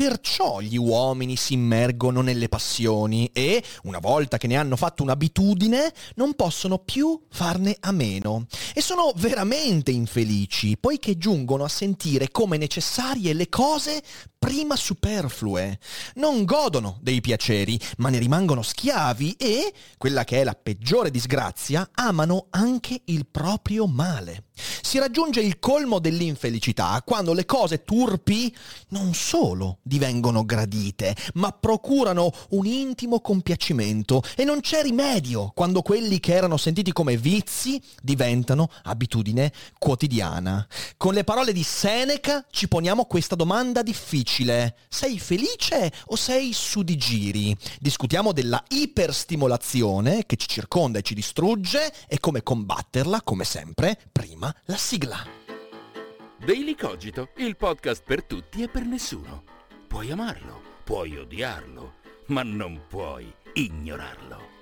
Perciò 0.00 0.60
gli 0.60 0.78
uomini 0.78 1.36
si 1.36 1.52
immergono 1.52 2.22
nelle 2.22 2.48
passioni 2.48 3.28
e, 3.34 3.62
una 3.82 3.98
volta 3.98 4.38
che 4.38 4.46
ne 4.46 4.56
hanno 4.56 4.76
fatto 4.76 5.02
un'abitudine, 5.02 5.92
non 6.14 6.32
possono 6.32 6.78
più 6.78 7.26
farne 7.28 7.76
a 7.80 7.92
meno. 7.92 8.46
E 8.72 8.80
sono 8.80 9.12
veramente 9.16 9.90
infelici, 9.90 10.78
poiché 10.78 11.18
giungono 11.18 11.64
a 11.64 11.68
sentire 11.68 12.30
come 12.30 12.56
necessarie 12.56 13.34
le 13.34 13.50
cose 13.50 14.02
prima 14.38 14.74
superflue. 14.74 15.78
Non 16.14 16.46
godono 16.46 16.96
dei 17.02 17.20
piaceri, 17.20 17.78
ma 17.98 18.08
ne 18.08 18.16
rimangono 18.16 18.62
schiavi 18.62 19.32
e, 19.32 19.70
quella 19.98 20.24
che 20.24 20.40
è 20.40 20.44
la 20.44 20.54
peggiore 20.60 21.10
disgrazia, 21.10 21.90
amano 21.92 22.46
anche 22.48 23.02
il 23.04 23.26
proprio 23.26 23.86
male. 23.86 24.44
Si 24.82 24.98
raggiunge 24.98 25.40
il 25.40 25.58
colmo 25.58 25.98
dell'infelicità 25.98 27.02
quando 27.04 27.32
le 27.32 27.44
cose 27.44 27.84
turpi 27.84 28.54
non 28.88 29.14
solo 29.14 29.78
divengono 29.82 30.44
gradite, 30.44 31.14
ma 31.34 31.52
procurano 31.52 32.32
un 32.50 32.66
intimo 32.66 33.20
compiacimento 33.20 34.22
e 34.36 34.44
non 34.44 34.60
c'è 34.60 34.82
rimedio 34.82 35.52
quando 35.54 35.82
quelli 35.82 36.20
che 36.20 36.34
erano 36.34 36.56
sentiti 36.56 36.92
come 36.92 37.16
vizi 37.16 37.80
diventano 38.02 38.70
abitudine 38.84 39.52
quotidiana. 39.78 40.66
Con 40.96 41.14
le 41.14 41.24
parole 41.24 41.52
di 41.52 41.62
Seneca 41.62 42.44
ci 42.50 42.68
poniamo 42.68 43.04
questa 43.04 43.34
domanda 43.34 43.82
difficile. 43.82 44.76
Sei 44.88 45.18
felice 45.18 45.92
o 46.06 46.16
sei 46.16 46.52
su 46.52 46.82
di 46.82 46.96
giri? 46.96 47.56
Discutiamo 47.78 48.32
della 48.32 48.62
iperstimolazione 48.68 50.26
che 50.26 50.36
ci 50.36 50.48
circonda 50.48 50.98
e 50.98 51.02
ci 51.02 51.14
distrugge 51.14 51.92
e 52.08 52.18
come 52.18 52.42
combatterla, 52.42 53.22
come 53.22 53.44
sempre, 53.44 53.98
prima 54.10 54.49
la 54.64 54.76
sigla. 54.76 55.26
Daily 56.38 56.74
Cogito, 56.74 57.30
il 57.36 57.56
podcast 57.56 58.02
per 58.04 58.24
tutti 58.24 58.62
e 58.62 58.68
per 58.68 58.84
nessuno. 58.84 59.44
Puoi 59.86 60.10
amarlo, 60.10 60.60
puoi 60.84 61.16
odiarlo, 61.16 61.94
ma 62.26 62.42
non 62.42 62.86
puoi 62.88 63.32
ignorarlo. 63.54 64.59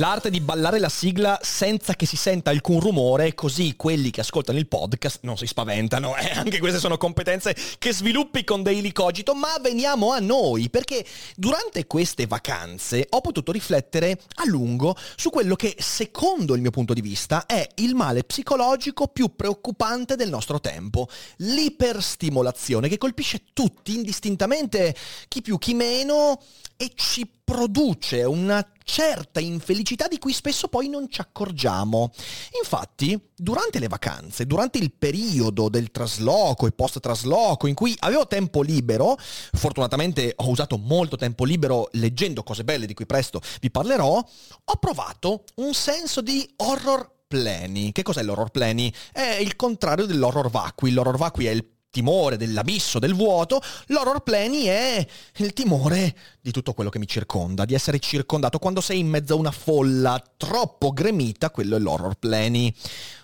L'arte 0.00 0.30
di 0.30 0.40
ballare 0.40 0.78
la 0.78 0.88
sigla 0.88 1.38
senza 1.42 1.92
che 1.92 2.06
si 2.06 2.16
senta 2.16 2.48
alcun 2.48 2.80
rumore, 2.80 3.34
così 3.34 3.76
quelli 3.76 4.08
che 4.08 4.22
ascoltano 4.22 4.56
il 4.56 4.66
podcast 4.66 5.18
non 5.24 5.36
si 5.36 5.46
spaventano. 5.46 6.16
Eh, 6.20 6.32
anche 6.32 6.58
queste 6.58 6.78
sono 6.78 6.98
competenze 6.98 7.56
che 7.78 7.94
sviluppi 7.94 8.44
con 8.44 8.62
Daily 8.62 8.92
Cogito, 8.92 9.34
ma 9.34 9.48
veniamo 9.60 10.12
a 10.12 10.18
noi, 10.18 10.68
perché 10.68 11.04
durante 11.34 11.86
queste 11.86 12.26
vacanze 12.26 13.06
ho 13.08 13.20
potuto 13.22 13.52
riflettere 13.52 14.18
a 14.34 14.46
lungo 14.46 14.96
su 15.16 15.30
quello 15.30 15.56
che, 15.56 15.76
secondo 15.78 16.54
il 16.54 16.60
mio 16.60 16.70
punto 16.70 16.92
di 16.92 17.00
vista, 17.00 17.46
è 17.46 17.66
il 17.76 17.94
male 17.94 18.24
psicologico 18.24 19.08
più 19.08 19.34
preoccupante 19.34 20.14
del 20.14 20.28
nostro 20.28 20.60
tempo, 20.60 21.08
l'iperstimolazione 21.38 22.88
che 22.88 22.98
colpisce 22.98 23.44
tutti 23.52 23.94
indistintamente, 23.94 24.94
chi 25.28 25.40
più 25.40 25.58
chi 25.58 25.74
meno, 25.74 26.38
e 26.80 26.92
ci 26.94 27.30
produce 27.44 28.24
una 28.24 28.66
certa 28.84 29.38
infelicità 29.38 30.08
di 30.08 30.18
cui 30.18 30.32
spesso 30.32 30.68
poi 30.68 30.88
non 30.88 31.10
ci 31.10 31.20
accorgiamo. 31.20 32.10
Infatti, 32.58 33.20
durante 33.36 33.78
le 33.78 33.86
vacanze, 33.86 34.46
durante 34.46 34.78
il 34.78 34.90
periodo 34.90 35.68
del 35.68 35.90
trasloco 35.90 36.66
e 36.66 36.72
post-trasloco 36.72 37.66
in 37.66 37.74
cui 37.74 37.94
avevo 37.98 38.26
tempo 38.26 38.62
libero, 38.62 39.18
fortunatamente 39.18 40.32
ho 40.34 40.48
usato 40.48 40.78
molto 40.78 41.16
tempo 41.16 41.44
libero 41.44 41.90
leggendo 41.92 42.42
cose 42.42 42.64
belle 42.64 42.86
di 42.86 42.94
cui 42.94 43.04
presto 43.04 43.42
vi 43.60 43.70
parlerò, 43.70 44.16
ho 44.64 44.76
provato 44.76 45.44
un 45.56 45.74
senso 45.74 46.22
di 46.22 46.50
horror 46.56 47.18
pleni. 47.28 47.92
Che 47.92 48.02
cos'è 48.02 48.22
l'horror 48.22 48.50
pleni? 48.50 48.90
È 49.12 49.36
il 49.38 49.54
contrario 49.54 50.06
dell'horror 50.06 50.48
vacui. 50.48 50.92
L'horror 50.92 51.18
vacui 51.18 51.44
è 51.44 51.50
il 51.50 51.62
timore 51.90 52.36
dell'abisso, 52.36 52.98
del 52.98 53.14
vuoto, 53.14 53.60
l'horror 53.86 54.22
pleni 54.22 54.64
è 54.64 55.06
il 55.36 55.52
timore 55.52 56.16
di 56.40 56.52
tutto 56.52 56.72
quello 56.72 56.90
che 56.90 56.98
mi 56.98 57.06
circonda, 57.06 57.64
di 57.64 57.74
essere 57.74 57.98
circondato. 57.98 58.58
Quando 58.58 58.80
sei 58.80 59.00
in 59.00 59.08
mezzo 59.08 59.34
a 59.34 59.38
una 59.38 59.50
folla 59.50 60.22
troppo 60.36 60.92
gremita, 60.92 61.50
quello 61.50 61.76
è 61.76 61.78
l'horror 61.78 62.14
pleni. 62.14 62.74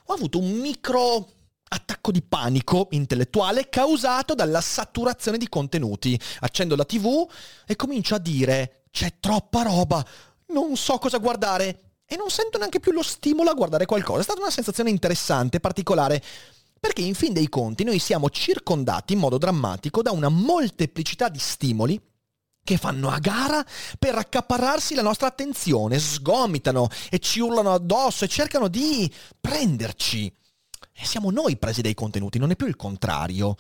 Ho 0.06 0.15
avuto 0.15 0.38
un 0.38 0.50
micro 0.53 1.28
attacco 1.69 2.10
di 2.12 2.22
panico 2.22 2.88
intellettuale 2.91 3.69
causato 3.69 4.34
dalla 4.34 4.60
saturazione 4.60 5.38
di 5.38 5.48
contenuti. 5.48 6.19
Accendo 6.41 6.77
la 6.77 6.84
tv 6.84 7.28
e 7.66 7.77
comincio 7.77 8.15
a 8.15 8.19
dire 8.19 8.84
c'è 8.91 9.15
troppa 9.21 9.62
roba, 9.62 10.04
non 10.48 10.77
so 10.77 10.98
cosa 10.98 11.19
guardare 11.19 11.81
e 12.06 12.16
non 12.16 12.31
sento 12.31 12.56
neanche 12.56 12.81
più 12.81 12.93
lo 12.93 13.03
stimolo 13.03 13.50
a 13.50 13.54
guardare 13.54 13.84
qualcosa. 13.84 14.21
È 14.21 14.25
stata 14.25 14.41
una 14.41 14.50
sensazione 14.50 14.91
interessante, 14.91 15.60
particolare. 15.60 16.22
Perché 16.78 17.03
in 17.03 17.14
fin 17.14 17.32
dei 17.32 17.48
conti 17.48 17.84
noi 17.84 17.98
siamo 17.98 18.31
circondati 18.31 19.14
in 19.14 19.19
modo 19.19 19.38
drammatico 19.38 20.03
da 20.03 20.12
una 20.12 20.28
molteplicità 20.28 21.28
di 21.28 21.38
stimoli 21.38 22.00
che 22.66 22.76
fanno 22.76 23.10
a 23.10 23.19
gara 23.19 23.64
per 23.97 24.16
accaparrarsi 24.16 24.94
la 24.94 25.03
nostra 25.03 25.28
attenzione, 25.28 26.00
sgomitano 26.00 26.88
e 27.10 27.20
ci 27.20 27.38
urlano 27.38 27.72
addosso 27.72 28.25
e 28.25 28.28
cercano 28.28 28.66
di 28.66 29.10
prenderci. 29.41 30.34
E 30.92 31.04
siamo 31.04 31.31
noi 31.31 31.56
presi 31.56 31.81
dai 31.81 31.94
contenuti, 31.94 32.38
non 32.38 32.50
è 32.50 32.56
più 32.56 32.66
il 32.66 32.75
contrario. 32.75 33.56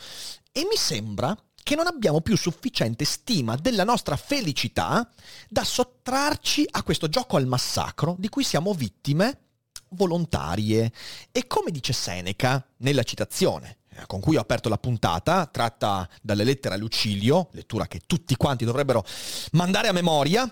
E 0.50 0.66
mi 0.68 0.76
sembra 0.76 1.36
che 1.62 1.74
non 1.76 1.86
abbiamo 1.86 2.20
più 2.20 2.36
sufficiente 2.36 3.04
stima 3.04 3.56
della 3.56 3.84
nostra 3.84 4.16
felicità 4.16 5.08
da 5.48 5.62
sottrarci 5.62 6.66
a 6.70 6.82
questo 6.82 7.08
gioco 7.08 7.36
al 7.36 7.46
massacro 7.46 8.16
di 8.18 8.28
cui 8.28 8.42
siamo 8.42 8.72
vittime 8.72 9.45
volontarie. 9.90 10.92
E 11.32 11.46
come 11.46 11.70
dice 11.70 11.92
Seneca 11.92 12.66
nella 12.78 13.02
citazione 13.02 13.78
eh, 13.96 14.06
con 14.06 14.20
cui 14.20 14.36
ho 14.36 14.40
aperto 14.40 14.68
la 14.68 14.78
puntata, 14.78 15.46
tratta 15.46 16.08
dalle 16.20 16.44
lettere 16.44 16.74
a 16.74 16.78
Lucilio, 16.78 17.48
lettura 17.52 17.86
che 17.86 18.00
tutti 18.06 18.36
quanti 18.36 18.64
dovrebbero 18.64 19.04
mandare 19.52 19.88
a 19.88 19.92
memoria, 19.92 20.44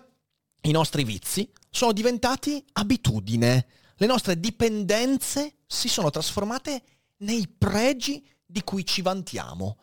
i 0.63 0.71
nostri 0.71 1.05
vizi 1.05 1.51
sono 1.71 1.93
diventati 1.93 2.65
abitudine. 2.73 3.67
Le 3.97 4.07
nostre 4.07 4.41
dipendenze 4.41 5.57
si 5.67 5.89
sono 5.89 6.11
trasformate 6.11 6.83
nei 7.19 7.47
pregi 7.47 8.27
di 8.45 8.63
cui 8.63 8.85
ci 8.87 9.03
vantiamo. 9.03 9.79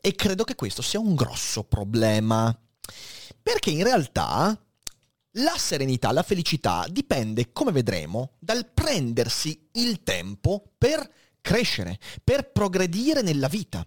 E 0.00 0.14
credo 0.14 0.44
che 0.44 0.54
questo 0.54 0.82
sia 0.82 1.00
un 1.00 1.14
grosso 1.14 1.64
problema. 1.64 2.56
Perché 3.42 3.70
in 3.70 3.82
realtà 3.82 4.60
la 5.38 5.56
serenità, 5.56 6.12
la 6.12 6.22
felicità 6.22 6.86
dipende, 6.88 7.52
come 7.52 7.72
vedremo, 7.72 8.32
dal 8.38 8.66
prendersi 8.72 9.68
il 9.72 10.02
tempo 10.02 10.72
per 10.78 11.08
crescere, 11.40 11.98
per 12.22 12.50
progredire 12.50 13.22
nella 13.22 13.48
vita. 13.48 13.86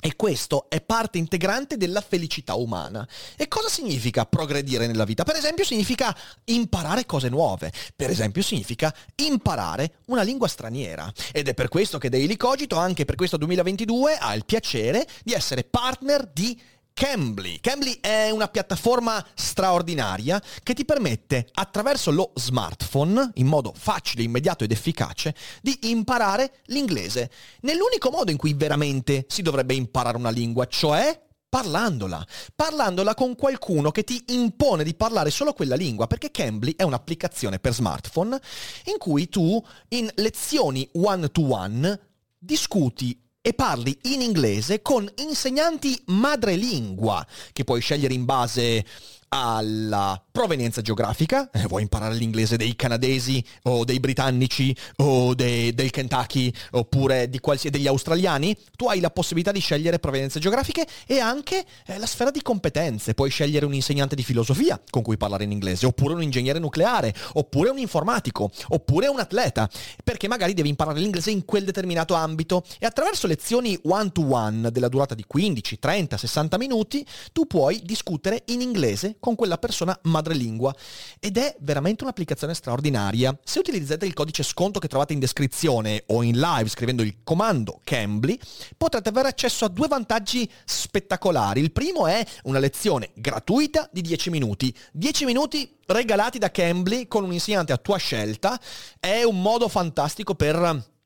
E 0.00 0.14
questo 0.14 0.70
è 0.70 0.80
parte 0.80 1.18
integrante 1.18 1.76
della 1.76 2.00
felicità 2.00 2.54
umana. 2.54 3.06
E 3.36 3.48
cosa 3.48 3.68
significa 3.68 4.24
progredire 4.26 4.86
nella 4.86 5.04
vita? 5.04 5.24
Per 5.24 5.34
esempio 5.34 5.64
significa 5.64 6.16
imparare 6.44 7.04
cose 7.04 7.28
nuove. 7.28 7.72
Per 7.96 8.08
esempio 8.08 8.42
significa 8.42 8.94
imparare 9.16 9.96
una 10.06 10.22
lingua 10.22 10.46
straniera. 10.46 11.12
Ed 11.32 11.48
è 11.48 11.54
per 11.54 11.66
questo 11.66 11.98
che 11.98 12.10
Daily 12.10 12.36
Cogito, 12.36 12.76
anche 12.76 13.04
per 13.04 13.16
questo 13.16 13.36
2022, 13.38 14.16
ha 14.16 14.34
il 14.34 14.44
piacere 14.44 15.04
di 15.24 15.32
essere 15.32 15.64
partner 15.64 16.30
di 16.32 16.56
Cambly. 16.98 17.60
Cambly 17.60 18.00
è 18.00 18.30
una 18.30 18.48
piattaforma 18.48 19.24
straordinaria 19.34 20.42
che 20.64 20.74
ti 20.74 20.84
permette 20.84 21.48
attraverso 21.52 22.10
lo 22.10 22.32
smartphone, 22.34 23.30
in 23.34 23.46
modo 23.46 23.72
facile, 23.72 24.24
immediato 24.24 24.64
ed 24.64 24.72
efficace, 24.72 25.32
di 25.62 25.78
imparare 25.82 26.54
l'inglese. 26.64 27.30
Nell'unico 27.60 28.10
modo 28.10 28.32
in 28.32 28.36
cui 28.36 28.52
veramente 28.54 29.26
si 29.28 29.42
dovrebbe 29.42 29.74
imparare 29.74 30.16
una 30.16 30.30
lingua, 30.30 30.66
cioè 30.66 31.24
parlandola, 31.48 32.26
parlandola 32.52 33.14
con 33.14 33.36
qualcuno 33.36 33.92
che 33.92 34.02
ti 34.02 34.20
impone 34.30 34.82
di 34.82 34.96
parlare 34.96 35.30
solo 35.30 35.52
quella 35.52 35.76
lingua, 35.76 36.08
perché 36.08 36.32
Cambly 36.32 36.74
è 36.74 36.82
un'applicazione 36.82 37.60
per 37.60 37.74
smartphone 37.74 38.40
in 38.86 38.98
cui 38.98 39.28
tu 39.28 39.64
in 39.90 40.10
lezioni 40.16 40.88
one 40.94 41.30
to 41.30 41.48
one 41.48 42.00
discuti 42.36 43.27
e 43.40 43.54
parli 43.54 43.96
in 44.02 44.20
inglese 44.20 44.82
con 44.82 45.08
insegnanti 45.16 46.00
madrelingua 46.06 47.26
che 47.52 47.64
puoi 47.64 47.80
scegliere 47.80 48.14
in 48.14 48.24
base 48.24 48.84
alla 49.28 50.22
provenienza 50.30 50.82
geografica, 50.82 51.50
eh, 51.50 51.66
vuoi 51.66 51.82
imparare 51.82 52.14
l'inglese 52.14 52.56
dei 52.56 52.76
canadesi 52.76 53.44
o 53.64 53.84
dei 53.84 54.00
britannici 54.00 54.74
o 54.96 55.34
de- 55.34 55.74
del 55.74 55.90
Kentucky 55.90 56.52
oppure 56.72 57.28
di 57.28 57.40
qualsiasi 57.40 57.76
degli 57.76 57.88
australiani, 57.88 58.56
tu 58.76 58.88
hai 58.88 59.00
la 59.00 59.10
possibilità 59.10 59.52
di 59.52 59.60
scegliere 59.60 59.98
provenienze 59.98 60.38
geografiche 60.38 60.86
e 61.06 61.18
anche 61.18 61.64
eh, 61.86 61.98
la 61.98 62.06
sfera 62.06 62.30
di 62.30 62.40
competenze, 62.42 63.14
puoi 63.14 63.30
scegliere 63.30 63.66
un 63.66 63.74
insegnante 63.74 64.14
di 64.14 64.22
filosofia 64.22 64.80
con 64.90 65.02
cui 65.02 65.16
parlare 65.16 65.44
in 65.44 65.50
inglese, 65.50 65.86
oppure 65.86 66.14
un 66.14 66.22
ingegnere 66.22 66.58
nucleare, 66.58 67.14
oppure 67.34 67.70
un 67.70 67.78
informatico, 67.78 68.50
oppure 68.68 69.08
un 69.08 69.18
atleta, 69.18 69.68
perché 70.04 70.28
magari 70.28 70.54
devi 70.54 70.68
imparare 70.68 71.00
l'inglese 71.00 71.30
in 71.30 71.44
quel 71.44 71.64
determinato 71.64 72.14
ambito. 72.14 72.64
E 72.78 72.86
attraverso 72.86 73.26
lezioni 73.26 73.78
one 73.84 74.10
to 74.12 74.24
one 74.32 74.70
della 74.70 74.88
durata 74.88 75.14
di 75.14 75.24
15, 75.26 75.78
30, 75.78 76.16
60 76.16 76.58
minuti, 76.58 77.04
tu 77.32 77.46
puoi 77.46 77.80
discutere 77.84 78.42
in 78.46 78.60
inglese 78.60 79.16
con 79.20 79.34
quella 79.34 79.58
persona 79.58 79.98
madrelingua. 80.04 80.74
Ed 81.18 81.36
è 81.36 81.56
veramente 81.60 82.04
un'applicazione 82.04 82.54
straordinaria. 82.54 83.36
Se 83.44 83.58
utilizzate 83.58 84.06
il 84.06 84.14
codice 84.14 84.42
sconto 84.42 84.78
che 84.78 84.88
trovate 84.88 85.12
in 85.12 85.18
descrizione 85.18 86.04
o 86.06 86.22
in 86.22 86.38
live 86.38 86.68
scrivendo 86.68 87.02
il 87.02 87.18
comando 87.24 87.80
Cambly, 87.84 88.38
potrete 88.76 89.08
avere 89.08 89.28
accesso 89.28 89.64
a 89.64 89.68
due 89.68 89.88
vantaggi 89.88 90.50
spettacolari. 90.64 91.60
Il 91.60 91.72
primo 91.72 92.06
è 92.06 92.24
una 92.44 92.58
lezione 92.58 93.10
gratuita 93.14 93.88
di 93.92 94.00
10 94.00 94.30
minuti. 94.30 94.74
10 94.92 95.24
minuti 95.24 95.76
regalati 95.86 96.38
da 96.38 96.50
Cambly 96.50 97.06
con 97.08 97.24
un 97.24 97.32
insegnante 97.32 97.72
a 97.72 97.78
tua 97.78 97.96
scelta. 97.96 98.60
È 98.98 99.22
un 99.22 99.40
modo 99.40 99.68
fantastico 99.68 100.34
per 100.34 100.96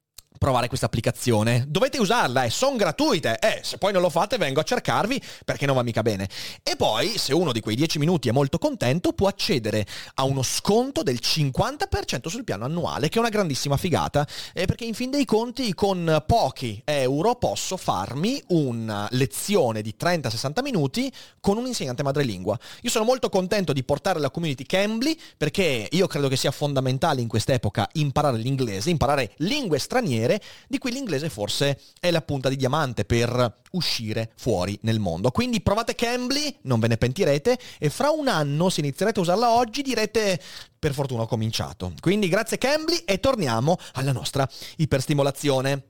provare 0.43 0.67
questa 0.67 0.87
applicazione. 0.87 1.67
Dovete 1.69 2.01
usarla, 2.01 2.43
eh, 2.43 2.51
sono 2.51 2.75
gratuite. 2.75 3.39
Eh, 3.39 3.61
se 3.63 3.79
poi 3.79 3.93
non 3.93 4.03
lo 4.03 4.11
fate 4.11 4.39
vengo 4.39 4.59
a 4.59 4.65
cercarvi 4.65 5.23
perché 5.45 5.67
non 5.67 5.77
va 5.77 5.85
mica 5.85 6.03
bene. 6.03 6.29
E 6.65 6.75
poi, 6.75 7.17
se 7.17 7.33
uno 7.33 7.53
di 7.53 7.61
quei 7.61 7.77
10 7.77 8.01
minuti 8.01 8.29
è 8.29 8.33
molto 8.33 8.59
contento, 8.59 9.13
può 9.13 9.29
accedere 9.29 9.87
a 10.15 10.25
uno 10.25 10.43
sconto 10.43 11.05
del 11.05 11.21
50% 11.23 12.27
sul 12.27 12.43
piano 12.43 12.65
annuale, 12.65 13.09
che 13.09 13.19
è 13.19 13.21
una 13.21 13.29
grandissima 13.29 13.77
figata, 13.77 14.27
eh, 14.53 14.67
perché 14.67 14.85
in 14.85 14.95
fin 14.95 15.11
dei 15.11 15.25
conti 15.25 15.73
con 15.75 16.25
pochi 16.27 16.83
euro 16.87 17.37
posso 17.37 17.77
farmi 17.77 18.43
una 18.49 19.07
lezione 19.13 19.81
di 19.81 19.95
30-60 19.97 20.61
minuti 20.61 21.13
con 21.39 21.57
un 21.57 21.67
insegnante 21.67 22.03
madrelingua. 22.03 22.59
Io 22.81 22.91
sono 22.91 23.05
molto 23.05 23.29
contento 23.29 23.73
di 23.73 23.85
portare 23.85 24.19
la 24.19 24.31
community 24.31 24.65
Cambly 24.65 25.17
perché 25.37 25.87
io 25.89 26.09
credo 26.09 26.27
che 26.27 26.37
sia 26.37 26.51
fondamentale 26.51 27.21
in 27.21 27.29
quest'epoca 27.29 27.89
imparare 27.93 28.39
l'inglese, 28.39 28.91
imparare 28.91 29.35
lingue 29.37 29.79
straniere 29.79 30.31
straniere, 30.33 30.43
di 30.69 30.79
cui 30.79 30.93
l'inglese 30.93 31.29
forse 31.29 31.81
è 32.01 32.11
la 32.11 32.23
punta 32.23 32.49
di 32.49 32.57
diamante 32.57 33.05
per 33.05 33.61
uscire 33.73 34.33
fuori 34.37 34.79
nel 34.83 35.01
mondo. 35.01 35.31
Quindi 35.31 35.61
provate 35.61 35.95
Cambly, 35.95 36.59
non 36.63 36.81
ve 36.81 36.89
ne 36.89 36.97
pentirete, 36.97 37.59
e 37.79 37.91
fra 37.91 38.11
un 38.11 38.29
anno, 38.29 38.69
se 38.69 38.81
inizierete 38.81 39.19
a 39.19 39.23
usarla 39.23 39.51
oggi, 39.51 39.83
direte 39.83 40.41
per 40.79 40.95
fortuna 40.95 41.23
ho 41.23 41.27
cominciato. 41.27 41.93
Quindi 42.01 42.29
grazie 42.29 42.59
Cambly 42.59 43.03
e 43.05 43.21
torniamo 43.21 43.77
alla 43.93 44.13
nostra 44.13 44.49
iperstimolazione. 44.77 45.87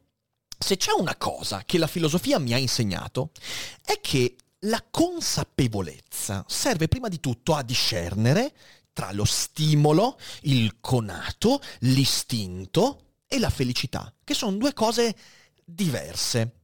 Se 0.58 0.76
c'è 0.76 0.92
una 0.96 1.16
cosa 1.16 1.62
che 1.66 1.78
la 1.78 1.86
filosofia 1.86 2.38
mi 2.38 2.52
ha 2.52 2.58
insegnato, 2.58 3.30
è 3.84 3.98
che 4.00 4.36
la 4.66 4.84
consapevolezza 4.88 6.44
serve 6.46 6.86
prima 6.86 7.08
di 7.08 7.18
tutto 7.18 7.54
a 7.54 7.64
discernere 7.64 8.52
tra 8.92 9.10
lo 9.12 9.24
stimolo, 9.24 10.18
il 10.42 10.76
conato, 10.78 11.60
l'istinto 11.80 13.12
e 13.32 13.38
la 13.38 13.49
felicità, 13.49 14.12
che 14.23 14.34
sono 14.34 14.58
due 14.58 14.75
cose 14.75 15.17
diverse. 15.64 16.56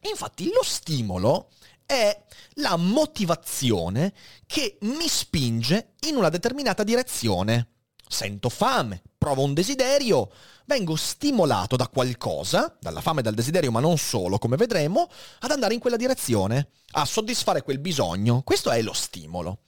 Infatti 0.00 0.46
lo 0.46 0.64
stimolo 0.64 1.50
è 1.86 2.24
la 2.54 2.76
motivazione 2.76 4.12
che 4.44 4.78
mi 4.80 5.06
spinge 5.06 5.94
in 6.08 6.16
una 6.16 6.28
determinata 6.28 6.82
direzione. 6.82 7.74
Sento 8.08 8.48
fame, 8.48 9.00
provo 9.16 9.44
un 9.44 9.54
desiderio, 9.54 10.32
vengo 10.66 10.96
stimolato 10.96 11.76
da 11.76 11.86
qualcosa, 11.86 12.76
dalla 12.80 13.00
fame 13.00 13.20
e 13.20 13.22
dal 13.22 13.34
desiderio, 13.34 13.70
ma 13.70 13.78
non 13.78 13.96
solo, 13.96 14.38
come 14.38 14.56
vedremo, 14.56 15.08
ad 15.40 15.52
andare 15.52 15.74
in 15.74 15.80
quella 15.80 15.96
direzione, 15.96 16.70
a 16.92 17.04
soddisfare 17.04 17.62
quel 17.62 17.78
bisogno. 17.78 18.42
Questo 18.42 18.72
è 18.72 18.82
lo 18.82 18.92
stimolo. 18.92 19.60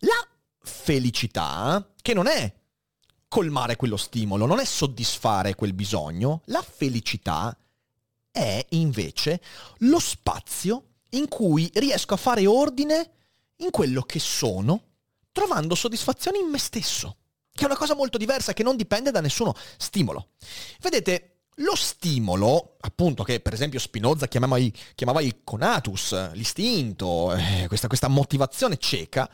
La 0.00 0.24
felicità, 0.62 1.84
che 2.00 2.14
non 2.14 2.28
è 2.28 2.59
colmare 3.30 3.76
quello 3.76 3.96
stimolo, 3.96 4.44
non 4.44 4.58
è 4.58 4.64
soddisfare 4.64 5.54
quel 5.54 5.72
bisogno. 5.72 6.42
La 6.46 6.62
felicità 6.62 7.56
è 8.28 8.66
invece 8.70 9.40
lo 9.78 10.00
spazio 10.00 10.86
in 11.10 11.28
cui 11.28 11.70
riesco 11.74 12.14
a 12.14 12.16
fare 12.16 12.44
ordine 12.48 13.10
in 13.58 13.70
quello 13.70 14.02
che 14.02 14.18
sono, 14.18 14.82
trovando 15.30 15.76
soddisfazione 15.76 16.38
in 16.38 16.48
me 16.48 16.58
stesso, 16.58 17.16
che 17.52 17.62
è 17.62 17.66
una 17.66 17.76
cosa 17.76 17.94
molto 17.94 18.18
diversa 18.18 18.52
che 18.52 18.64
non 18.64 18.76
dipende 18.76 19.12
da 19.12 19.20
nessuno 19.20 19.54
stimolo. 19.76 20.30
Vedete, 20.80 21.42
lo 21.60 21.76
stimolo, 21.76 22.78
appunto, 22.80 23.22
che 23.22 23.38
per 23.38 23.52
esempio 23.52 23.78
Spinoza 23.78 24.26
chiamava 24.26 24.58
chiamava 24.96 25.20
il 25.20 25.44
conatus, 25.44 26.32
l'istinto, 26.32 27.32
eh, 27.32 27.66
questa, 27.68 27.86
questa 27.86 28.08
motivazione 28.08 28.76
cieca, 28.76 29.30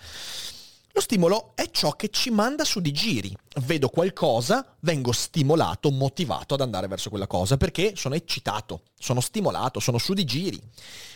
lo 0.97 1.03
stimolo 1.03 1.53
è 1.55 1.71
ciò 1.71 1.91
che 1.91 2.09
ci 2.09 2.31
manda 2.31 2.65
su 2.65 2.81
di 2.81 2.91
giri. 2.91 3.37
Vedo 3.65 3.91
qualcosa, 3.91 4.77
vengo 4.81 5.13
stimolato, 5.13 5.91
motivato 5.91 6.55
ad 6.55 6.63
andare 6.63 6.89
verso 6.89 7.11
quella 7.11 7.27
cosa 7.27 7.59
perché 7.59 7.95
sono 7.95 8.15
eccitato, 8.15 8.85
sono 8.99 9.21
stimolato, 9.21 9.79
sono 9.79 9.99
su 9.99 10.15
di 10.15 10.25
giri. 10.25 10.59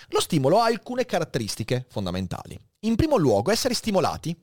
Lo 0.09 0.21
stimolo 0.21 0.61
ha 0.61 0.67
alcune 0.67 1.07
caratteristiche 1.07 1.87
fondamentali. 1.89 2.61
In 2.81 2.95
primo 2.95 3.17
luogo, 3.17 3.51
essere 3.51 3.73
stimolati 3.73 4.37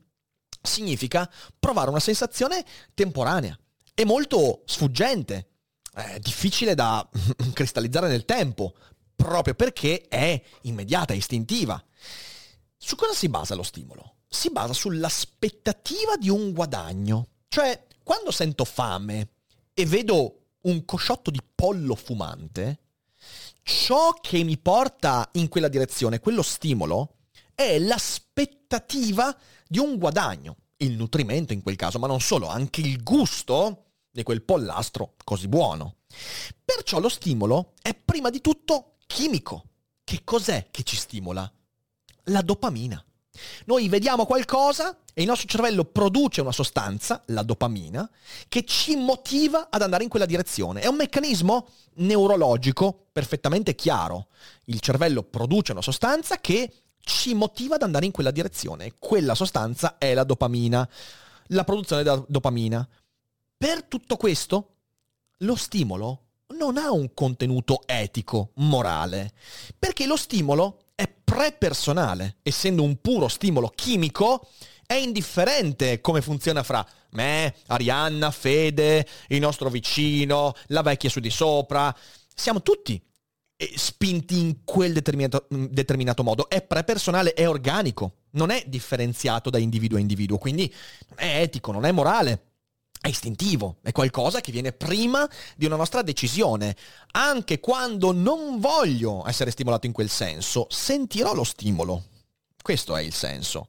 significa 0.60 1.30
provare 1.56 1.90
una 1.90 2.00
sensazione 2.00 2.64
temporanea 2.92 3.56
e 3.94 4.04
molto 4.04 4.62
sfuggente, 4.64 5.50
è 5.94 6.18
difficile 6.18 6.74
da 6.74 7.08
cristallizzare 7.54 8.08
nel 8.08 8.24
tempo, 8.24 8.74
proprio 9.14 9.54
perché 9.54 10.00
è 10.08 10.42
immediata, 10.62 11.14
istintiva. 11.14 11.80
Su 12.76 12.96
cosa 12.96 13.12
si 13.12 13.28
basa 13.28 13.54
lo 13.54 13.62
stimolo? 13.62 14.14
Si 14.28 14.50
basa 14.50 14.72
sull'aspettativa 14.72 16.16
di 16.16 16.28
un 16.28 16.52
guadagno. 16.52 17.28
Cioè, 17.48 17.86
quando 18.02 18.30
sento 18.30 18.64
fame 18.64 19.28
e 19.72 19.86
vedo 19.86 20.34
un 20.62 20.84
cosciotto 20.84 21.30
di 21.30 21.40
pollo 21.54 21.94
fumante, 21.94 22.80
ciò 23.62 24.12
che 24.20 24.42
mi 24.44 24.58
porta 24.58 25.28
in 25.32 25.48
quella 25.48 25.68
direzione, 25.68 26.20
quello 26.20 26.42
stimolo, 26.42 27.16
è 27.54 27.78
l'aspettativa 27.78 29.36
di 29.66 29.78
un 29.78 29.98
guadagno. 29.98 30.56
Il 30.76 30.92
nutrimento 30.92 31.52
in 31.52 31.62
quel 31.62 31.76
caso, 31.76 31.98
ma 31.98 32.06
non 32.06 32.20
solo, 32.20 32.46
anche 32.46 32.80
il 32.80 33.02
gusto 33.02 33.84
di 34.10 34.22
quel 34.22 34.42
pollastro 34.42 35.14
così 35.24 35.48
buono. 35.48 35.96
Perciò 36.64 37.00
lo 37.00 37.08
stimolo 37.08 37.74
è 37.82 37.94
prima 37.94 38.30
di 38.30 38.40
tutto 38.40 38.96
chimico. 39.06 39.64
Che 40.04 40.22
cos'è 40.24 40.68
che 40.70 40.82
ci 40.84 40.96
stimola? 40.96 41.50
La 42.24 42.42
dopamina. 42.42 43.02
Noi 43.66 43.88
vediamo 43.88 44.26
qualcosa 44.26 44.96
e 45.12 45.22
il 45.22 45.26
nostro 45.26 45.48
cervello 45.48 45.84
produce 45.84 46.40
una 46.40 46.52
sostanza, 46.52 47.22
la 47.26 47.42
dopamina, 47.42 48.08
che 48.48 48.64
ci 48.64 48.96
motiva 48.96 49.68
ad 49.70 49.82
andare 49.82 50.04
in 50.04 50.08
quella 50.08 50.26
direzione. 50.26 50.80
È 50.80 50.86
un 50.86 50.96
meccanismo 50.96 51.68
neurologico 51.94 53.06
perfettamente 53.12 53.74
chiaro. 53.74 54.28
Il 54.64 54.80
cervello 54.80 55.22
produce 55.22 55.72
una 55.72 55.82
sostanza 55.82 56.38
che 56.40 56.72
ci 57.00 57.34
motiva 57.34 57.76
ad 57.76 57.82
andare 57.82 58.06
in 58.06 58.12
quella 58.12 58.30
direzione. 58.30 58.94
Quella 58.98 59.34
sostanza 59.34 59.98
è 59.98 60.14
la 60.14 60.24
dopamina, 60.24 60.88
la 61.48 61.64
produzione 61.64 62.02
della 62.02 62.22
dopamina. 62.28 62.86
Per 63.56 63.84
tutto 63.84 64.16
questo, 64.16 64.74
lo 65.38 65.56
stimolo 65.56 66.22
non 66.56 66.76
ha 66.76 66.90
un 66.90 67.12
contenuto 67.14 67.82
etico, 67.86 68.50
morale, 68.54 69.32
perché 69.78 70.06
lo 70.06 70.16
stimolo 70.16 70.84
prepersonale, 71.28 72.36
essendo 72.42 72.82
un 72.82 73.02
puro 73.02 73.28
stimolo 73.28 73.68
chimico, 73.68 74.48
è 74.86 74.94
indifferente 74.94 76.00
come 76.00 76.22
funziona 76.22 76.62
fra 76.62 76.86
me, 77.10 77.54
Arianna, 77.66 78.30
Fede, 78.30 79.06
il 79.28 79.38
nostro 79.38 79.68
vicino, 79.68 80.54
la 80.68 80.80
vecchia 80.80 81.10
su 81.10 81.20
di 81.20 81.28
sopra. 81.28 81.94
Siamo 82.34 82.62
tutti 82.62 82.98
eh, 83.56 83.72
spinti 83.76 84.38
in 84.38 84.64
quel 84.64 84.94
determinato, 84.94 85.46
mm, 85.54 85.66
determinato 85.66 86.22
modo. 86.22 86.48
È 86.48 86.62
prepersonale, 86.62 87.34
è 87.34 87.46
organico, 87.46 88.20
non 88.30 88.48
è 88.48 88.64
differenziato 88.66 89.50
da 89.50 89.58
individuo 89.58 89.98
a 89.98 90.00
individuo, 90.00 90.38
quindi 90.38 90.74
non 91.10 91.18
è 91.18 91.42
etico, 91.42 91.72
non 91.72 91.84
è 91.84 91.92
morale. 91.92 92.47
È 93.00 93.08
istintivo, 93.08 93.76
è 93.82 93.92
qualcosa 93.92 94.40
che 94.40 94.50
viene 94.50 94.72
prima 94.72 95.28
di 95.56 95.66
una 95.66 95.76
nostra 95.76 96.02
decisione. 96.02 96.76
Anche 97.12 97.60
quando 97.60 98.12
non 98.12 98.58
voglio 98.58 99.26
essere 99.26 99.50
stimolato 99.50 99.86
in 99.86 99.92
quel 99.92 100.10
senso, 100.10 100.66
sentirò 100.68 101.32
lo 101.32 101.44
stimolo. 101.44 102.04
Questo 102.60 102.96
è 102.96 103.02
il 103.02 103.14
senso. 103.14 103.68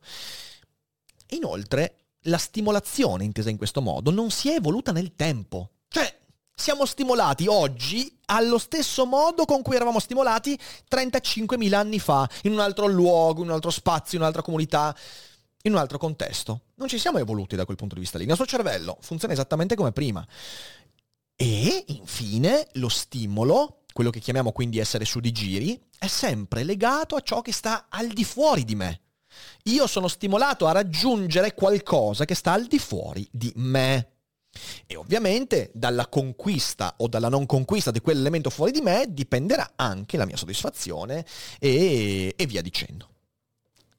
Inoltre, 1.29 1.95
la 2.23 2.37
stimolazione 2.37 3.23
intesa 3.23 3.49
in 3.49 3.57
questo 3.57 3.81
modo 3.81 4.11
non 4.11 4.31
si 4.31 4.49
è 4.49 4.55
evoluta 4.55 4.91
nel 4.91 5.15
tempo. 5.15 5.69
Cioè, 5.87 6.17
siamo 6.53 6.85
stimolati 6.85 7.47
oggi 7.47 8.17
allo 8.25 8.57
stesso 8.57 9.05
modo 9.05 9.45
con 9.45 9.61
cui 9.61 9.75
eravamo 9.75 9.99
stimolati 9.99 10.59
35.000 10.89 11.73
anni 11.73 11.99
fa, 11.99 12.29
in 12.43 12.51
un 12.51 12.59
altro 12.59 12.87
luogo, 12.87 13.41
in 13.41 13.47
un 13.47 13.53
altro 13.53 13.71
spazio, 13.71 14.17
in 14.17 14.23
un'altra 14.23 14.41
comunità, 14.41 14.95
in 15.63 15.73
un 15.73 15.77
altro 15.77 15.97
contesto. 15.97 16.61
Non 16.75 16.87
ci 16.87 16.97
siamo 16.97 17.17
evoluti 17.17 17.55
da 17.55 17.65
quel 17.65 17.77
punto 17.77 17.95
di 17.95 18.01
vista 18.01 18.17
lì. 18.17 18.23
Il 18.23 18.29
nostro 18.29 18.47
cervello 18.47 18.97
funziona 19.01 19.33
esattamente 19.33 19.75
come 19.75 19.91
prima. 19.91 20.25
E, 21.35 21.83
infine, 21.87 22.67
lo 22.73 22.89
stimolo, 22.89 23.83
quello 23.93 24.09
che 24.09 24.19
chiamiamo 24.19 24.51
quindi 24.51 24.79
essere 24.79 25.05
su 25.05 25.19
di 25.19 25.31
giri, 25.31 25.81
è 25.97 26.07
sempre 26.07 26.63
legato 26.63 27.15
a 27.15 27.21
ciò 27.21 27.41
che 27.41 27.51
sta 27.51 27.87
al 27.89 28.07
di 28.07 28.23
fuori 28.23 28.63
di 28.63 28.75
me 28.75 29.01
io 29.63 29.87
sono 29.87 30.07
stimolato 30.07 30.67
a 30.67 30.71
raggiungere 30.71 31.53
qualcosa 31.53 32.25
che 32.25 32.35
sta 32.35 32.53
al 32.53 32.65
di 32.65 32.79
fuori 32.79 33.27
di 33.31 33.51
me. 33.55 34.13
E 34.87 34.95
ovviamente 34.95 35.69
dalla 35.73 36.07
conquista 36.07 36.95
o 36.97 37.07
dalla 37.07 37.29
non 37.29 37.45
conquista 37.45 37.91
di 37.91 38.01
quell'elemento 38.01 38.49
fuori 38.49 38.71
di 38.71 38.81
me 38.81 39.05
dipenderà 39.07 39.73
anche 39.75 40.17
la 40.17 40.25
mia 40.25 40.37
soddisfazione 40.37 41.25
e, 41.59 42.33
e 42.35 42.45
via 42.47 42.61
dicendo. 42.61 43.09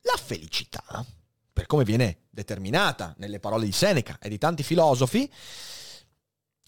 La 0.02 0.18
felicità, 0.22 1.04
per 1.60 1.68
come 1.68 1.84
viene 1.84 2.20
determinata 2.30 3.14
nelle 3.18 3.38
parole 3.38 3.66
di 3.66 3.72
Seneca 3.72 4.16
e 4.18 4.30
di 4.30 4.38
tanti 4.38 4.62
filosofi, 4.62 5.30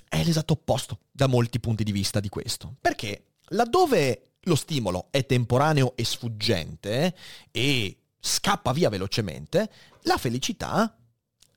è 0.06 0.22
l'esatto 0.22 0.52
opposto 0.52 0.98
da 1.10 1.26
molti 1.28 1.60
punti 1.60 1.82
di 1.82 1.92
vista 1.92 2.20
di 2.20 2.28
questo. 2.28 2.74
Perché 2.78 3.28
laddove 3.52 4.32
lo 4.40 4.54
stimolo 4.54 5.06
è 5.10 5.24
temporaneo 5.24 5.96
e 5.96 6.04
sfuggente 6.04 7.16
e 7.50 7.96
scappa 8.20 8.74
via 8.74 8.90
velocemente, 8.90 9.70
la 10.02 10.18
felicità 10.18 10.94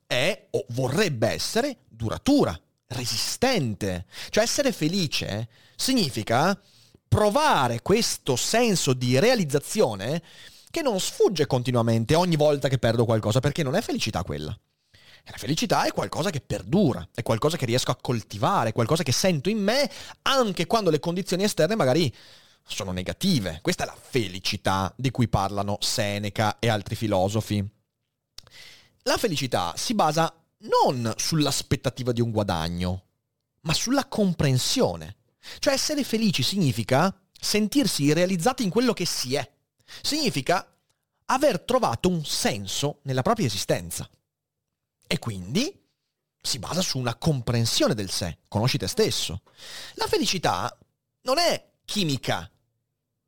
è 0.06 0.46
o 0.52 0.64
vorrebbe 0.70 1.28
essere 1.28 1.80
duratura, 1.88 2.58
resistente. 2.86 4.06
Cioè 4.30 4.44
essere 4.44 4.72
felice 4.72 5.50
significa 5.76 6.58
provare 7.06 7.82
questo 7.82 8.34
senso 8.34 8.94
di 8.94 9.18
realizzazione 9.18 10.22
che 10.76 10.82
non 10.82 11.00
sfugge 11.00 11.46
continuamente 11.46 12.14
ogni 12.14 12.36
volta 12.36 12.68
che 12.68 12.76
perdo 12.76 13.06
qualcosa, 13.06 13.40
perché 13.40 13.62
non 13.62 13.76
è 13.76 13.80
felicità 13.80 14.22
quella. 14.22 14.54
La 15.24 15.38
felicità 15.38 15.84
è 15.84 15.90
qualcosa 15.90 16.28
che 16.28 16.42
perdura, 16.42 17.08
è 17.14 17.22
qualcosa 17.22 17.56
che 17.56 17.64
riesco 17.64 17.92
a 17.92 17.96
coltivare, 17.98 18.72
qualcosa 18.72 19.02
che 19.02 19.10
sento 19.10 19.48
in 19.48 19.56
me 19.56 19.90
anche 20.20 20.66
quando 20.66 20.90
le 20.90 21.00
condizioni 21.00 21.44
esterne 21.44 21.76
magari 21.76 22.14
sono 22.62 22.92
negative. 22.92 23.60
Questa 23.62 23.84
è 23.84 23.86
la 23.86 23.96
felicità 23.98 24.92
di 24.98 25.10
cui 25.10 25.28
parlano 25.28 25.78
Seneca 25.80 26.58
e 26.58 26.68
altri 26.68 26.94
filosofi. 26.94 27.66
La 29.04 29.16
felicità 29.16 29.72
si 29.78 29.94
basa 29.94 30.30
non 30.58 31.10
sull'aspettativa 31.16 32.12
di 32.12 32.20
un 32.20 32.30
guadagno, 32.30 33.04
ma 33.62 33.72
sulla 33.72 34.04
comprensione. 34.04 35.16
Cioè 35.58 35.72
essere 35.72 36.04
felici 36.04 36.42
significa 36.42 37.18
sentirsi 37.32 38.12
realizzati 38.12 38.62
in 38.62 38.68
quello 38.68 38.92
che 38.92 39.06
si 39.06 39.36
è. 39.36 39.54
Significa 40.02 40.70
aver 41.26 41.60
trovato 41.60 42.08
un 42.08 42.24
senso 42.24 43.00
nella 43.02 43.22
propria 43.22 43.46
esistenza. 43.46 44.08
E 45.06 45.18
quindi 45.18 45.84
si 46.40 46.58
basa 46.58 46.80
su 46.80 46.98
una 46.98 47.16
comprensione 47.16 47.94
del 47.94 48.10
sé, 48.10 48.38
conosci 48.48 48.78
te 48.78 48.86
stesso. 48.86 49.42
La 49.94 50.06
felicità 50.06 50.76
non 51.22 51.38
è 51.38 51.72
chimica, 51.84 52.50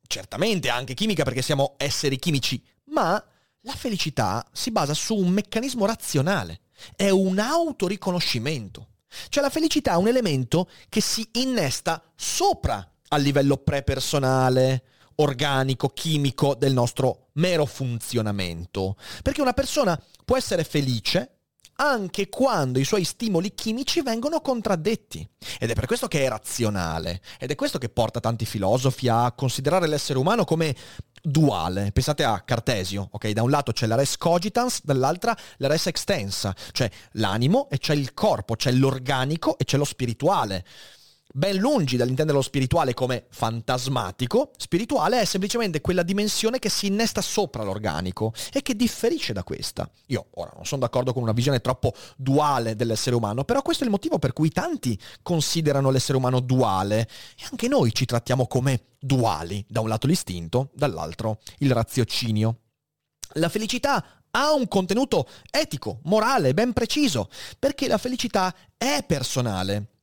certamente 0.07 0.69
anche 0.69 0.95
chimica 0.95 1.25
perché 1.25 1.43
siamo 1.43 1.75
esseri 1.79 2.19
chimici, 2.19 2.65
ma 2.87 3.23
la 3.63 3.75
felicità 3.75 4.47
si 4.53 4.71
basa 4.71 4.95
su 4.95 5.17
un 5.17 5.29
meccanismo 5.31 5.85
razionale, 5.85 6.61
è 6.95 7.11
un 7.11 7.39
autoriconoscimento. 7.39 8.89
Cioè 9.29 9.43
la 9.43 9.51
felicità 9.51 9.93
è 9.93 9.97
un 9.97 10.09
elemento 10.09 10.69
che 10.89 11.01
si 11.01 11.29
innesta 11.33 12.03
sopra 12.15 12.89
al 13.09 13.23
livello 13.23 13.57
prepersonale, 13.57 14.85
organico, 15.21 15.89
chimico 15.89 16.55
del 16.55 16.73
nostro 16.73 17.29
mero 17.35 17.67
funzionamento. 17.67 18.97
Perché 19.23 19.41
una 19.41 19.53
persona 19.53 20.01
può 20.25 20.37
essere 20.37 20.65
felice 20.65 21.39
anche 21.81 22.29
quando 22.29 22.81
i 22.81 22.85
suoi 22.85 23.05
stimoli 23.05 23.55
chimici 23.55 24.03
vengono 24.03 24.41
contraddetti. 24.41 25.29
Ed 25.61 25.71
è 25.71 25.75
per 25.75 25.87
questo 25.87 26.09
che 26.09 26.25
è 26.25 26.29
razionale, 26.29 27.21
ed 27.39 27.51
è 27.51 27.55
questo 27.55 27.79
che 27.79 27.89
porta 27.89 28.21
tanti 28.21 28.45
filosofi 28.45 29.09
a 29.09 29.33
considerare 29.33 29.87
l'essere 29.87 30.19
umano 30.19 30.45
come 30.45 30.75
duale. 31.23 31.93
Pensate 31.93 32.25
a 32.25 32.41
Cartesio, 32.41 33.09
ok? 33.13 33.29
Da 33.31 33.43
un 33.43 33.51
lato 33.51 33.73
c'è 33.73 33.87
la 33.87 33.95
res 33.95 34.17
cogitans, 34.17 34.81
dall'altra 34.83 35.37
la 35.59 35.69
res 35.69 35.87
extensa, 35.87 36.55
cioè 36.73 36.91
l'animo 37.13 37.69
e 37.71 37.79
c'è 37.79 37.95
il 37.95 38.13
corpo, 38.13 38.57
c'è 38.57 38.73
l'organico 38.73 39.57
e 39.57 39.65
c'è 39.65 39.77
lo 39.77 39.85
spirituale 39.85 40.65
ben 41.33 41.57
lungi 41.57 41.97
dall'intendere 41.97 42.39
lo 42.39 42.43
spirituale 42.43 42.95
come 42.95 43.27
fantasmatico, 43.31 44.51
spirituale 44.57 45.21
è 45.21 45.25
semplicemente 45.25 45.81
quella 45.81 46.03
dimensione 46.03 46.59
che 46.59 46.69
si 46.71 46.87
innesta 46.87 47.21
sopra 47.21 47.63
l'organico 47.63 48.33
e 48.53 48.63
che 48.63 48.75
differisce 48.75 49.33
da 49.33 49.45
questa. 49.45 49.89
Io 50.07 50.27
ora 50.35 50.53
non 50.55 50.65
sono 50.65 50.81
d'accordo 50.81 51.13
con 51.13 51.23
una 51.23 51.33
visione 51.33 51.61
troppo 51.61 51.93
duale 52.17 52.77
dell'essere 52.77 53.15
umano, 53.15 53.45
però 53.45 53.63
questo 53.63 53.83
è 53.83 53.87
il 53.87 53.93
motivo 53.93 54.19
per 54.19 54.33
cui 54.33 54.51
tanti 54.51 54.99
considerano 55.23 55.91
l'essere 55.91 56.19
umano 56.19 56.41
duale 56.41 57.09
e 57.37 57.45
anche 57.51 57.69
noi 57.69 57.93
ci 57.93 58.07
trattiamo 58.07 58.47
come 58.47 58.87
duali, 58.99 59.65
da 59.69 59.81
un 59.81 59.89
lato 59.89 60.07
l'istinto, 60.07 60.71
dall'altro 60.75 61.41
il 61.59 61.73
raziocinio. 61.73 62.61
La 63.35 63.51
felicità 63.51 64.23
ha 64.31 64.53
un 64.53 64.67
contenuto 64.67 65.29
etico, 65.51 66.01
morale, 66.05 66.55
ben 66.55 66.73
preciso, 66.73 67.29
perché 67.59 67.87
la 67.87 67.99
felicità 67.99 68.55
è 68.77 69.05
personale 69.07 69.98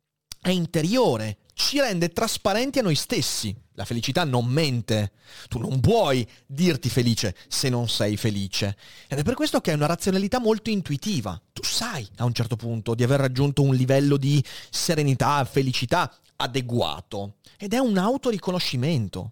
è 0.46 0.52
interiore, 0.52 1.40
ci 1.56 1.80
rende 1.80 2.10
trasparenti 2.10 2.78
a 2.78 2.84
noi 2.84 2.94
stessi. 2.94 3.56
La 3.74 3.84
felicità 3.84 4.24
non 4.26 4.46
mente. 4.46 5.14
Tu 5.50 5.58
non 5.58 5.80
puoi 5.80 6.28
dirti 6.46 6.88
felice 6.88 7.36
se 7.48 7.68
non 7.68 7.90
sei 7.90 8.16
felice. 8.16 8.78
Ed 9.08 9.18
è 9.18 9.24
per 9.24 9.34
questo 9.34 9.60
che 9.60 9.72
è 9.72 9.74
una 9.74 9.88
razionalità 9.88 10.40
molto 10.40 10.70
intuitiva. 10.70 11.42
Tu 11.52 11.64
sai 11.64 12.08
a 12.18 12.26
un 12.26 12.34
certo 12.34 12.56
punto 12.56 12.94
di 12.94 13.04
aver 13.04 13.22
raggiunto 13.22 13.64
un 13.64 13.74
livello 13.74 14.18
di 14.18 14.44
serenità, 14.70 15.44
felicità 15.46 16.16
adeguato. 16.36 17.38
Ed 17.58 17.74
è 17.74 17.80
un 17.80 17.98
autoriconoscimento. 17.98 19.32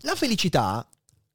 La 0.00 0.14
felicità 0.14 0.86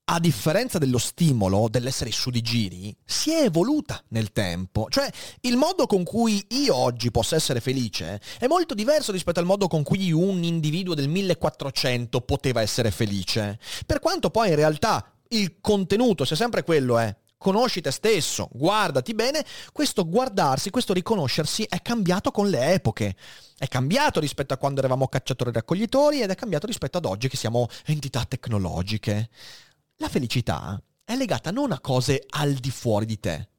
a 0.10 0.20
differenza 0.20 0.78
dello 0.78 1.00
stimolo 1.00 1.68
dell'essere 1.70 2.12
su 2.12 2.30
di 2.30 2.42
giri, 2.42 2.96
si 3.04 3.34
è 3.34 3.44
evoluta 3.44 4.02
nel 4.10 4.32
tempo. 4.32 4.88
Cioè, 4.90 5.10
il 5.42 5.58
modo 5.58 5.86
con 5.86 6.06
cui 6.06 6.46
io 6.52 6.76
oggi 6.76 7.12
posso 7.12 7.36
essere 7.36 7.60
felice 7.60 8.22
è 8.40 8.48
molto 8.48 8.74
diverso 8.74 9.12
rispetto 9.12 9.40
al 9.40 9.46
modo 9.46 9.68
con 9.68 9.84
cui 9.84 10.14
un 10.14 10.44
individuo 10.44 10.94
del 10.94 11.10
1400 11.10 12.22
poteva 12.22 12.62
essere 12.62 12.90
felice. 12.92 13.60
Per 13.86 14.00
quanto 14.00 14.30
poi 14.30 14.50
in 14.50 14.56
realtà 14.56 15.12
il 15.30 15.58
contenuto 15.60 16.24
sia 16.24 16.38
sempre 16.38 16.64
quello, 16.64 16.98
è 16.98 17.14
conosci 17.38 17.82
te 17.82 17.92
stesso, 17.92 18.48
guardati 18.54 19.14
bene, 19.14 19.46
questo 19.74 20.08
guardarsi, 20.08 20.70
questo 20.70 20.94
riconoscersi 20.94 21.64
è 21.64 21.82
cambiato 21.82 22.32
con 22.32 22.50
le 22.50 22.74
epoche. 22.74 23.16
È 23.58 23.68
cambiato 23.68 24.20
rispetto 24.20 24.54
a 24.54 24.58
quando 24.58 24.80
eravamo 24.80 25.08
cacciatori 25.08 25.50
e 25.50 25.54
raccoglitori 25.54 26.22
ed 26.22 26.30
è 26.30 26.36
cambiato 26.36 26.66
rispetto 26.66 26.98
ad 26.98 27.06
oggi 27.06 27.28
che 27.28 27.38
siamo 27.38 27.68
entità 27.86 28.24
tecnologiche. 28.24 29.30
La 30.00 30.10
felicità 30.10 30.80
è 31.04 31.16
legata 31.16 31.50
non 31.50 31.72
a 31.72 31.80
cose 31.80 32.24
al 32.30 32.54
di 32.54 32.70
fuori 32.70 33.08
di 33.08 33.20
te. 33.20 33.50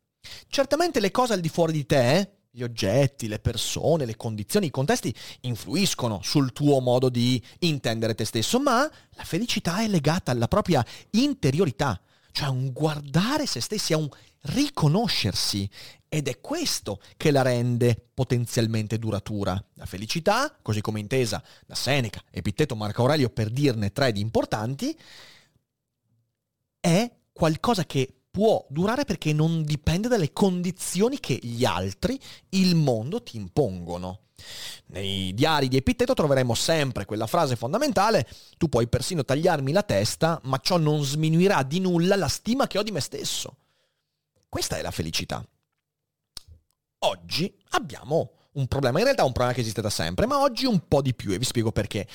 Certamente 0.49 1.01
le 1.01 1.11
cose 1.11 1.33
al 1.33 1.41
di 1.41 1.49
fuori 1.49 1.73
di 1.73 1.85
te, 1.85 2.43
gli 2.51 2.63
oggetti, 2.63 3.27
le 3.27 3.41
persone, 3.41 4.05
le 4.05 4.17
condizioni, 4.17 4.67
i 4.67 4.71
contesti 4.71 5.13
influiscono 5.41 6.21
sul 6.23 6.53
tuo 6.53 6.79
modo 6.79 7.09
di 7.09 7.43
intendere 7.61 8.15
te 8.15 8.25
stesso, 8.25 8.61
ma 8.61 8.89
la 9.11 9.25
felicità 9.25 9.81
è 9.81 9.89
legata 9.89 10.31
alla 10.31 10.47
propria 10.47 10.85
interiorità. 11.11 12.01
cioè 12.31 12.49
un 12.49 12.73
guardare 12.73 13.47
se 13.47 13.61
stessi, 13.61 13.93
è 13.93 13.97
un 13.97 14.09
riconoscersi 14.43 15.69
ed 16.09 16.29
è 16.29 16.41
questo 16.41 17.01
che 17.17 17.33
la 17.33 17.43
rende 17.43 18.11
potenzialmente 18.15 18.97
duratura. 18.99 19.61
La 19.75 19.87
felicità, 19.87 20.57
così 20.63 20.81
come 20.81 21.01
intesa 21.01 21.43
da 21.67 21.75
Seneca, 21.75 22.23
Epitteto, 22.31 22.77
Marco 22.77 23.03
Aurelio, 23.03 23.29
per 23.29 23.51
dirne 23.51 23.91
tre 23.91 24.13
di 24.13 24.21
importanti, 24.21 24.97
è 26.81 27.11
qualcosa 27.33 27.85
che 27.85 28.13
può 28.31 28.65
durare 28.69 29.05
perché 29.05 29.33
non 29.33 29.63
dipende 29.63 30.09
dalle 30.09 30.33
condizioni 30.33 31.19
che 31.19 31.39
gli 31.43 31.65
altri, 31.65 32.19
il 32.51 32.77
mondo 32.77 33.23
ti 33.23 33.37
impongono. 33.37 34.21
Nei 34.87 35.35
diari 35.35 35.69
di 35.69 35.77
Epitteto 35.77 36.15
troveremo 36.15 36.55
sempre 36.55 37.05
quella 37.05 37.27
frase 37.27 37.57
fondamentale, 37.57 38.29
tu 38.57 38.69
puoi 38.69 38.87
persino 38.87 39.25
tagliarmi 39.25 39.73
la 39.73 39.83
testa, 39.83 40.41
ma 40.45 40.59
ciò 40.59 40.77
non 40.77 41.03
sminuirà 41.03 41.63
di 41.63 41.81
nulla 41.81 42.17
la 42.17 42.29
stima 42.29 42.67
che 42.67 42.79
ho 42.79 42.83
di 42.83 42.93
me 42.93 43.01
stesso. 43.01 43.57
Questa 44.49 44.77
è 44.77 44.83
la 44.83 44.91
felicità. 44.91 45.45
Oggi 47.01 47.53
abbiamo 47.71 48.33
un 48.53 48.67
problema, 48.67 48.99
in 48.99 49.05
realtà 49.05 49.23
è 49.23 49.27
un 49.27 49.33
problema 49.33 49.55
che 49.55 49.63
esiste 49.63 49.83
da 49.83 49.91
sempre, 49.91 50.27
ma 50.27 50.41
oggi 50.41 50.65
un 50.65 50.87
po' 50.87 51.03
di 51.03 51.15
più 51.15 51.33
e 51.33 51.39
vi 51.39 51.45
spiego 51.45 51.71
perché. 51.71 52.07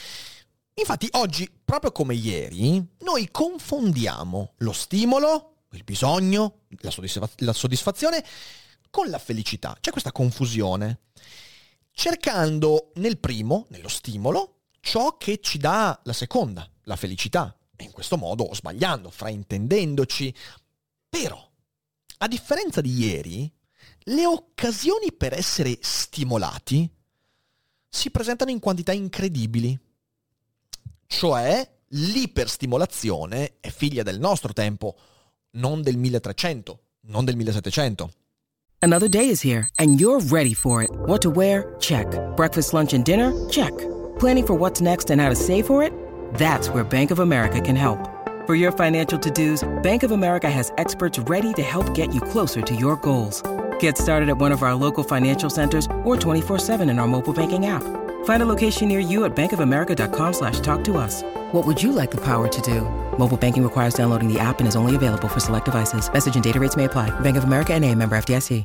Infatti 0.75 1.07
oggi, 1.11 1.49
proprio 1.63 1.91
come 1.91 2.15
ieri, 2.15 2.83
noi 2.99 3.29
confondiamo 3.29 4.53
lo 4.57 4.71
stimolo, 4.71 5.65
il 5.71 5.83
bisogno, 5.83 6.61
la, 6.79 6.89
soddisfa- 6.89 7.29
la 7.37 7.53
soddisfazione 7.53 8.23
con 8.89 9.09
la 9.09 9.19
felicità. 9.19 9.77
C'è 9.79 9.91
questa 9.91 10.11
confusione 10.11 10.99
cercando 11.91 12.91
nel 12.95 13.19
primo, 13.19 13.67
nello 13.69 13.87
stimolo, 13.87 14.61
ciò 14.79 15.15
che 15.17 15.39
ci 15.41 15.57
dà 15.57 15.99
la 16.03 16.13
seconda, 16.13 16.67
la 16.83 16.95
felicità. 16.95 17.55
E 17.75 17.85
in 17.85 17.91
questo 17.91 18.17
modo, 18.17 18.49
sbagliando, 18.53 19.09
fraintendendoci. 19.09 20.33
Però, 21.07 21.51
a 22.17 22.27
differenza 22.27 22.81
di 22.81 22.91
ieri, 22.91 23.51
le 24.07 24.25
occasioni 24.25 25.13
per 25.13 25.33
essere 25.33 25.77
stimolati 25.81 26.89
si 27.87 28.09
presentano 28.09 28.51
in 28.51 28.59
quantità 28.59 28.91
incredibili. 28.91 29.79
Cioè, 31.15 31.65
l'iperstimolazione 31.89 33.53
è 33.60 33.70
figlia 33.70 34.01
del 34.01 34.20
nostro 34.20 34.51
tempo, 34.51 34.96
non 35.51 35.84
del 35.84 35.96
1300, 35.96 36.79
non 37.08 37.24
del 37.24 37.36
1700. 37.36 38.12
Another 38.79 39.08
day 39.08 39.29
is 39.29 39.41
here, 39.41 39.70
and 39.77 40.00
you're 40.00 40.20
ready 40.20 40.55
for 40.55 40.82
it. 40.82 40.89
What 41.05 41.22
to 41.22 41.29
wear? 41.29 41.75
Check. 41.79 42.08
Breakfast, 42.36 42.74
lunch, 42.74 42.93
and 42.93 43.05
dinner? 43.05 43.32
Check. 43.48 43.72
Planning 44.17 44.46
for 44.46 44.55
what's 44.55 44.82
next 44.82 45.12
and 45.12 45.22
how 45.22 45.29
to 45.29 45.36
save 45.36 45.65
for 45.65 45.84
it? 45.84 45.93
That's 46.34 46.67
where 46.70 46.84
Bank 46.84 47.12
of 47.12 47.20
America 47.20 47.62
can 47.62 47.75
help. 47.77 48.10
For 48.46 48.55
your 48.55 48.74
financial 48.74 49.20
to 49.20 49.29
dos, 49.29 49.63
Bank 49.84 50.03
of 50.03 50.12
America 50.12 50.50
has 50.50 50.74
experts 50.77 51.20
ready 51.29 51.53
to 51.53 51.62
help 51.62 51.93
get 51.93 52.13
you 52.13 52.22
closer 52.22 52.62
to 52.63 52.75
your 52.75 52.98
goals. 52.98 53.43
Get 53.79 53.98
started 53.98 54.29
at 54.29 54.38
one 54.38 54.51
of 54.51 54.63
our 54.63 54.74
local 54.74 55.03
financial 55.03 55.50
centers 55.50 55.88
or 56.03 56.17
24 56.17 56.58
7 56.60 56.89
in 56.89 57.00
our 57.00 57.08
mobile 57.08 57.34
banking 57.34 57.67
app. 57.67 57.84
Find 58.25 58.41
a 58.41 58.45
location 58.45 58.89
near 58.89 58.99
you 58.99 59.23
at 59.23 59.33
bankofamerica.com 59.33 60.33
slash 60.33 60.59
talk 60.59 60.83
to 60.83 60.97
us. 60.97 61.23
What 61.53 61.65
would 61.65 61.81
you 61.81 61.93
like 61.93 62.11
the 62.11 62.21
power 62.21 62.49
to 62.49 62.61
do? 62.61 62.81
Mobile 63.17 63.37
banking 63.37 63.63
requires 63.63 63.93
downloading 63.93 64.27
the 64.27 64.39
app 64.41 64.59
and 64.59 64.67
is 64.67 64.75
only 64.75 64.95
available 64.95 65.29
for 65.29 65.39
select 65.39 65.65
devices. 65.65 66.11
Message 66.11 66.35
and 66.35 66.43
data 66.43 66.59
rates 66.59 66.75
may 66.75 66.85
apply. 66.85 67.11
Bank 67.21 67.37
of 67.37 67.45
America 67.45 67.73
and 67.73 67.85
a 67.85 67.95
member 67.95 68.17
FDIC. 68.17 68.63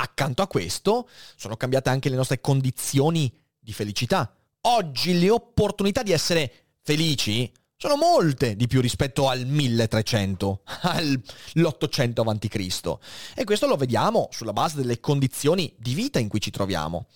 Accanto 0.00 0.42
a 0.42 0.46
questo 0.46 1.08
sono 1.34 1.56
cambiate 1.56 1.88
anche 1.90 2.08
le 2.08 2.14
nostre 2.14 2.40
condizioni 2.40 3.32
di 3.58 3.72
felicità. 3.72 4.32
Oggi 4.62 5.18
le 5.18 5.28
opportunità 5.28 6.04
di 6.04 6.12
essere 6.12 6.52
felici 6.82 7.50
sono 7.76 7.96
molte 7.96 8.54
di 8.54 8.66
più 8.68 8.80
rispetto 8.80 9.28
al 9.28 9.44
1300, 9.44 10.62
all'800 10.82 12.28
a.C. 12.28 12.98
E 13.34 13.44
questo 13.44 13.66
lo 13.66 13.76
vediamo 13.76 14.28
sulla 14.30 14.52
base 14.52 14.76
delle 14.76 15.00
condizioni 15.00 15.74
di 15.76 15.94
vita 15.94 16.20
in 16.20 16.28
cui 16.28 16.40
ci 16.40 16.50
troviamo. 16.50 17.06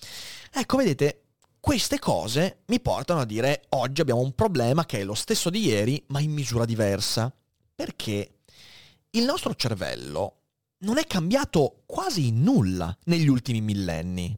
Ecco, 0.53 0.77
vedete, 0.77 1.22
queste 1.63 2.01
cose 2.01 2.63
mi 2.67 2.81
portano 2.81 3.21
a 3.21 3.25
dire 3.25 3.67
oggi 3.69 4.01
abbiamo 4.01 4.21
un 4.21 4.35
problema 4.35 4.85
che 4.85 4.99
è 4.99 5.05
lo 5.05 5.15
stesso 5.15 5.49
di 5.49 5.61
ieri, 5.61 6.03
ma 6.09 6.19
in 6.19 6.33
misura 6.33 6.65
diversa. 6.65 7.33
Perché 7.73 8.41
il 9.11 9.23
nostro 9.23 9.55
cervello 9.55 10.39
non 10.79 10.99
è 10.99 11.07
cambiato 11.07 11.85
quasi 11.87 12.33
nulla 12.33 12.95
negli 13.05 13.29
ultimi 13.29 13.61
millenni. 13.61 14.37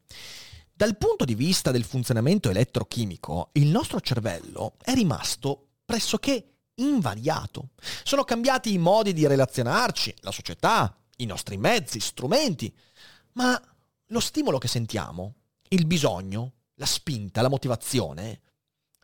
Dal 0.70 0.98
punto 0.98 1.24
di 1.24 1.34
vista 1.34 1.70
del 1.70 1.84
funzionamento 1.84 2.50
elettrochimico, 2.50 3.48
il 3.52 3.68
nostro 3.68 4.02
cervello 4.02 4.74
è 4.82 4.92
rimasto 4.92 5.68
pressoché 5.82 6.56
invariato. 6.74 7.70
Sono 8.02 8.24
cambiati 8.24 8.70
i 8.74 8.78
modi 8.78 9.14
di 9.14 9.26
relazionarci, 9.26 10.14
la 10.20 10.30
società, 10.30 10.94
i 11.16 11.24
nostri 11.24 11.56
mezzi, 11.56 12.00
strumenti, 12.00 12.70
ma 13.32 13.58
lo 14.08 14.20
stimolo 14.20 14.58
che 14.58 14.68
sentiamo, 14.68 15.36
il 15.68 15.86
bisogno, 15.86 16.52
la 16.74 16.86
spinta, 16.86 17.42
la 17.42 17.48
motivazione, 17.48 18.40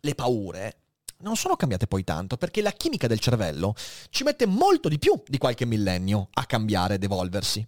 le 0.00 0.14
paure, 0.14 0.76
non 1.18 1.36
sono 1.36 1.56
cambiate 1.56 1.86
poi 1.86 2.04
tanto 2.04 2.36
perché 2.36 2.62
la 2.62 2.72
chimica 2.72 3.06
del 3.06 3.20
cervello 3.20 3.74
ci 4.08 4.24
mette 4.24 4.46
molto 4.46 4.88
di 4.88 4.98
più 4.98 5.20
di 5.26 5.38
qualche 5.38 5.66
millennio 5.66 6.28
a 6.32 6.46
cambiare 6.46 6.94
ed 6.94 7.04
evolversi. 7.04 7.66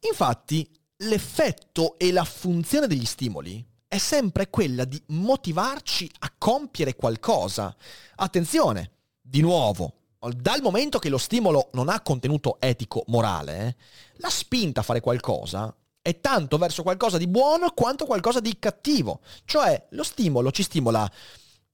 Infatti, 0.00 0.68
l'effetto 0.98 1.98
e 1.98 2.12
la 2.12 2.24
funzione 2.24 2.86
degli 2.86 3.04
stimoli 3.04 3.64
è 3.86 3.98
sempre 3.98 4.50
quella 4.50 4.84
di 4.84 5.00
motivarci 5.08 6.10
a 6.20 6.32
compiere 6.36 6.96
qualcosa. 6.96 7.74
Attenzione, 8.16 8.92
di 9.20 9.40
nuovo, 9.40 9.94
dal 10.18 10.62
momento 10.62 10.98
che 10.98 11.08
lo 11.08 11.18
stimolo 11.18 11.68
non 11.72 11.88
ha 11.88 12.00
contenuto 12.00 12.56
etico-morale, 12.60 13.76
la 14.16 14.30
spinta 14.30 14.80
a 14.80 14.84
fare 14.84 15.00
qualcosa 15.00 15.74
è 16.02 16.20
tanto 16.20 16.58
verso 16.58 16.82
qualcosa 16.82 17.16
di 17.16 17.28
buono 17.28 17.70
quanto 17.70 18.04
qualcosa 18.04 18.40
di 18.40 18.58
cattivo. 18.58 19.20
Cioè, 19.44 19.86
lo 19.90 20.02
stimolo 20.02 20.50
ci 20.50 20.64
stimola 20.64 21.10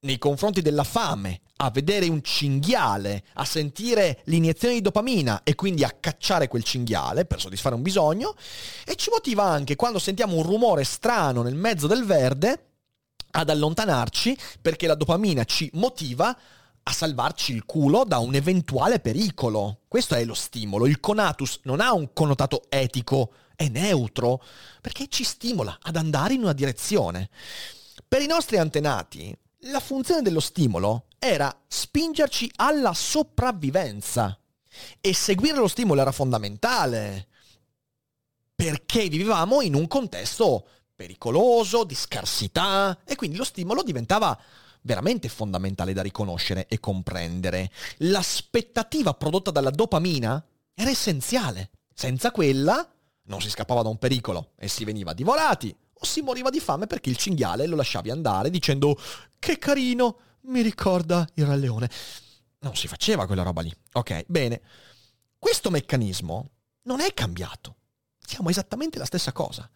nei 0.00 0.18
confronti 0.18 0.62
della 0.62 0.84
fame, 0.84 1.40
a 1.56 1.70
vedere 1.70 2.06
un 2.06 2.22
cinghiale, 2.22 3.24
a 3.34 3.44
sentire 3.44 4.20
l'iniezione 4.24 4.74
di 4.74 4.80
dopamina 4.80 5.40
e 5.42 5.56
quindi 5.56 5.82
a 5.82 5.96
cacciare 5.98 6.46
quel 6.46 6.62
cinghiale 6.62 7.24
per 7.24 7.40
soddisfare 7.40 7.74
un 7.74 7.82
bisogno, 7.82 8.36
e 8.84 8.94
ci 8.94 9.10
motiva 9.10 9.42
anche 9.42 9.74
quando 9.74 9.98
sentiamo 9.98 10.36
un 10.36 10.44
rumore 10.44 10.84
strano 10.84 11.42
nel 11.42 11.56
mezzo 11.56 11.88
del 11.88 12.04
verde 12.04 12.66
ad 13.30 13.50
allontanarci 13.50 14.38
perché 14.60 14.86
la 14.86 14.94
dopamina 14.94 15.44
ci 15.44 15.68
motiva 15.74 16.36
a 16.82 16.92
salvarci 16.92 17.52
il 17.52 17.64
culo 17.64 18.04
da 18.04 18.18
un 18.18 18.34
eventuale 18.34 19.00
pericolo. 19.00 19.80
Questo 19.88 20.14
è 20.14 20.24
lo 20.24 20.34
stimolo. 20.34 20.86
Il 20.86 21.00
conatus 21.00 21.60
non 21.64 21.80
ha 21.80 21.92
un 21.92 22.12
connotato 22.12 22.62
etico, 22.68 23.32
è 23.58 23.66
neutro, 23.66 24.40
perché 24.80 25.08
ci 25.08 25.24
stimola 25.24 25.80
ad 25.82 25.96
andare 25.96 26.34
in 26.34 26.42
una 26.42 26.52
direzione. 26.52 27.28
Per 28.06 28.22
i 28.22 28.28
nostri 28.28 28.56
antenati, 28.56 29.36
la 29.62 29.80
funzione 29.80 30.22
dello 30.22 30.38
stimolo 30.38 31.06
era 31.18 31.52
spingerci 31.66 32.48
alla 32.54 32.94
sopravvivenza 32.94 34.38
e 35.00 35.12
seguire 35.12 35.56
lo 35.56 35.66
stimolo 35.66 36.00
era 36.00 36.12
fondamentale 36.12 37.26
perché 38.54 39.08
vivevamo 39.08 39.60
in 39.60 39.74
un 39.74 39.88
contesto 39.88 40.68
pericoloso, 40.94 41.82
di 41.82 41.96
scarsità 41.96 42.96
e 43.04 43.16
quindi 43.16 43.36
lo 43.36 43.44
stimolo 43.44 43.82
diventava 43.82 44.40
veramente 44.82 45.28
fondamentale 45.28 45.92
da 45.92 46.02
riconoscere 46.02 46.68
e 46.68 46.78
comprendere. 46.78 47.72
L'aspettativa 47.98 49.14
prodotta 49.14 49.50
dalla 49.50 49.70
dopamina 49.70 50.44
era 50.74 50.90
essenziale. 50.90 51.70
Senza 51.92 52.30
quella 52.30 52.88
non 53.28 53.40
si 53.40 53.50
scappava 53.50 53.82
da 53.82 53.88
un 53.88 53.98
pericolo 53.98 54.52
e 54.56 54.68
si 54.68 54.84
veniva 54.84 55.12
divorati 55.12 55.74
o 56.00 56.04
si 56.04 56.20
moriva 56.20 56.50
di 56.50 56.60
fame 56.60 56.86
perché 56.86 57.10
il 57.10 57.16
cinghiale 57.16 57.66
lo 57.66 57.76
lasciavi 57.76 58.10
andare 58.10 58.50
dicendo 58.50 58.98
che 59.38 59.58
carino, 59.58 60.18
mi 60.42 60.62
ricorda 60.62 61.26
il 61.34 61.46
Re 61.46 61.56
Leone. 61.56 61.90
Non 62.60 62.74
si 62.74 62.88
faceva 62.88 63.26
quella 63.26 63.42
roba 63.42 63.62
lì. 63.62 63.72
Ok, 63.92 64.24
bene. 64.26 64.60
Questo 65.38 65.70
meccanismo 65.70 66.50
non 66.82 67.00
è 67.00 67.12
cambiato. 67.14 67.76
Siamo 68.18 68.48
esattamente 68.48 68.98
la 68.98 69.04
stessa 69.04 69.32
cosa. 69.32 69.68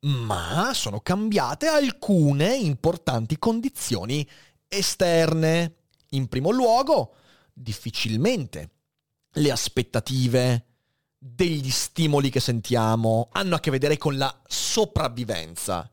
Ma 0.00 0.70
sono 0.74 1.00
cambiate 1.00 1.66
alcune 1.66 2.56
importanti 2.56 3.38
condizioni 3.38 4.28
esterne. 4.68 5.74
In 6.10 6.28
primo 6.28 6.50
luogo, 6.50 7.14
difficilmente 7.52 8.70
le 9.32 9.50
aspettative 9.50 10.67
degli 11.18 11.70
stimoli 11.70 12.30
che 12.30 12.40
sentiamo 12.40 13.28
hanno 13.32 13.56
a 13.56 13.60
che 13.60 13.70
vedere 13.70 13.96
con 13.96 14.16
la 14.16 14.34
sopravvivenza. 14.46 15.90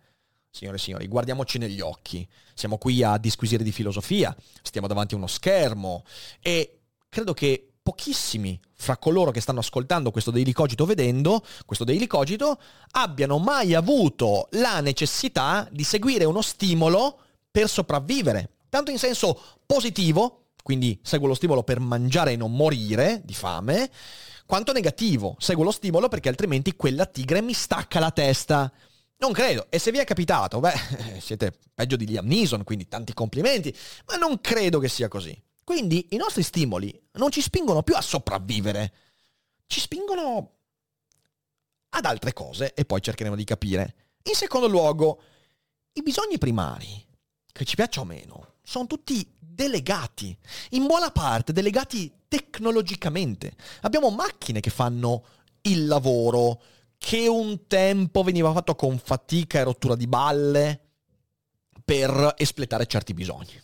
Signore 0.50 0.78
e 0.78 0.80
signori, 0.80 1.08
guardiamoci 1.08 1.58
negli 1.58 1.82
occhi. 1.82 2.28
Siamo 2.54 2.78
qui 2.78 3.04
a 3.04 3.18
disquisire 3.18 3.64
di 3.64 3.72
filosofia, 3.72 4.36
stiamo 4.62 4.88
davanti 4.88 5.16
a 5.16 5.18
uno 5.18 5.28
schermo 5.28 6.06
e 6.40 6.80
credo 7.10 7.34
che 7.34 7.72
pochissimi 7.82 8.60
fra 8.74 8.98
coloro 8.98 9.32
che 9.32 9.42
stanno 9.42 9.60
ascoltando 9.60 10.12
questo 10.12 10.32
Daily 10.32 10.52
Cogito 10.52 10.86
vedendo 10.86 11.46
questo 11.66 11.84
Daily 11.84 12.08
Cogito 12.08 12.60
abbiano 12.92 13.38
mai 13.38 13.74
avuto 13.74 14.48
la 14.52 14.80
necessità 14.80 15.68
di 15.72 15.84
seguire 15.84 16.24
uno 16.26 16.42
stimolo 16.42 17.20
per 17.52 17.70
sopravvivere, 17.70 18.50
tanto 18.70 18.92
in 18.92 18.98
senso 18.98 19.40
positivo 19.66 20.46
quindi 20.66 21.00
seguo 21.04 21.28
lo 21.28 21.36
stimolo 21.36 21.62
per 21.62 21.80
mangiare 21.80 22.32
e 22.32 22.36
non 22.36 22.52
morire 22.52 23.22
di 23.24 23.36
fame, 23.36 23.88
quanto 24.46 24.72
negativo, 24.72 25.36
seguo 25.40 25.64
lo 25.64 25.72
stimolo 25.72 26.08
perché 26.08 26.30
altrimenti 26.30 26.76
quella 26.76 27.06
tigre 27.06 27.42
mi 27.42 27.54
stacca 27.54 28.00
la 28.00 28.12
testa. 28.12 28.72
Non 29.18 29.32
credo, 29.32 29.68
e 29.70 29.80
se 29.80 29.92
vi 29.92 29.98
è 29.98 30.04
capitato, 30.04 30.60
beh, 30.60 31.20
siete 31.20 31.58
peggio 31.74 31.96
di 31.96 32.06
Liam 32.06 32.26
Neeson, 32.26 32.64
quindi 32.64 32.88
tanti 32.88 33.14
complimenti, 33.14 33.76
ma 34.08 34.16
non 34.16 34.42
credo 34.42 34.80
che 34.80 34.90
sia 34.90 35.08
così. 35.08 35.42
Quindi 35.64 36.10
i 36.12 36.18
nostri 36.18 36.44
stimoli 36.44 36.98
non 37.14 37.32
ci 37.32 37.42
spingono 37.42 37.82
più 37.82 37.96
a 37.96 38.02
sopravvivere, 38.02 38.94
ci 39.66 39.80
spingono 39.80 40.52
ad 41.90 42.06
altre 42.06 42.34
cose 42.34 42.74
e 42.74 42.86
poi 42.86 43.02
cercheremo 43.02 43.36
di 43.36 43.44
capire. 43.44 43.96
In 44.24 44.36
secondo 44.36 44.68
luogo, 44.68 45.22
i 45.94 46.02
bisogni 46.02 46.38
primari, 46.38 47.04
che 47.52 47.66
ci 47.66 47.76
piaccia 47.76 48.02
o 48.02 48.06
meno, 48.06 48.56
sono 48.62 48.86
tutti 48.86 49.35
delegati, 49.56 50.38
in 50.72 50.86
buona 50.86 51.10
parte 51.10 51.54
delegati 51.54 52.12
tecnologicamente. 52.28 53.56
Abbiamo 53.82 54.12
macchine 54.12 54.60
che 54.60 54.70
fanno 54.70 55.24
il 55.62 55.88
lavoro 55.88 56.62
che 56.98 57.28
un 57.28 57.66
tempo 57.68 58.24
veniva 58.24 58.52
fatto 58.52 58.76
con 58.76 59.00
fatica 59.00 59.60
e 59.60 59.64
rottura 59.64 59.96
di 59.96 60.08
balle 60.08 60.82
per 61.84 62.34
espletare 62.38 62.86
certi 62.86 63.14
bisogni. 63.14 63.62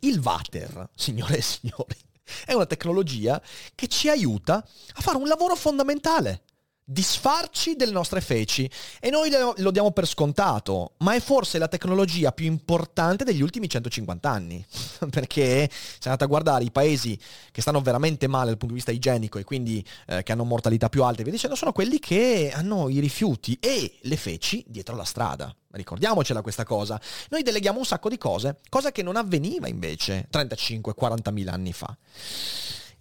Il 0.00 0.18
water, 0.18 0.90
signore 0.94 1.38
e 1.38 1.42
signori, 1.42 1.96
è 2.44 2.52
una 2.52 2.66
tecnologia 2.66 3.40
che 3.74 3.86
ci 3.88 4.08
aiuta 4.08 4.56
a 4.56 5.00
fare 5.00 5.16
un 5.16 5.28
lavoro 5.28 5.54
fondamentale 5.54 6.43
disfarci 6.86 7.76
delle 7.76 7.92
nostre 7.92 8.20
feci 8.20 8.70
e 9.00 9.08
noi 9.08 9.30
lo 9.56 9.70
diamo 9.70 9.90
per 9.90 10.06
scontato, 10.06 10.92
ma 10.98 11.14
è 11.14 11.20
forse 11.20 11.58
la 11.58 11.68
tecnologia 11.68 12.30
più 12.32 12.44
importante 12.44 13.24
degli 13.24 13.40
ultimi 13.40 13.68
150 13.68 14.30
anni, 14.30 14.64
perché 15.10 15.70
se 15.70 16.08
andate 16.08 16.24
a 16.24 16.28
guardare 16.28 16.64
i 16.64 16.70
paesi 16.70 17.18
che 17.50 17.62
stanno 17.62 17.80
veramente 17.80 18.26
male 18.26 18.46
dal 18.46 18.58
punto 18.58 18.74
di 18.74 18.80
vista 18.80 18.92
igienico 18.92 19.38
e 19.38 19.44
quindi 19.44 19.84
eh, 20.06 20.22
che 20.22 20.32
hanno 20.32 20.44
mortalità 20.44 20.88
più 20.88 21.02
alte, 21.04 21.24
vi 21.24 21.30
dicendo, 21.30 21.56
sono 21.56 21.72
quelli 21.72 21.98
che 21.98 22.52
hanno 22.54 22.88
i 22.90 23.00
rifiuti 23.00 23.56
e 23.60 23.98
le 24.02 24.16
feci 24.16 24.64
dietro 24.66 24.94
la 24.94 25.04
strada. 25.04 25.54
Ricordiamocela 25.70 26.40
questa 26.40 26.62
cosa. 26.64 27.00
Noi 27.30 27.42
deleghiamo 27.42 27.78
un 27.78 27.84
sacco 27.84 28.08
di 28.08 28.18
cose, 28.18 28.60
cosa 28.68 28.92
che 28.92 29.02
non 29.02 29.16
avveniva 29.16 29.66
invece 29.66 30.28
35-40 30.30 31.32
mila 31.32 31.52
anni 31.52 31.72
fa. 31.72 31.96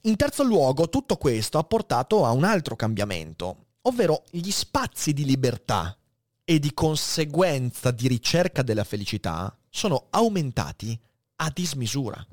In 0.05 0.15
terzo 0.17 0.43
luogo, 0.43 0.89
tutto 0.89 1.15
questo 1.15 1.57
ha 1.57 1.63
portato 1.63 2.25
a 2.25 2.31
un 2.31 2.43
altro 2.43 2.75
cambiamento, 2.75 3.62
ovvero 3.83 4.23
gli 4.29 4.51
spazi 4.51 5.13
di 5.13 5.25
libertà 5.25 5.97
e 6.43 6.59
di 6.59 6.73
conseguenza 6.73 7.91
di 7.91 8.07
ricerca 8.07 8.61
della 8.61 8.83
felicità 8.83 9.55
sono 9.69 10.07
aumentati 10.09 10.99
a 11.37 11.51
dismisura. 11.53 12.25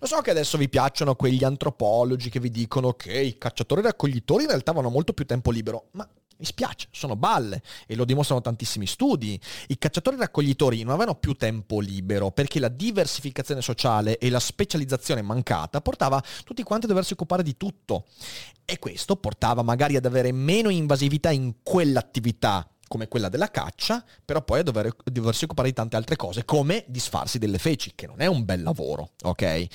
Lo 0.00 0.06
so 0.06 0.20
che 0.20 0.30
adesso 0.30 0.58
vi 0.58 0.68
piacciono 0.68 1.14
quegli 1.14 1.44
antropologi 1.44 2.28
che 2.28 2.40
vi 2.40 2.50
dicono 2.50 2.92
che 2.92 3.18
i 3.18 3.38
cacciatori 3.38 3.80
e 3.80 3.84
raccoglitori 3.84 4.42
in 4.42 4.48
realtà 4.48 4.70
avevano 4.70 4.92
molto 4.92 5.12
più 5.12 5.24
tempo 5.24 5.50
libero, 5.50 5.88
ma 5.92 6.08
mi 6.42 6.48
spiace, 6.48 6.88
sono 6.90 7.14
balle 7.14 7.62
e 7.86 7.94
lo 7.94 8.04
dimostrano 8.04 8.40
tantissimi 8.40 8.86
studi. 8.86 9.40
I 9.68 9.78
cacciatori 9.78 10.16
raccoglitori 10.16 10.82
non 10.82 10.94
avevano 10.94 11.14
più 11.14 11.34
tempo 11.34 11.78
libero 11.78 12.32
perché 12.32 12.58
la 12.58 12.68
diversificazione 12.68 13.62
sociale 13.62 14.18
e 14.18 14.28
la 14.28 14.40
specializzazione 14.40 15.22
mancata 15.22 15.80
portava 15.80 16.22
tutti 16.44 16.64
quanti 16.64 16.86
a 16.86 16.88
doversi 16.88 17.12
occupare 17.12 17.44
di 17.44 17.56
tutto. 17.56 18.06
E 18.64 18.78
questo 18.80 19.14
portava 19.16 19.62
magari 19.62 19.94
ad 19.94 20.04
avere 20.04 20.32
meno 20.32 20.68
invasività 20.68 21.30
in 21.30 21.54
quell'attività 21.62 22.66
come 22.88 23.08
quella 23.08 23.30
della 23.30 23.50
caccia, 23.50 24.04
però 24.22 24.42
poi 24.42 24.58
a 24.60 24.62
dover, 24.64 24.94
doversi 25.04 25.44
occupare 25.44 25.68
di 25.68 25.74
tante 25.74 25.96
altre 25.96 26.16
cose, 26.16 26.44
come 26.44 26.84
disfarsi 26.88 27.38
delle 27.38 27.56
feci, 27.56 27.92
che 27.94 28.06
non 28.06 28.20
è 28.20 28.26
un 28.26 28.44
bel 28.44 28.62
lavoro, 28.62 29.12
ok? 29.22 29.66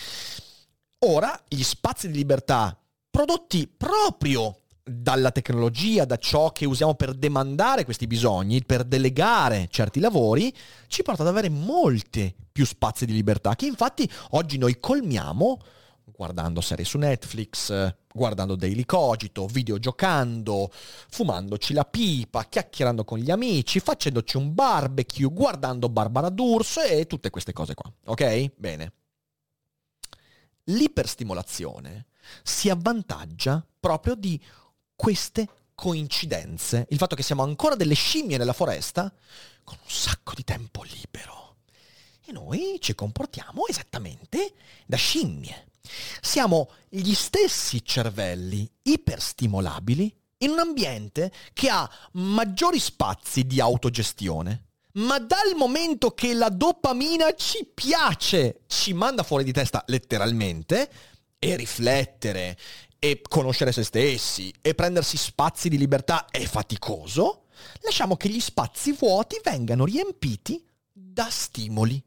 Ora, 1.00 1.42
gli 1.48 1.64
spazi 1.64 2.12
di 2.12 2.18
libertà 2.18 2.80
prodotti 3.10 3.68
proprio 3.68 4.66
dalla 4.88 5.32
tecnologia, 5.32 6.06
da 6.06 6.18
ciò 6.18 6.52
che 6.52 6.66
usiamo 6.66 6.96
per 6.96 7.14
demandare 7.14 7.84
questi 7.84 8.08
bisogni, 8.08 8.64
per 8.64 8.84
delegare 8.84 9.68
certi 9.70 10.00
lavori, 10.00 10.54
ci 10.88 11.04
porta 11.04 11.22
ad 11.24 11.28
avere 11.28 11.50
molti 11.50 12.34
più 12.52 12.66
spazi 12.66 13.06
di 13.06 13.14
libertà 13.14 13.56
che 13.56 13.66
infatti 13.66 14.10
oggi 14.32 14.58
noi 14.58 14.80
colmiamo 14.80 15.60
guardando 16.18 16.62
serie 16.62 16.84
su 16.84 16.98
Netflix, 16.98 17.96
guardando 18.12 18.56
Daily 18.56 18.86
Cogito, 18.86 19.46
videogiocando, 19.46 20.72
fumandoci 20.72 21.74
la 21.74 21.84
pipa, 21.84 22.46
chiacchierando 22.46 23.04
con 23.04 23.20
gli 23.20 23.30
amici, 23.30 23.80
facendoci 23.80 24.38
un 24.38 24.54
barbecue, 24.56 25.26
guardando 25.26 25.90
Barbara 25.90 26.30
D'Urso 26.30 26.82
e 26.82 27.06
tutte 27.06 27.30
queste 27.30 27.54
cose 27.54 27.76
qua. 27.76 27.92
Ok? 28.06 28.52
Bene. 28.56 28.94
L'iperstimolazione 30.64 32.08
si 32.42 32.70
avvantaggia 32.70 33.64
proprio 33.80 34.16
di 34.16 34.42
queste 34.98 35.48
coincidenze, 35.76 36.88
il 36.90 36.98
fatto 36.98 37.16
che 37.16 37.24
siamo 37.24 37.44
ancora 37.44 37.76
delle 37.76 37.94
scimmie 37.94 38.38
nella 38.38 38.52
foresta, 38.52 39.14
con 39.64 39.78
un 39.82 39.90
sacco 39.90 40.34
di 40.34 40.44
tempo 40.44 40.84
libero. 40.84 41.58
E 42.26 42.32
noi 42.34 42.78
ci 42.82 42.96
comportiamo 42.96 43.68
esattamente 43.68 44.54
da 44.86 44.98
scimmie. 44.98 45.68
Siamo 46.20 46.72
gli 46.90 47.14
stessi 47.14 47.86
cervelli 47.86 48.70
iperstimolabili 48.82 50.14
in 50.40 50.50
un 50.50 50.60
ambiente 50.60 51.32
che 51.54 51.70
ha 51.70 51.90
maggiori 52.14 52.80
spazi 52.80 53.46
di 53.46 53.62
autogestione. 53.62 54.64
Ma 54.94 55.20
dal 55.20 55.54
momento 55.56 56.12
che 56.12 56.34
la 56.34 56.50
dopamina 56.50 57.34
ci 57.36 57.70
piace, 57.72 58.62
ci 58.66 58.94
manda 58.94 59.22
fuori 59.22 59.44
di 59.44 59.54
testa 59.54 59.84
letteralmente, 59.88 60.90
e 61.40 61.56
riflettere, 61.56 62.58
e 63.00 63.22
conoscere 63.28 63.72
se 63.72 63.84
stessi 63.84 64.54
e 64.62 64.74
prendersi 64.76 65.18
spazi 65.18 65.70
di 65.70 65.78
libertà 65.78 66.28
è 66.30 66.44
faticoso, 66.46 67.46
lasciamo 67.82 68.18
che 68.18 68.30
gli 68.30 68.40
spazi 68.40 68.94
vuoti 68.94 69.40
vengano 69.44 69.86
riempiti 69.86 70.64
da 70.92 71.30
stimoli. 71.30 72.04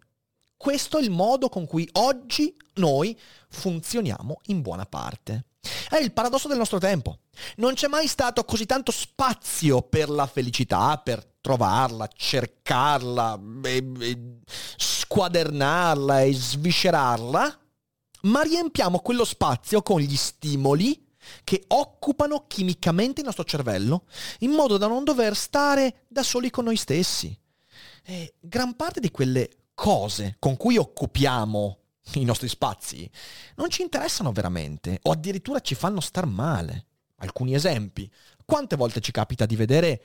Questo 0.56 0.98
è 0.98 1.02
il 1.02 1.10
modo 1.10 1.48
con 1.48 1.66
cui 1.66 1.88
oggi 1.92 2.54
noi 2.74 3.18
funzioniamo 3.48 4.40
in 4.46 4.60
buona 4.60 4.84
parte. 4.84 5.46
È 5.88 5.96
il 5.96 6.12
paradosso 6.12 6.48
del 6.48 6.58
nostro 6.58 6.78
tempo. 6.78 7.20
Non 7.56 7.74
c'è 7.74 7.88
mai 7.88 8.06
stato 8.06 8.44
così 8.44 8.66
tanto 8.66 8.92
spazio 8.92 9.82
per 9.82 10.08
la 10.08 10.26
felicità, 10.26 10.98
per 10.98 11.24
trovarla, 11.40 12.08
cercarla, 12.12 13.40
e, 13.64 13.92
e 14.00 14.18
squadernarla 14.76 16.22
e 16.22 16.34
sviscerarla, 16.34 17.58
ma 18.22 18.42
riempiamo 18.42 19.00
quello 19.00 19.24
spazio 19.24 19.82
con 19.82 20.00
gli 20.00 20.16
stimoli 20.16 21.08
che 21.44 21.64
occupano 21.68 22.46
chimicamente 22.46 23.20
il 23.20 23.26
nostro 23.26 23.44
cervello, 23.44 24.04
in 24.40 24.50
modo 24.50 24.78
da 24.78 24.86
non 24.86 25.04
dover 25.04 25.36
stare 25.36 26.04
da 26.08 26.22
soli 26.22 26.50
con 26.50 26.64
noi 26.64 26.76
stessi. 26.76 27.36
E 28.02 28.34
gran 28.40 28.74
parte 28.74 29.00
di 29.00 29.10
quelle 29.10 29.48
cose 29.74 30.36
con 30.38 30.56
cui 30.56 30.76
occupiamo 30.76 31.78
i 32.14 32.24
nostri 32.24 32.48
spazi 32.48 33.08
non 33.56 33.70
ci 33.70 33.82
interessano 33.82 34.32
veramente 34.32 34.98
o 35.02 35.10
addirittura 35.12 35.60
ci 35.60 35.74
fanno 35.74 36.00
star 36.00 36.26
male. 36.26 36.86
Alcuni 37.22 37.54
esempi. 37.54 38.10
Quante 38.44 38.76
volte 38.76 39.00
ci 39.00 39.12
capita 39.12 39.44
di 39.44 39.54
vedere 39.54 40.02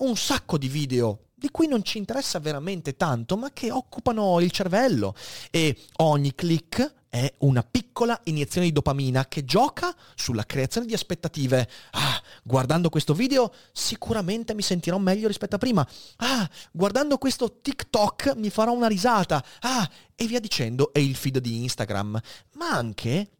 un 0.00 0.16
sacco 0.16 0.58
di 0.58 0.68
video 0.68 1.26
di 1.34 1.50
cui 1.50 1.66
non 1.66 1.82
ci 1.82 1.96
interessa 1.96 2.38
veramente 2.38 2.96
tanto, 2.96 3.36
ma 3.36 3.50
che 3.52 3.70
occupano 3.70 4.40
il 4.40 4.50
cervello 4.50 5.14
e 5.50 5.74
ogni 5.96 6.34
click 6.34 6.98
è 7.08 7.32
una 7.38 7.62
piccola 7.62 8.20
iniezione 8.24 8.66
di 8.66 8.72
dopamina 8.72 9.26
che 9.26 9.44
gioca 9.44 9.94
sulla 10.14 10.44
creazione 10.44 10.86
di 10.86 10.94
aspettative. 10.94 11.68
Ah, 11.92 12.22
guardando 12.44 12.88
questo 12.88 13.14
video 13.14 13.52
sicuramente 13.72 14.54
mi 14.54 14.62
sentirò 14.62 14.98
meglio 14.98 15.26
rispetto 15.26 15.56
a 15.56 15.58
prima. 15.58 15.86
Ah, 16.18 16.48
guardando 16.70 17.18
questo 17.18 17.60
TikTok 17.60 18.34
mi 18.36 18.50
farò 18.50 18.72
una 18.72 18.86
risata. 18.86 19.44
Ah, 19.60 19.90
e 20.14 20.26
via 20.26 20.40
dicendo, 20.40 20.92
è 20.92 20.98
il 20.98 21.16
feed 21.16 21.38
di 21.38 21.62
Instagram. 21.62 22.20
Ma 22.52 22.70
anche 22.70 23.39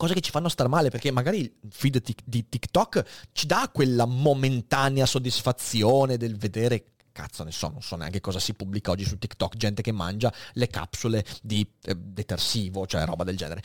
cose 0.00 0.14
che 0.14 0.22
ci 0.22 0.30
fanno 0.30 0.48
star 0.48 0.66
male 0.66 0.88
perché 0.88 1.10
magari 1.10 1.40
il 1.40 1.70
feed 1.70 2.02
di 2.24 2.48
TikTok 2.48 3.28
ci 3.32 3.46
dà 3.46 3.68
quella 3.70 4.06
momentanea 4.06 5.04
soddisfazione 5.04 6.16
del 6.16 6.38
vedere 6.38 6.92
cazzo 7.12 7.44
ne 7.44 7.52
so, 7.52 7.68
non 7.68 7.82
so 7.82 7.96
neanche 7.96 8.20
cosa 8.20 8.38
si 8.38 8.54
pubblica 8.54 8.92
oggi 8.92 9.04
su 9.04 9.18
TikTok, 9.18 9.56
gente 9.56 9.82
che 9.82 9.92
mangia 9.92 10.32
le 10.52 10.68
capsule 10.68 11.22
di 11.42 11.70
eh, 11.82 11.94
detersivo, 11.94 12.86
cioè 12.86 13.04
roba 13.04 13.24
del 13.24 13.36
genere. 13.36 13.62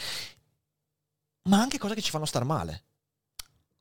Ma 1.43 1.61
anche 1.61 1.77
cose 1.77 1.95
che 1.95 2.01
ci 2.01 2.09
fanno 2.09 2.25
star 2.25 2.43
male. 2.43 2.83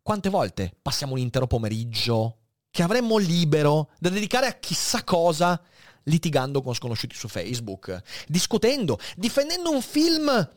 Quante 0.00 0.28
volte 0.28 0.76
passiamo 0.80 1.14
un 1.14 1.18
intero 1.18 1.48
pomeriggio 1.48 2.38
che 2.70 2.84
avremmo 2.84 3.16
libero 3.16 3.90
da 3.98 4.10
dedicare 4.10 4.46
a 4.46 4.52
chissà 4.52 5.02
cosa, 5.02 5.60
litigando 6.04 6.62
con 6.62 6.74
sconosciuti 6.74 7.16
su 7.16 7.26
Facebook, 7.26 8.00
discutendo, 8.28 9.00
difendendo 9.16 9.72
un 9.72 9.82
film 9.82 10.50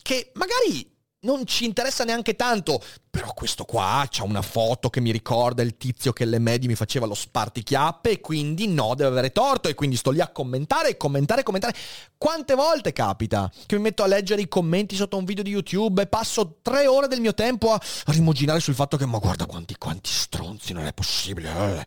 che 0.00 0.30
magari 0.34 0.93
non 1.24 1.44
ci 1.46 1.64
interessa 1.64 2.04
neanche 2.04 2.36
tanto. 2.36 2.80
Però 3.10 3.32
questo 3.32 3.64
qua 3.64 4.06
c'ha 4.10 4.24
una 4.24 4.42
foto 4.42 4.90
che 4.90 5.00
mi 5.00 5.12
ricorda 5.12 5.62
il 5.62 5.76
tizio 5.76 6.12
che 6.12 6.24
alle 6.24 6.40
medie 6.40 6.68
mi 6.68 6.74
faceva 6.74 7.06
lo 7.06 7.14
spartichiappe 7.14 8.10
e 8.10 8.20
quindi 8.20 8.66
no, 8.66 8.94
deve 8.96 9.10
avere 9.10 9.30
torto 9.30 9.68
e 9.68 9.74
quindi 9.74 9.94
sto 9.96 10.10
lì 10.10 10.20
a 10.20 10.28
commentare, 10.28 10.96
commentare, 10.96 11.44
commentare. 11.44 11.74
Quante 12.18 12.54
volte 12.54 12.92
capita 12.92 13.50
che 13.66 13.76
mi 13.76 13.82
metto 13.82 14.02
a 14.02 14.06
leggere 14.06 14.40
i 14.40 14.48
commenti 14.48 14.96
sotto 14.96 15.16
un 15.16 15.24
video 15.24 15.44
di 15.44 15.50
YouTube 15.50 16.02
e 16.02 16.06
passo 16.06 16.58
tre 16.60 16.88
ore 16.88 17.06
del 17.06 17.20
mio 17.20 17.34
tempo 17.34 17.72
a 17.72 17.80
rimuginare 18.06 18.58
sul 18.58 18.74
fatto 18.74 18.96
che 18.96 19.06
ma 19.06 19.18
guarda 19.18 19.46
quanti, 19.46 19.76
quanti 19.78 20.10
stronzi, 20.10 20.72
non 20.72 20.86
è 20.86 20.92
possibile. 20.92 21.78
Eh. 21.78 21.86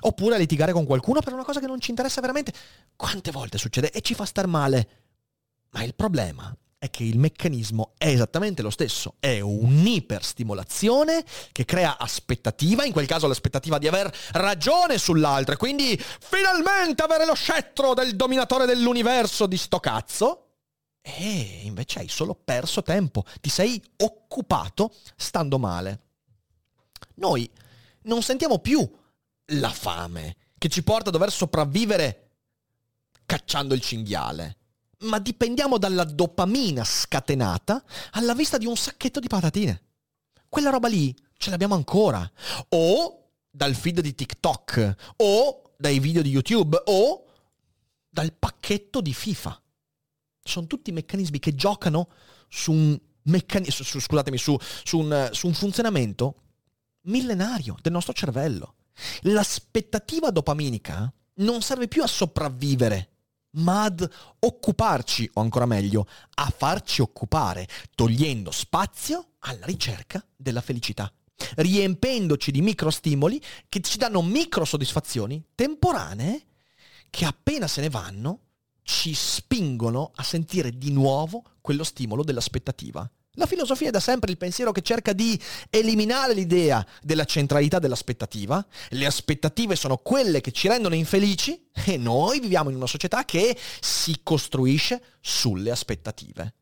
Oppure 0.00 0.34
a 0.34 0.38
litigare 0.38 0.72
con 0.72 0.84
qualcuno 0.84 1.20
per 1.20 1.32
una 1.32 1.44
cosa 1.44 1.60
che 1.60 1.66
non 1.66 1.80
ci 1.80 1.90
interessa 1.90 2.20
veramente. 2.20 2.52
Quante 2.96 3.30
volte 3.30 3.56
succede 3.56 3.90
e 3.90 4.02
ci 4.02 4.14
fa 4.14 4.26
star 4.26 4.46
male. 4.46 4.88
Ma 5.70 5.82
il 5.82 5.94
problema 5.94 6.54
è 6.86 6.90
che 6.90 7.04
il 7.04 7.18
meccanismo 7.18 7.92
è 7.98 8.08
esattamente 8.08 8.62
lo 8.62 8.70
stesso, 8.70 9.14
è 9.20 9.40
un'iperstimolazione 9.40 11.24
che 11.52 11.64
crea 11.64 11.98
aspettativa, 11.98 12.84
in 12.84 12.92
quel 12.92 13.06
caso 13.06 13.26
l'aspettativa 13.26 13.78
di 13.78 13.86
aver 13.86 14.12
ragione 14.32 14.98
sull'altro 14.98 15.54
e 15.54 15.58
quindi 15.58 15.96
finalmente 15.98 17.02
avere 17.02 17.26
lo 17.26 17.34
scettro 17.34 17.94
del 17.94 18.16
dominatore 18.16 18.66
dell'universo 18.66 19.46
di 19.46 19.56
sto 19.56 19.78
cazzo. 19.78 20.42
E 21.02 21.60
invece 21.62 22.00
hai 22.00 22.08
solo 22.08 22.34
perso 22.34 22.82
tempo, 22.82 23.24
ti 23.40 23.50
sei 23.50 23.80
occupato 23.98 24.92
stando 25.14 25.58
male. 25.58 26.00
Noi 27.16 27.48
non 28.02 28.22
sentiamo 28.22 28.58
più 28.58 28.88
la 29.50 29.70
fame 29.70 30.36
che 30.58 30.68
ci 30.68 30.82
porta 30.82 31.10
a 31.10 31.12
dover 31.12 31.30
sopravvivere 31.30 32.30
cacciando 33.24 33.74
il 33.74 33.80
cinghiale 33.80 34.56
ma 35.00 35.18
dipendiamo 35.18 35.78
dalla 35.78 36.04
dopamina 36.04 36.84
scatenata 36.84 37.84
alla 38.12 38.34
vista 38.34 38.58
di 38.58 38.66
un 38.66 38.76
sacchetto 38.76 39.20
di 39.20 39.28
patatine. 39.28 39.82
Quella 40.48 40.70
roba 40.70 40.88
lì 40.88 41.14
ce 41.36 41.50
l'abbiamo 41.50 41.74
ancora. 41.74 42.30
O 42.70 43.30
dal 43.50 43.74
feed 43.74 44.00
di 44.00 44.14
TikTok, 44.14 44.94
o 45.16 45.74
dai 45.76 45.98
video 45.98 46.22
di 46.22 46.30
YouTube, 46.30 46.80
o 46.86 47.24
dal 48.08 48.32
pacchetto 48.32 49.00
di 49.00 49.12
FIFA. 49.12 49.60
Sono 50.42 50.66
tutti 50.66 50.92
meccanismi 50.92 51.38
che 51.38 51.54
giocano 51.54 52.08
su 52.48 52.72
un, 52.72 52.98
meccani- 53.22 53.70
su, 53.70 53.82
su, 53.82 53.98
su, 53.98 54.98
un, 54.98 55.28
su 55.32 55.46
un 55.46 55.54
funzionamento 55.54 56.42
millenario 57.02 57.76
del 57.82 57.92
nostro 57.92 58.12
cervello. 58.12 58.74
L'aspettativa 59.22 60.30
dopaminica 60.30 61.12
non 61.34 61.60
serve 61.60 61.88
più 61.88 62.02
a 62.02 62.06
sopravvivere 62.06 63.15
ma 63.56 63.84
ad 63.84 64.08
occuparci, 64.38 65.30
o 65.34 65.40
ancora 65.40 65.66
meglio, 65.66 66.06
a 66.34 66.52
farci 66.56 67.02
occupare, 67.02 67.68
togliendo 67.94 68.50
spazio 68.50 69.32
alla 69.40 69.66
ricerca 69.66 70.24
della 70.34 70.60
felicità, 70.60 71.12
riempendoci 71.56 72.50
di 72.50 72.62
microstimoli 72.62 73.40
che 73.68 73.80
ci 73.80 73.98
danno 73.98 74.22
micro 74.22 74.64
soddisfazioni 74.64 75.42
temporanee 75.54 76.46
che 77.10 77.24
appena 77.24 77.66
se 77.66 77.80
ne 77.80 77.90
vanno 77.90 78.40
ci 78.82 79.14
spingono 79.14 80.12
a 80.14 80.22
sentire 80.22 80.70
di 80.70 80.92
nuovo 80.92 81.42
quello 81.60 81.84
stimolo 81.84 82.22
dell'aspettativa. 82.22 83.08
La 83.38 83.46
filosofia 83.46 83.88
è 83.88 83.90
da 83.90 84.00
sempre 84.00 84.30
il 84.30 84.38
pensiero 84.38 84.72
che 84.72 84.80
cerca 84.80 85.12
di 85.12 85.38
eliminare 85.68 86.32
l'idea 86.32 86.84
della 87.02 87.24
centralità 87.24 87.78
dell'aspettativa. 87.78 88.66
Le 88.90 89.04
aspettative 89.04 89.76
sono 89.76 89.98
quelle 89.98 90.40
che 90.40 90.52
ci 90.52 90.68
rendono 90.68 90.94
infelici 90.94 91.68
e 91.84 91.98
noi 91.98 92.40
viviamo 92.40 92.70
in 92.70 92.76
una 92.76 92.86
società 92.86 93.24
che 93.26 93.56
si 93.80 94.20
costruisce 94.22 95.02
sulle 95.20 95.70
aspettative. 95.70 96.54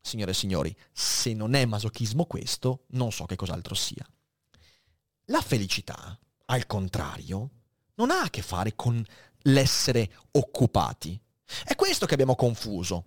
Signore 0.00 0.30
e 0.30 0.34
signori, 0.34 0.76
se 0.92 1.34
non 1.34 1.54
è 1.54 1.64
masochismo 1.64 2.24
questo, 2.26 2.84
non 2.90 3.10
so 3.10 3.24
che 3.24 3.36
cos'altro 3.36 3.74
sia. 3.74 4.06
La 5.26 5.40
felicità, 5.40 6.18
al 6.46 6.66
contrario, 6.66 7.50
non 7.94 8.10
ha 8.10 8.22
a 8.22 8.30
che 8.30 8.42
fare 8.42 8.74
con 8.76 9.04
l'essere 9.42 10.10
occupati. 10.32 11.20
È 11.64 11.74
questo 11.74 12.06
che 12.06 12.14
abbiamo 12.14 12.36
confuso. 12.36 13.06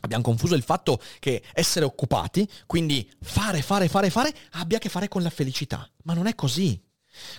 Abbiamo 0.00 0.22
confuso 0.22 0.54
il 0.54 0.62
fatto 0.62 1.00
che 1.18 1.42
essere 1.52 1.84
occupati, 1.84 2.48
quindi 2.66 3.08
fare, 3.20 3.62
fare, 3.62 3.88
fare, 3.88 4.10
fare, 4.10 4.34
abbia 4.52 4.78
a 4.78 4.80
che 4.80 4.88
fare 4.88 5.08
con 5.08 5.22
la 5.22 5.30
felicità. 5.30 5.88
Ma 6.04 6.14
non 6.14 6.26
è 6.26 6.34
così. 6.34 6.80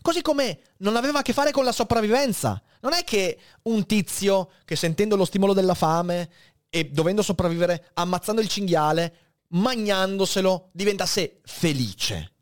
Così 0.01 0.21
come 0.21 0.59
non 0.77 0.95
aveva 0.95 1.19
a 1.19 1.21
che 1.21 1.33
fare 1.33 1.51
con 1.51 1.63
la 1.63 1.71
sopravvivenza. 1.71 2.61
Non 2.81 2.93
è 2.93 3.03
che 3.03 3.39
un 3.63 3.85
tizio 3.85 4.51
che 4.65 4.75
sentendo 4.75 5.15
lo 5.15 5.25
stimolo 5.25 5.53
della 5.53 5.73
fame 5.73 6.29
e 6.69 6.85
dovendo 6.85 7.21
sopravvivere 7.21 7.89
ammazzando 7.93 8.41
il 8.41 8.47
cinghiale, 8.47 9.33
magnandoselo, 9.49 10.69
diventasse 10.71 11.41
felice. 11.43 12.33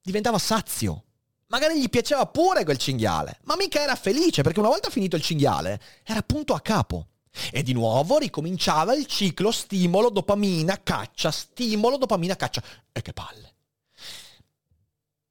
Diventava 0.00 0.38
sazio. 0.38 1.02
Magari 1.48 1.80
gli 1.80 1.88
piaceva 1.88 2.26
pure 2.26 2.64
quel 2.64 2.76
cinghiale, 2.76 3.38
ma 3.44 3.54
mica 3.56 3.80
era 3.80 3.94
felice 3.94 4.42
perché 4.42 4.58
una 4.58 4.68
volta 4.68 4.90
finito 4.90 5.14
il 5.14 5.22
cinghiale 5.22 5.80
era 6.02 6.22
punto 6.22 6.54
a 6.54 6.60
capo. 6.60 7.08
E 7.50 7.62
di 7.62 7.72
nuovo 7.72 8.18
ricominciava 8.18 8.94
il 8.94 9.06
ciclo 9.06 9.50
stimolo, 9.50 10.10
dopamina, 10.10 10.82
caccia, 10.82 11.30
stimolo, 11.30 11.96
dopamina, 11.96 12.36
caccia. 12.36 12.62
E 12.92 13.02
che 13.02 13.12
palle. 13.12 13.54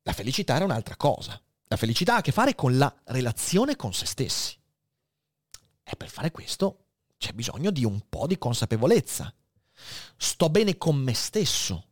La 0.03 0.13
felicità 0.13 0.55
era 0.55 0.65
un'altra 0.65 0.95
cosa. 0.95 1.39
La 1.67 1.77
felicità 1.77 2.15
ha 2.15 2.17
a 2.17 2.21
che 2.21 2.31
fare 2.31 2.53
con 2.53 2.77
la 2.77 2.93
relazione 3.05 3.75
con 3.75 3.93
se 3.93 4.05
stessi. 4.05 4.55
E 5.83 5.95
per 5.95 6.09
fare 6.09 6.31
questo 6.31 6.85
c'è 7.17 7.33
bisogno 7.33 7.71
di 7.71 7.83
un 7.83 8.01
po' 8.07 8.27
di 8.27 8.37
consapevolezza. 8.37 9.33
Sto 10.15 10.49
bene 10.49 10.77
con 10.77 10.95
me 10.95 11.13
stesso. 11.13 11.87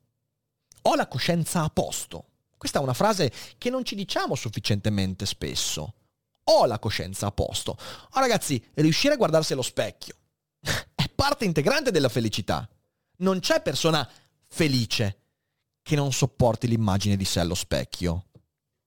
Ho 0.84 0.95
la 0.95 1.08
coscienza 1.08 1.63
a 1.63 1.69
posto. 1.69 2.28
Questa 2.58 2.80
è 2.80 2.84
una 2.84 2.93
frase 2.93 3.32
che 3.58 3.69
non 3.69 3.84
ci 3.84 3.95
diciamo 3.95 4.36
sufficientemente 4.36 5.26
spesso 5.26 5.95
ho 6.45 6.65
la 6.65 6.79
coscienza 6.79 7.27
a 7.27 7.32
posto. 7.32 7.77
Oh, 8.12 8.19
ragazzi, 8.19 8.63
riuscire 8.75 9.13
a 9.13 9.17
guardarsi 9.17 9.53
allo 9.53 9.62
specchio 9.62 10.15
è 10.95 11.10
parte 11.13 11.45
integrante 11.45 11.91
della 11.91 12.10
felicità. 12.10 12.67
Non 13.17 13.39
c'è 13.39 13.62
persona 13.62 14.10
felice 14.47 15.19
che 15.82 15.95
non 15.95 16.12
sopporti 16.12 16.67
l'immagine 16.67 17.17
di 17.17 17.25
sé 17.25 17.39
allo 17.39 17.56
specchio 17.56 18.27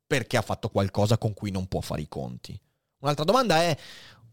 perché 0.06 0.36
ha 0.36 0.42
fatto 0.42 0.68
qualcosa 0.68 1.18
con 1.18 1.34
cui 1.34 1.50
non 1.50 1.66
può 1.66 1.80
fare 1.80 2.02
i 2.02 2.08
conti. 2.08 2.58
Un'altra 2.98 3.24
domanda 3.24 3.56
è, 3.56 3.76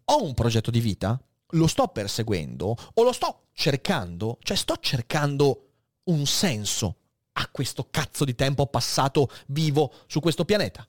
ho 0.05 0.23
un 0.23 0.33
progetto 0.33 0.71
di 0.71 0.79
vita? 0.79 1.19
Lo 1.53 1.67
sto 1.67 1.87
perseguendo 1.87 2.75
o 2.93 3.03
lo 3.03 3.11
sto 3.11 3.47
cercando? 3.53 4.37
Cioè 4.41 4.55
sto 4.55 4.77
cercando 4.79 5.69
un 6.05 6.25
senso 6.25 6.97
a 7.33 7.47
questo 7.49 7.87
cazzo 7.89 8.25
di 8.25 8.35
tempo 8.35 8.67
passato 8.67 9.29
vivo 9.47 9.91
su 10.07 10.19
questo 10.19 10.45
pianeta? 10.45 10.87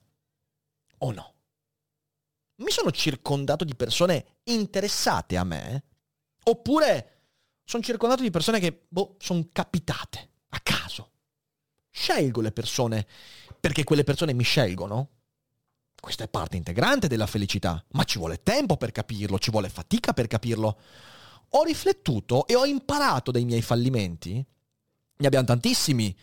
O 0.99 1.11
no? 1.11 1.34
Mi 2.57 2.71
sono 2.71 2.91
circondato 2.91 3.63
di 3.63 3.75
persone 3.75 4.39
interessate 4.43 5.37
a 5.37 5.43
me? 5.43 5.83
Oppure 6.43 7.11
sono 7.63 7.83
circondato 7.83 8.21
di 8.21 8.31
persone 8.31 8.59
che, 8.59 8.85
boh, 8.87 9.15
sono 9.19 9.47
capitate 9.51 10.29
a 10.49 10.59
caso? 10.61 11.11
Scelgo 11.89 12.41
le 12.41 12.51
persone 12.51 13.07
perché 13.59 13.83
quelle 13.83 14.03
persone 14.03 14.33
mi 14.33 14.43
scelgono? 14.43 15.09
Questa 15.99 16.23
è 16.23 16.27
parte 16.27 16.55
integrante 16.55 17.07
della 17.07 17.25
felicità, 17.25 17.83
ma 17.93 18.03
ci 18.03 18.19
vuole 18.19 18.43
tempo 18.43 18.77
per 18.77 18.91
capirlo, 18.91 19.39
ci 19.39 19.49
vuole 19.49 19.69
fatica 19.69 20.13
per 20.13 20.27
capirlo. 20.27 20.79
Ho 21.49 21.63
riflettuto 21.63 22.45
e 22.45 22.55
ho 22.55 22.65
imparato 22.65 23.31
dai 23.31 23.43
miei 23.43 23.63
fallimenti. 23.63 24.33
Ne 25.17 25.25
abbiamo 25.25 25.45
tantissimi, 25.45 26.15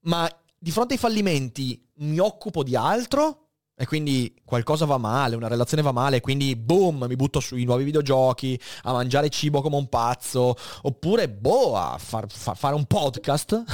ma 0.00 0.28
di 0.58 0.72
fronte 0.72 0.94
ai 0.94 0.98
fallimenti 0.98 1.80
mi 1.98 2.18
occupo 2.18 2.64
di 2.64 2.74
altro 2.74 3.47
e 3.80 3.86
quindi 3.86 4.34
qualcosa 4.44 4.86
va 4.86 4.98
male, 4.98 5.36
una 5.36 5.46
relazione 5.46 5.84
va 5.84 5.92
male, 5.92 6.20
quindi 6.20 6.56
boom, 6.56 7.04
mi 7.08 7.14
butto 7.14 7.38
sui 7.38 7.62
nuovi 7.62 7.84
videogiochi, 7.84 8.60
a 8.82 8.92
mangiare 8.92 9.28
cibo 9.28 9.60
come 9.60 9.76
un 9.76 9.88
pazzo, 9.88 10.56
oppure 10.82 11.28
boh, 11.28 11.76
a 11.76 11.96
far, 11.96 12.26
far, 12.28 12.56
fare 12.56 12.74
un 12.74 12.86
podcast. 12.86 13.62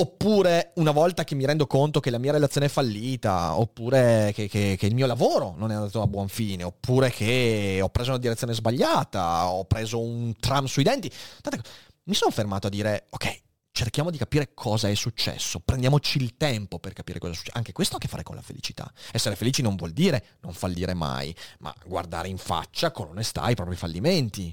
oppure 0.00 0.70
una 0.76 0.92
volta 0.92 1.24
che 1.24 1.34
mi 1.34 1.44
rendo 1.44 1.66
conto 1.66 1.98
che 1.98 2.10
la 2.10 2.18
mia 2.18 2.30
relazione 2.30 2.66
è 2.66 2.70
fallita, 2.70 3.58
oppure 3.58 4.30
che, 4.32 4.46
che, 4.46 4.76
che, 4.78 4.86
il 4.86 4.94
mio 4.94 5.06
lavoro 5.06 5.54
non 5.56 5.72
è 5.72 5.74
andato 5.74 6.00
a 6.00 6.06
buon 6.06 6.28
fine, 6.28 6.62
oppure 6.62 7.10
che 7.10 7.80
ho 7.82 7.88
preso 7.88 8.10
una 8.10 8.20
direzione 8.20 8.54
sbagliata, 8.54 9.48
ho 9.48 9.64
preso 9.64 10.00
un 10.00 10.32
tram 10.38 10.66
sui 10.66 10.84
denti. 10.84 11.10
Tante, 11.40 11.68
mi 12.04 12.14
sono 12.14 12.30
fermato 12.30 12.68
a 12.68 12.70
dire, 12.70 13.06
ok, 13.10 13.40
cerchiamo 13.78 14.10
di 14.10 14.18
capire 14.18 14.54
cosa 14.54 14.88
è 14.88 14.94
successo, 14.96 15.60
prendiamoci 15.60 16.18
il 16.18 16.36
tempo 16.36 16.80
per 16.80 16.92
capire 16.94 17.20
cosa 17.20 17.32
è 17.32 17.36
successo. 17.36 17.56
Anche 17.56 17.70
questo 17.70 17.94
ha 17.94 17.98
a 17.98 18.00
che 18.00 18.08
fare 18.08 18.24
con 18.24 18.34
la 18.34 18.42
felicità. 18.42 18.92
Essere 19.12 19.36
felici 19.36 19.62
non 19.62 19.76
vuol 19.76 19.92
dire 19.92 20.38
non 20.40 20.52
fallire 20.52 20.94
mai, 20.94 21.32
ma 21.60 21.72
guardare 21.86 22.26
in 22.26 22.38
faccia 22.38 22.90
con 22.90 23.06
onestà 23.06 23.48
i 23.48 23.54
propri 23.54 23.76
fallimenti. 23.76 24.52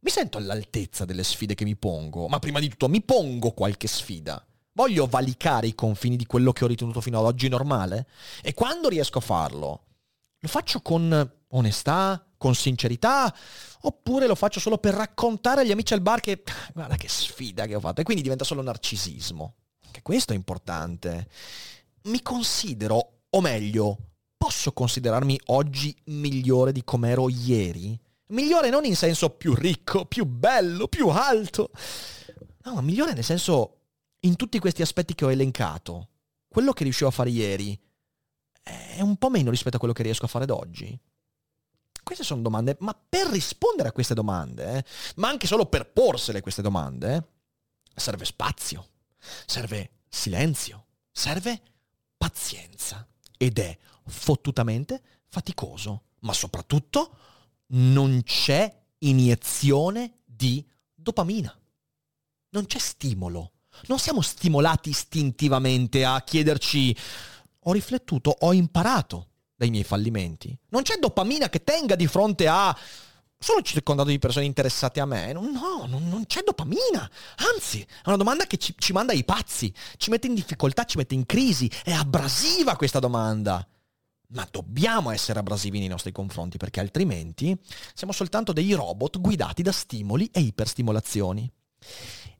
Mi 0.00 0.10
sento 0.10 0.38
all'altezza 0.38 1.04
delle 1.04 1.22
sfide 1.22 1.54
che 1.54 1.64
mi 1.64 1.76
pongo, 1.76 2.28
ma 2.28 2.38
prima 2.38 2.60
di 2.60 2.70
tutto 2.70 2.88
mi 2.88 3.02
pongo 3.02 3.50
qualche 3.50 3.86
sfida. 3.86 4.42
Voglio 4.72 5.04
valicare 5.04 5.66
i 5.66 5.74
confini 5.74 6.16
di 6.16 6.24
quello 6.24 6.52
che 6.52 6.64
ho 6.64 6.68
ritenuto 6.68 7.02
fino 7.02 7.18
ad 7.18 7.26
oggi 7.26 7.48
normale? 7.48 8.06
E 8.40 8.54
quando 8.54 8.88
riesco 8.88 9.18
a 9.18 9.22
farlo, 9.22 9.84
lo 10.38 10.48
faccio 10.48 10.80
con 10.80 11.30
onestà, 11.48 12.24
con 12.40 12.54
sincerità 12.54 13.32
oppure 13.82 14.26
lo 14.26 14.34
faccio 14.34 14.60
solo 14.60 14.78
per 14.78 14.94
raccontare 14.94 15.60
agli 15.60 15.72
amici 15.72 15.92
al 15.92 16.00
bar 16.00 16.20
che 16.20 16.42
guarda 16.72 16.96
che 16.96 17.06
sfida 17.06 17.66
che 17.66 17.74
ho 17.74 17.80
fatto 17.80 18.00
e 18.00 18.04
quindi 18.04 18.22
diventa 18.22 18.44
solo 18.44 18.62
narcisismo. 18.62 19.56
Che 19.90 20.00
questo 20.00 20.32
è 20.32 20.36
importante. 20.36 21.28
Mi 22.04 22.22
considero, 22.22 23.24
o 23.28 23.40
meglio, 23.42 23.98
posso 24.38 24.72
considerarmi 24.72 25.38
oggi 25.48 25.94
migliore 26.06 26.72
di 26.72 26.82
com'ero 26.82 27.28
ieri? 27.28 28.00
Migliore 28.28 28.70
non 28.70 28.86
in 28.86 28.96
senso 28.96 29.28
più 29.28 29.54
ricco, 29.54 30.06
più 30.06 30.24
bello, 30.24 30.88
più 30.88 31.08
alto. 31.08 31.70
No, 32.62 32.74
ma 32.74 32.80
migliore 32.80 33.12
nel 33.12 33.24
senso 33.24 33.80
in 34.20 34.36
tutti 34.36 34.58
questi 34.58 34.80
aspetti 34.80 35.14
che 35.14 35.26
ho 35.26 35.30
elencato. 35.30 36.08
Quello 36.48 36.72
che 36.72 36.84
riuscivo 36.84 37.10
a 37.10 37.12
fare 37.12 37.28
ieri 37.28 37.78
è 38.62 39.02
un 39.02 39.18
po' 39.18 39.28
meno 39.28 39.50
rispetto 39.50 39.76
a 39.76 39.78
quello 39.78 39.92
che 39.92 40.04
riesco 40.04 40.24
a 40.24 40.28
fare 40.28 40.44
ad 40.44 40.50
oggi. 40.50 40.98
Queste 42.10 42.26
sono 42.26 42.42
domande, 42.42 42.76
ma 42.80 42.92
per 43.08 43.28
rispondere 43.28 43.90
a 43.90 43.92
queste 43.92 44.14
domande, 44.14 44.78
eh, 44.78 44.84
ma 45.14 45.28
anche 45.28 45.46
solo 45.46 45.66
per 45.66 45.92
porsele 45.92 46.40
queste 46.40 46.60
domande, 46.60 47.14
eh, 47.14 48.00
serve 48.00 48.24
spazio, 48.24 48.88
serve 49.46 49.92
silenzio, 50.08 50.86
serve 51.12 51.62
pazienza 52.16 53.06
ed 53.38 53.60
è 53.60 53.78
fottutamente 54.06 55.00
faticoso, 55.28 56.06
ma 56.22 56.32
soprattutto 56.32 57.16
non 57.68 58.22
c'è 58.24 58.76
iniezione 58.98 60.14
di 60.24 60.68
dopamina. 60.92 61.56
Non 62.48 62.66
c'è 62.66 62.78
stimolo. 62.78 63.52
Non 63.86 64.00
siamo 64.00 64.20
stimolati 64.20 64.90
istintivamente 64.90 66.04
a 66.04 66.20
chiederci 66.22 66.96
ho 67.60 67.72
riflettuto, 67.72 68.34
ho 68.36 68.52
imparato 68.52 69.28
dai 69.60 69.68
miei 69.68 69.84
fallimenti. 69.84 70.56
Non 70.70 70.80
c'è 70.80 70.96
dopamina 70.96 71.50
che 71.50 71.62
tenga 71.62 71.94
di 71.94 72.06
fronte 72.06 72.48
a 72.48 72.74
sono 73.42 73.60
circondato 73.60 74.08
di 74.08 74.18
persone 74.18 74.46
interessate 74.46 75.00
a 75.00 75.04
me. 75.04 75.34
No, 75.34 75.84
non, 75.86 76.08
non 76.08 76.24
c'è 76.24 76.40
dopamina. 76.42 77.10
Anzi, 77.54 77.82
è 77.82 78.06
una 78.06 78.16
domanda 78.16 78.46
che 78.46 78.56
ci, 78.56 78.74
ci, 78.78 78.94
manda 78.94 79.12
ai 79.12 79.22
pazzi, 79.22 79.72
ci 79.98 80.08
mette 80.08 80.28
in 80.28 80.34
difficoltà, 80.34 80.84
ci 80.84 80.96
mette 80.96 81.14
in 81.14 81.26
crisi. 81.26 81.70
È 81.84 81.92
abrasiva 81.92 82.74
questa 82.76 83.00
domanda. 83.00 83.66
Ma 84.28 84.48
dobbiamo 84.50 85.10
essere 85.10 85.40
abrasivi 85.40 85.78
nei 85.78 85.88
nostri 85.88 86.12
confronti 86.12 86.56
perché 86.56 86.80
altrimenti 86.80 87.54
siamo 87.92 88.14
soltanto 88.14 88.54
dei 88.54 88.72
robot 88.72 89.20
guidati 89.20 89.60
da 89.60 89.72
stimoli 89.72 90.30
e 90.32 90.40
iperstimolazioni. 90.40 91.50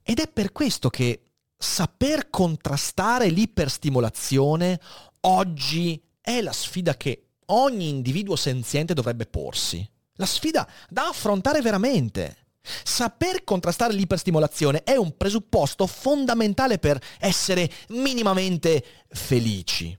Ed 0.03 0.21
è 0.21 0.29
per 0.29 0.53
questo 0.53 0.89
che 0.89 1.23
saper 1.59 2.31
contrastare 2.31 3.29
l'iperstimolazione 3.29 4.81
oggi 5.21 6.03
è 6.21 6.41
la 6.41 6.53
sfida 6.53 6.97
che 6.97 7.31
ogni 7.47 7.89
individuo 7.89 8.37
senziente 8.37 8.95
dovrebbe 8.95 9.27
porsi. 9.27 9.89
La 10.15 10.27
sfida 10.27 10.69
da 10.89 11.09
affrontare 11.09 11.61
veramente. 11.61 12.37
Saper 12.63 13.43
contrastare 13.43 13.95
l'iperstimolazione 13.95 14.83
è 14.85 14.97
un 14.97 15.17
presupposto 15.17 15.87
fondamentale 15.87 16.79
per 16.79 17.01
essere 17.19 17.71
minimamente 17.89 18.85
felici. 19.09 19.99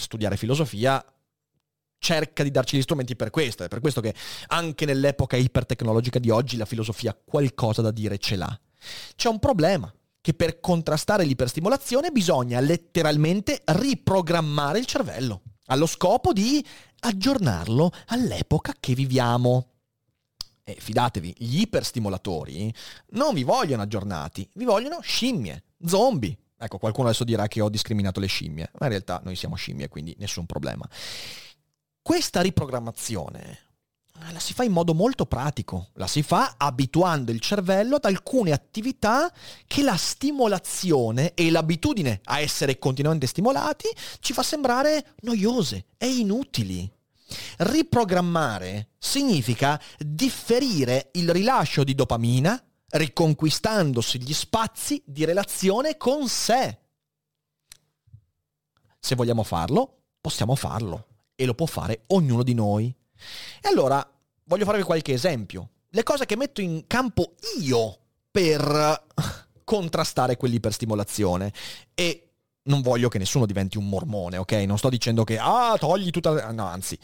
Studiare 0.00 0.36
filosofia 0.36 1.04
cerca 1.98 2.42
di 2.42 2.50
darci 2.50 2.76
gli 2.76 2.82
strumenti 2.82 3.14
per 3.14 3.30
questo. 3.30 3.62
È 3.62 3.68
per 3.68 3.80
questo 3.80 4.00
che 4.00 4.14
anche 4.48 4.86
nell'epoca 4.86 5.36
ipertecnologica 5.36 6.18
di 6.18 6.30
oggi 6.30 6.56
la 6.56 6.64
filosofia 6.64 7.16
qualcosa 7.22 7.82
da 7.82 7.90
dire 7.90 8.18
ce 8.18 8.36
l'ha. 8.36 8.60
C'è 9.14 9.28
un 9.28 9.38
problema, 9.38 9.92
che 10.20 10.34
per 10.34 10.60
contrastare 10.60 11.24
l'iperstimolazione 11.24 12.10
bisogna 12.10 12.60
letteralmente 12.60 13.62
riprogrammare 13.64 14.78
il 14.78 14.86
cervello, 14.86 15.42
allo 15.66 15.86
scopo 15.86 16.32
di 16.32 16.64
aggiornarlo 17.00 17.90
all'epoca 18.06 18.74
che 18.78 18.94
viviamo. 18.94 19.66
E 20.62 20.76
fidatevi, 20.78 21.34
gli 21.38 21.60
iperstimolatori 21.60 22.72
non 23.10 23.34
vi 23.34 23.44
vogliono 23.44 23.82
aggiornati, 23.82 24.48
vi 24.54 24.64
vogliono 24.64 25.00
scimmie, 25.00 25.64
zombie, 25.84 26.36
Ecco, 26.62 26.76
qualcuno 26.76 27.08
adesso 27.08 27.24
dirà 27.24 27.48
che 27.48 27.62
ho 27.62 27.70
discriminato 27.70 28.20
le 28.20 28.26
scimmie, 28.26 28.70
ma 28.78 28.84
in 28.84 28.92
realtà 28.92 29.22
noi 29.24 29.34
siamo 29.34 29.54
scimmie, 29.54 29.88
quindi 29.88 30.14
nessun 30.18 30.44
problema. 30.44 30.86
Questa 32.02 32.42
riprogrammazione 32.42 33.58
eh, 34.28 34.32
la 34.32 34.40
si 34.40 34.52
fa 34.52 34.64
in 34.64 34.72
modo 34.72 34.92
molto 34.92 35.24
pratico, 35.24 35.88
la 35.94 36.06
si 36.06 36.22
fa 36.22 36.56
abituando 36.58 37.32
il 37.32 37.40
cervello 37.40 37.96
ad 37.96 38.04
alcune 38.04 38.52
attività 38.52 39.32
che 39.66 39.82
la 39.82 39.96
stimolazione 39.96 41.32
e 41.32 41.50
l'abitudine 41.50 42.20
a 42.24 42.40
essere 42.40 42.78
continuamente 42.78 43.26
stimolati 43.26 43.88
ci 44.18 44.34
fa 44.34 44.42
sembrare 44.42 45.14
noiose 45.22 45.86
e 45.96 46.08
inutili. 46.08 46.90
Riprogrammare 47.58 48.88
significa 48.98 49.80
differire 49.98 51.08
il 51.12 51.30
rilascio 51.30 51.84
di 51.84 51.94
dopamina 51.94 52.62
riconquistandosi 52.90 54.20
gli 54.20 54.32
spazi 54.32 55.02
di 55.04 55.24
relazione 55.24 55.96
con 55.96 56.28
sé. 56.28 56.78
Se 58.98 59.14
vogliamo 59.14 59.42
farlo, 59.42 60.02
possiamo 60.20 60.54
farlo 60.54 61.06
e 61.34 61.46
lo 61.46 61.54
può 61.54 61.66
fare 61.66 62.02
ognuno 62.08 62.42
di 62.42 62.54
noi. 62.54 62.94
E 63.60 63.68
allora 63.68 64.06
voglio 64.44 64.64
farvi 64.64 64.82
qualche 64.82 65.12
esempio. 65.12 65.70
Le 65.88 66.02
cose 66.02 66.26
che 66.26 66.36
metto 66.36 66.60
in 66.60 66.86
campo 66.86 67.34
io 67.60 67.98
per 68.30 69.06
contrastare 69.64 70.36
quell'iperstimolazione 70.36 71.52
e 71.94 72.30
non 72.64 72.82
voglio 72.82 73.08
che 73.08 73.18
nessuno 73.18 73.46
diventi 73.46 73.78
un 73.78 73.88
mormone, 73.88 74.36
ok? 74.36 74.52
Non 74.52 74.78
sto 74.78 74.88
dicendo 74.88 75.24
che 75.24 75.38
ah, 75.38 75.76
togli 75.78 76.10
tutta 76.10 76.50
no, 76.52 76.66
anzi. 76.66 76.98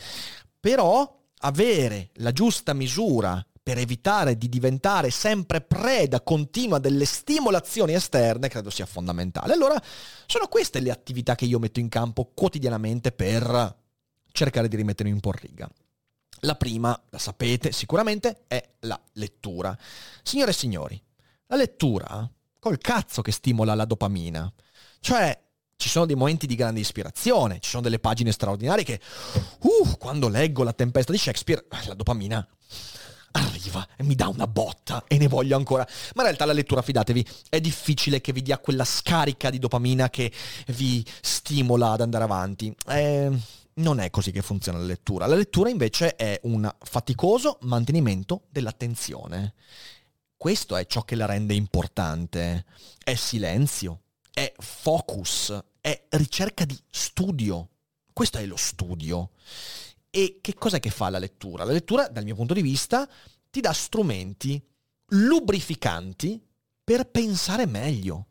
Però 0.60 1.24
avere 1.40 2.10
la 2.14 2.32
giusta 2.32 2.74
misura 2.74 3.44
per 3.66 3.78
evitare 3.78 4.38
di 4.38 4.48
diventare 4.48 5.10
sempre 5.10 5.60
preda 5.60 6.20
continua 6.20 6.78
delle 6.78 7.04
stimolazioni 7.04 7.94
esterne, 7.94 8.46
credo 8.46 8.70
sia 8.70 8.86
fondamentale. 8.86 9.54
Allora, 9.54 9.74
sono 10.26 10.46
queste 10.46 10.78
le 10.78 10.92
attività 10.92 11.34
che 11.34 11.46
io 11.46 11.58
metto 11.58 11.80
in 11.80 11.88
campo 11.88 12.30
quotidianamente 12.32 13.10
per 13.10 13.76
cercare 14.30 14.68
di 14.68 14.76
rimettermi 14.76 15.10
un 15.10 15.18
po' 15.18 15.32
in 15.32 15.48
riga. 15.48 15.70
La 16.42 16.54
prima, 16.54 16.96
la 17.10 17.18
sapete 17.18 17.72
sicuramente, 17.72 18.44
è 18.46 18.64
la 18.82 19.00
lettura. 19.14 19.76
Signore 20.22 20.52
e 20.52 20.54
signori, 20.54 21.02
la 21.48 21.56
lettura, 21.56 22.30
col 22.60 22.78
cazzo 22.78 23.20
che 23.20 23.32
stimola 23.32 23.74
la 23.74 23.84
dopamina. 23.84 24.48
Cioè, 25.00 25.36
ci 25.74 25.88
sono 25.88 26.06
dei 26.06 26.14
momenti 26.14 26.46
di 26.46 26.54
grande 26.54 26.78
ispirazione, 26.78 27.58
ci 27.58 27.70
sono 27.70 27.82
delle 27.82 27.98
pagine 27.98 28.30
straordinarie 28.30 28.84
che, 28.84 29.00
uh, 29.62 29.96
quando 29.98 30.28
leggo 30.28 30.62
La 30.62 30.72
tempesta 30.72 31.10
di 31.10 31.18
Shakespeare, 31.18 31.66
la 31.88 31.94
dopamina 31.94 32.48
arriva 33.36 33.86
e 33.96 34.02
mi 34.02 34.14
dà 34.14 34.28
una 34.28 34.46
botta 34.46 35.04
e 35.06 35.18
ne 35.18 35.28
voglio 35.28 35.56
ancora. 35.56 35.86
Ma 36.14 36.22
in 36.22 36.28
realtà 36.28 36.44
la 36.44 36.52
lettura, 36.52 36.82
fidatevi, 36.82 37.26
è 37.48 37.60
difficile 37.60 38.20
che 38.20 38.32
vi 38.32 38.42
dia 38.42 38.58
quella 38.58 38.84
scarica 38.84 39.50
di 39.50 39.58
dopamina 39.58 40.10
che 40.10 40.32
vi 40.68 41.04
stimola 41.20 41.92
ad 41.92 42.00
andare 42.00 42.24
avanti. 42.24 42.74
Eh, 42.88 43.30
non 43.74 44.00
è 44.00 44.10
così 44.10 44.30
che 44.30 44.42
funziona 44.42 44.78
la 44.78 44.84
lettura. 44.84 45.26
La 45.26 45.34
lettura 45.34 45.68
invece 45.68 46.16
è 46.16 46.40
un 46.44 46.70
faticoso 46.82 47.58
mantenimento 47.62 48.44
dell'attenzione. 48.50 49.54
Questo 50.36 50.76
è 50.76 50.86
ciò 50.86 51.02
che 51.02 51.14
la 51.14 51.26
rende 51.26 51.54
importante. 51.54 52.64
È 53.02 53.14
silenzio, 53.14 54.02
è 54.32 54.52
focus, 54.58 55.58
è 55.80 56.04
ricerca 56.10 56.64
di 56.64 56.78
studio. 56.90 57.68
Questo 58.12 58.38
è 58.38 58.46
lo 58.46 58.56
studio. 58.56 59.30
E 60.16 60.38
che 60.40 60.54
cos'è 60.54 60.80
che 60.80 60.88
fa 60.88 61.10
la 61.10 61.18
lettura? 61.18 61.64
La 61.64 61.72
lettura, 61.72 62.08
dal 62.08 62.24
mio 62.24 62.34
punto 62.34 62.54
di 62.54 62.62
vista, 62.62 63.06
ti 63.50 63.60
dà 63.60 63.74
strumenti 63.74 64.58
lubrificanti 65.08 66.42
per 66.82 67.10
pensare 67.10 67.66
meglio. 67.66 68.28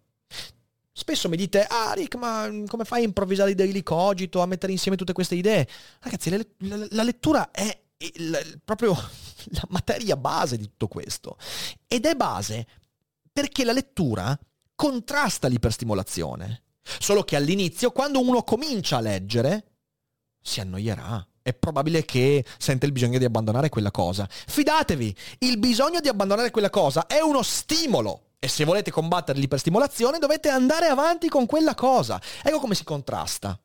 Spesso 0.92 1.30
mi 1.30 1.38
dite, 1.38 1.64
ah 1.64 1.94
Rick, 1.94 2.16
ma 2.16 2.50
come 2.66 2.86
fai 2.86 3.02
a 3.02 3.06
improvvisare 3.06 3.52
i 3.52 3.54
daily 3.54 3.84
cogito, 3.84 4.42
a 4.42 4.48
mettere 4.48 4.72
insieme 4.72 4.98
tutte 4.98 5.14
queste 5.14 5.36
idee? 5.36 5.68
Ragazzi, 6.00 6.32
la, 6.32 6.44
la, 6.58 6.88
la 6.90 7.04
lettura 7.04 7.52
è 7.52 7.80
il, 7.98 8.60
proprio 8.66 8.94
la 9.54 9.68
materia 9.70 10.18
base 10.18 10.58
di 10.58 10.64
tutto 10.64 10.88
questo. 10.88 11.38
Ed 11.88 12.08
è 12.08 12.16
base 12.16 12.66
perché 13.32 13.64
la 13.64 13.74
lettura 13.74 14.36
contrasta 14.74 15.48
l'iperstimolazione. 15.48 16.64
Solo 16.82 17.24
che 17.24 17.36
all'inizio, 17.36 17.92
quando 17.92 18.20
uno 18.22 18.42
comincia 18.42 18.98
a 18.98 19.02
leggere, 19.02 19.66
si 20.42 20.60
annoierà 20.60 21.24
è 21.46 21.54
probabile 21.54 22.04
che 22.06 22.44
sente 22.58 22.88
il 22.88 22.92
bisogno 22.92 23.20
di 23.20 23.24
abbandonare 23.24 23.70
quella 23.70 23.92
cosa. 23.92 24.28
Fidatevi, 24.28 25.16
il 25.40 25.60
bisogno 25.60 26.00
di 26.00 26.08
abbandonare 26.08 26.50
quella 26.50 26.72
cosa 26.72 27.06
è 27.06 27.20
uno 27.20 27.44
stimolo. 27.44 28.30
E 28.40 28.48
se 28.48 28.64
volete 28.64 28.90
combattere 28.90 29.38
l'iperstimolazione 29.38 30.18
dovete 30.18 30.50
andare 30.50 30.88
avanti 30.88 31.30
con 31.30 31.46
quella 31.46 31.76
cosa. 31.76 32.20
Ecco 32.42 32.58
come 32.58 32.74
si 32.74 32.84
contrasta. 32.84 33.60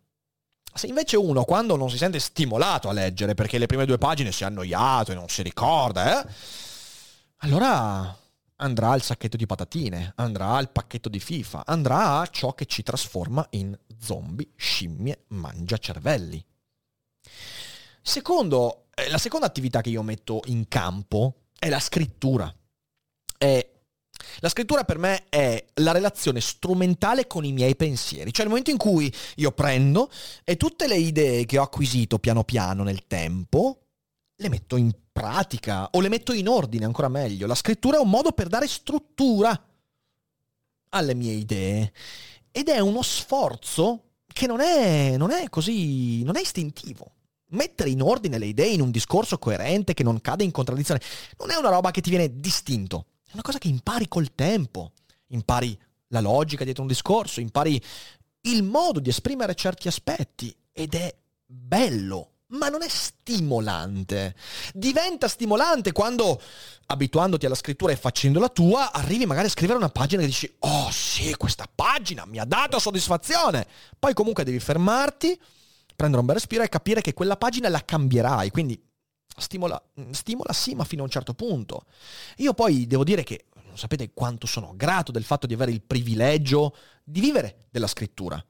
Se 0.74 0.89
invece 0.89 1.16
uno, 1.16 1.45
quando 1.45 1.74
non 1.76 1.89
si 1.89 1.97
sente 1.97 2.18
stimolato 2.18 2.91
a 2.91 2.93
leggere, 2.93 3.33
perché 3.33 3.57
le 3.57 3.64
prime 3.64 3.87
due 3.87 3.97
pagine 3.97 4.31
si 4.31 4.43
è 4.43 4.47
annoiato 4.47 5.12
e 5.12 5.14
non 5.14 5.31
si 5.31 5.41
ricorda, 5.41 6.22
eh, 6.22 6.33
allora 7.39 8.14
andrà 8.57 8.91
al 8.91 9.01
sacchetto 9.01 9.39
di 9.39 9.47
patatine, 9.47 10.12
andrà 10.16 10.51
al 10.55 10.70
pacchetto 10.70 11.09
di 11.09 11.18
FIFA, 11.18 11.62
andrà 11.64 12.20
a 12.20 12.26
ciò 12.26 12.53
che 12.53 12.66
ci 12.66 12.83
trasforma 12.83 13.47
in 13.53 13.74
zombie, 13.99 14.51
scimmie, 14.55 15.24
mangia 15.28 15.78
cervelli. 15.78 16.45
Secondo, 18.03 18.86
eh, 18.94 19.09
la 19.09 19.18
seconda 19.18 19.46
attività 19.46 19.80
che 19.80 19.90
io 19.90 20.03
metto 20.03 20.40
in 20.46 20.68
campo 20.68 21.46
è 21.59 21.68
la 21.68 21.80
scrittura. 21.80 22.53
È 23.36 23.68
la 24.40 24.48
scrittura 24.48 24.84
per 24.84 24.98
me 24.98 25.28
è 25.28 25.64
la 25.74 25.92
relazione 25.92 26.40
strumentale 26.40 27.26
con 27.26 27.44
i 27.44 27.53
miei 27.53 27.74
pensieri, 27.74 28.32
cioè 28.32 28.44
il 28.44 28.51
momento 28.51 28.70
in 28.70 28.76
cui 28.76 29.12
io 29.36 29.53
prendo 29.53 30.11
e 30.44 30.57
tutte 30.57 30.86
le 30.86 30.96
idee 30.96 31.46
che 31.46 31.59
ho 31.59 31.62
acquisito 31.62 32.18
piano 32.18 32.44
piano 32.44 32.82
nel 32.82 33.07
tempo 33.07 33.80
le 34.36 34.48
metto 34.48 34.76
in 34.76 34.92
pratica 35.12 35.88
o 35.92 36.01
le 36.01 36.09
metto 36.09 36.32
in 36.32 36.48
ordine, 36.48 36.84
ancora 36.84 37.09
meglio. 37.09 37.46
La 37.46 37.55
scrittura 37.55 37.98
è 37.98 38.01
un 38.01 38.09
modo 38.09 38.32
per 38.32 38.48
dare 38.48 38.66
struttura 38.66 39.68
alle 40.90 41.14
mie 41.14 41.32
idee 41.32 41.92
ed 42.51 42.68
è 42.68 42.78
uno 42.78 43.03
sforzo 43.03 44.05
che 44.26 44.46
non 44.46 44.61
è, 44.61 45.16
non 45.16 45.30
è 45.30 45.48
così, 45.51 46.22
non 46.22 46.36
è 46.36 46.40
istintivo. 46.40 47.12
Mettere 47.51 47.90
in 47.90 48.03
ordine 48.03 48.38
le 48.38 48.46
idee 48.46 48.72
in 48.72 48.80
un 48.80 48.90
discorso 48.90 49.38
coerente 49.38 49.94
che 49.94 50.03
non 50.03 50.20
cade 50.20 50.44
in 50.44 50.51
contraddizione 50.51 51.01
non 51.38 51.51
è 51.51 51.57
una 51.57 51.70
roba 51.70 51.90
che 51.90 52.01
ti 52.01 52.11
viene 52.11 52.38
distinto, 52.38 53.07
è 53.26 53.30
una 53.32 53.42
cosa 53.42 53.59
che 53.59 53.68
impari 53.68 54.09
col 54.09 54.34
tempo. 54.34 54.92
Impari 55.28 55.78
la 56.09 56.20
logica 56.20 56.64
dietro 56.64 56.82
un 56.82 56.88
discorso, 56.88 57.40
impari 57.40 57.80
il 58.42 58.62
modo 58.62 59.01
di 59.01 59.09
esprimere 59.09 59.55
certi 59.55 59.88
aspetti 59.88 60.55
ed 60.72 60.94
è 60.94 61.14
bello, 61.44 62.30
ma 62.48 62.68
non 62.68 62.82
è 62.82 62.88
stimolante. 62.88 64.34
Diventa 64.72 65.28
stimolante 65.28 65.92
quando, 65.92 66.40
abituandoti 66.86 67.46
alla 67.46 67.55
scrittura 67.55 67.92
e 67.92 67.96
facendola 67.96 68.48
tua, 68.48 68.92
arrivi 68.92 69.26
magari 69.26 69.46
a 69.46 69.51
scrivere 69.51 69.78
una 69.78 69.88
pagina 69.88 70.22
e 70.22 70.26
dici, 70.26 70.53
oh 70.61 70.90
sì, 70.90 71.34
questa 71.36 71.68
pagina 71.72 72.24
mi 72.26 72.38
ha 72.38 72.44
dato 72.44 72.78
soddisfazione. 72.78 73.66
Poi 73.98 74.14
comunque 74.14 74.44
devi 74.44 74.59
fermarti, 74.59 75.38
prendere 76.01 76.22
un 76.22 76.26
bel 76.26 76.36
respiro 76.36 76.62
e 76.62 76.70
capire 76.70 77.03
che 77.03 77.12
quella 77.12 77.36
pagina 77.36 77.68
la 77.68 77.84
cambierai. 77.84 78.51
Quindi 78.51 78.82
stimola, 79.36 79.80
stimola 80.12 80.53
sì, 80.55 80.74
ma 80.74 80.84
fino 80.84 81.03
a 81.03 81.05
un 81.05 81.11
certo 81.11 81.34
punto. 81.34 81.84
Io 82.36 82.55
poi 82.55 82.86
devo 82.86 83.05
dire 83.05 83.22
che 83.22 83.48
non 83.66 83.76
sapete 83.76 84.11
quanto 84.14 84.46
sono 84.46 84.72
grato 84.74 85.12
del 85.12 85.24
fatto 85.24 85.46
di 85.46 85.53
avere 85.53 85.72
il 85.72 85.82
privilegio 85.82 86.74
di 87.05 87.20
vivere 87.20 87.66
della 87.70 87.86
scrittura. 87.86 88.42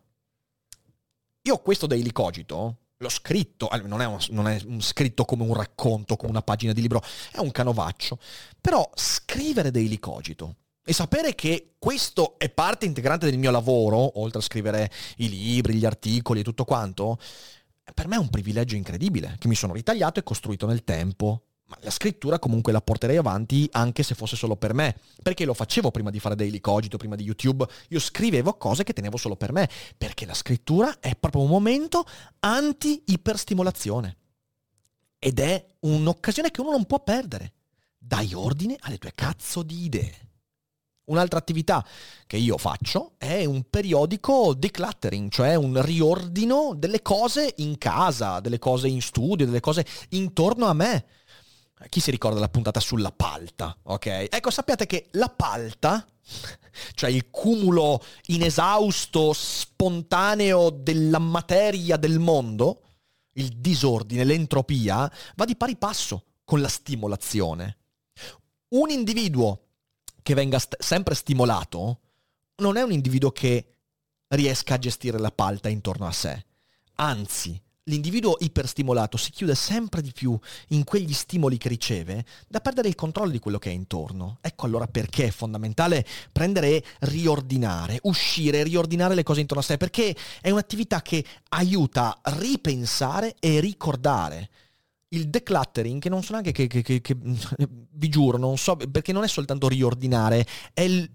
Io 1.42 1.58
questo 1.58 1.88
Daily 1.88 2.12
Cogito 2.12 2.76
l'ho 2.96 3.08
scritto, 3.08 3.68
non 3.82 4.00
è, 4.00 4.04
un, 4.04 4.18
non 4.28 4.46
è 4.46 4.60
un 4.66 4.80
scritto 4.80 5.24
come 5.24 5.42
un 5.42 5.54
racconto, 5.54 6.14
come 6.16 6.30
una 6.30 6.42
pagina 6.42 6.72
di 6.72 6.82
libro, 6.82 7.02
è 7.32 7.38
un 7.38 7.50
canovaccio. 7.50 8.20
Però 8.60 8.88
scrivere 8.94 9.72
Daily 9.72 9.98
Cogito 9.98 10.54
e 10.90 10.92
sapere 10.92 11.36
che 11.36 11.74
questo 11.78 12.36
è 12.36 12.50
parte 12.50 12.84
integrante 12.84 13.30
del 13.30 13.38
mio 13.38 13.52
lavoro, 13.52 14.18
oltre 14.18 14.40
a 14.40 14.42
scrivere 14.42 14.90
i 15.18 15.28
libri, 15.28 15.74
gli 15.74 15.84
articoli 15.84 16.40
e 16.40 16.42
tutto 16.42 16.64
quanto, 16.64 17.16
per 17.94 18.08
me 18.08 18.16
è 18.16 18.18
un 18.18 18.28
privilegio 18.28 18.74
incredibile 18.74 19.36
che 19.38 19.46
mi 19.46 19.54
sono 19.54 19.72
ritagliato 19.72 20.18
e 20.18 20.24
costruito 20.24 20.66
nel 20.66 20.82
tempo. 20.82 21.44
Ma 21.66 21.78
la 21.82 21.92
scrittura 21.92 22.40
comunque 22.40 22.72
la 22.72 22.80
porterei 22.80 23.18
avanti 23.18 23.68
anche 23.70 24.02
se 24.02 24.16
fosse 24.16 24.34
solo 24.34 24.56
per 24.56 24.74
me, 24.74 24.96
perché 25.22 25.44
lo 25.44 25.54
facevo 25.54 25.92
prima 25.92 26.10
di 26.10 26.18
fare 26.18 26.34
Daily 26.34 26.58
Cogito, 26.58 26.96
prima 26.96 27.14
di 27.14 27.22
YouTube, 27.22 27.64
io 27.90 28.00
scrivevo 28.00 28.54
cose 28.54 28.82
che 28.82 28.92
tenevo 28.92 29.16
solo 29.16 29.36
per 29.36 29.52
me, 29.52 29.70
perché 29.96 30.26
la 30.26 30.34
scrittura 30.34 30.98
è 30.98 31.14
proprio 31.14 31.42
un 31.42 31.50
momento 31.50 32.04
anti-iperstimolazione. 32.40 34.16
Ed 35.20 35.38
è 35.38 35.64
un'occasione 35.82 36.50
che 36.50 36.60
uno 36.60 36.72
non 36.72 36.84
può 36.84 36.98
perdere. 36.98 37.52
Dai 37.96 38.34
ordine 38.34 38.76
alle 38.80 38.98
tue 38.98 39.12
cazzo 39.14 39.62
di 39.62 39.84
idee. 39.84 40.29
Un'altra 41.10 41.38
attività 41.40 41.84
che 42.26 42.36
io 42.36 42.56
faccio 42.56 43.14
è 43.18 43.44
un 43.44 43.64
periodico 43.68 44.54
decluttering, 44.54 45.28
cioè 45.28 45.56
un 45.56 45.82
riordino 45.82 46.72
delle 46.76 47.02
cose 47.02 47.54
in 47.58 47.78
casa, 47.78 48.38
delle 48.38 48.60
cose 48.60 48.86
in 48.86 49.02
studio, 49.02 49.44
delle 49.44 49.58
cose 49.58 49.84
intorno 50.10 50.66
a 50.66 50.72
me. 50.72 51.04
Chi 51.88 51.98
si 51.98 52.12
ricorda 52.12 52.38
la 52.38 52.48
puntata 52.48 52.78
sulla 52.78 53.10
palta? 53.10 53.76
Ok? 53.84 54.06
Ecco, 54.30 54.50
sappiate 54.50 54.86
che 54.86 55.08
la 55.12 55.28
palta, 55.28 56.06
cioè 56.94 57.10
il 57.10 57.28
cumulo 57.28 58.00
inesausto, 58.26 59.32
spontaneo 59.32 60.70
della 60.70 61.18
materia 61.18 61.96
del 61.96 62.20
mondo, 62.20 62.82
il 63.32 63.56
disordine, 63.56 64.22
l'entropia, 64.22 65.10
va 65.34 65.44
di 65.44 65.56
pari 65.56 65.76
passo 65.76 66.26
con 66.44 66.60
la 66.60 66.68
stimolazione. 66.68 67.78
Un 68.68 68.90
individuo 68.90 69.69
che 70.22 70.34
venga 70.34 70.58
st- 70.58 70.80
sempre 70.80 71.14
stimolato 71.14 72.00
non 72.56 72.76
è 72.76 72.82
un 72.82 72.92
individuo 72.92 73.30
che 73.30 73.74
riesca 74.28 74.74
a 74.74 74.78
gestire 74.78 75.18
la 75.18 75.30
palta 75.30 75.68
intorno 75.68 76.06
a 76.06 76.12
sé. 76.12 76.44
Anzi, 76.96 77.60
l'individuo 77.84 78.36
iperstimolato 78.38 79.16
si 79.16 79.30
chiude 79.30 79.54
sempre 79.54 80.02
di 80.02 80.12
più 80.12 80.38
in 80.68 80.84
quegli 80.84 81.12
stimoli 81.12 81.56
che 81.56 81.68
riceve 81.68 82.24
da 82.46 82.60
perdere 82.60 82.88
il 82.88 82.94
controllo 82.94 83.30
di 83.30 83.38
quello 83.38 83.58
che 83.58 83.70
è 83.70 83.72
intorno. 83.72 84.38
Ecco 84.40 84.66
allora 84.66 84.86
perché 84.86 85.26
è 85.26 85.30
fondamentale 85.30 86.06
prendere 86.30 86.68
e 86.68 86.84
riordinare, 87.00 87.98
uscire, 88.02 88.62
riordinare 88.62 89.14
le 89.14 89.22
cose 89.22 89.40
intorno 89.40 89.62
a 89.62 89.66
sé, 89.66 89.76
perché 89.76 90.14
è 90.40 90.50
un'attività 90.50 91.02
che 91.02 91.24
aiuta 91.50 92.20
a 92.22 92.36
ripensare 92.38 93.34
e 93.40 93.60
ricordare 93.60 94.50
il 95.10 95.28
decluttering, 95.28 96.00
che 96.00 96.08
non 96.08 96.22
so 96.22 96.32
neanche 96.32 96.52
che, 96.52 96.66
che, 96.66 96.82
che, 96.82 97.00
che, 97.00 97.16
vi 97.18 98.08
giuro, 98.08 98.38
non 98.38 98.58
so, 98.58 98.76
perché 98.76 99.12
non 99.12 99.24
è 99.24 99.28
soltanto 99.28 99.68
riordinare, 99.68 100.46
è 100.72 100.82
il, 100.82 101.10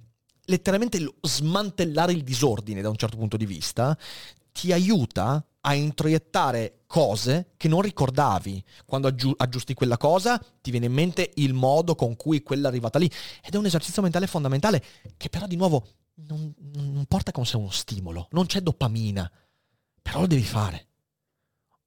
letteralmente 0.46 1.00
lo 1.00 1.16
smantellare 1.22 2.12
il 2.12 2.24
disordine 2.24 2.82
da 2.82 2.90
un 2.90 2.96
certo 2.96 3.18
punto 3.18 3.38
di 3.38 3.46
vista, 3.46 3.98
ti 4.52 4.72
aiuta 4.72 5.46
a 5.62 5.74
introiettare 5.74 6.84
cose 6.86 7.54
che 7.58 7.68
non 7.68 7.82
ricordavi. 7.82 8.64
Quando 8.86 9.08
aggi- 9.08 9.34
aggiusti 9.36 9.74
quella 9.74 9.98
cosa, 9.98 10.42
ti 10.62 10.72
viene 10.72 10.86
in 10.86 10.94
mente 10.94 11.32
il 11.36 11.54
modo 11.54 11.96
con 11.96 12.16
cui 12.16 12.42
quella 12.44 12.68
è 12.68 12.70
arrivata 12.70 13.00
lì. 13.00 13.10
Ed 13.44 13.54
è 13.54 13.58
un 13.58 13.66
esercizio 13.66 14.02
mentale 14.02 14.28
fondamentale 14.28 14.84
che 15.18 15.30
però 15.30 15.48
di 15.48 15.56
nuovo 15.56 15.88
non, 16.28 16.54
non 16.74 17.06
porta 17.08 17.32
con 17.32 17.46
sé 17.46 17.58
uno 17.58 17.72
stimolo, 17.72 18.28
non 18.32 18.46
c'è 18.46 18.62
dopamina, 18.62 19.30
però 20.02 20.22
lo 20.22 20.28
devi 20.28 20.44
fare. 20.44 20.88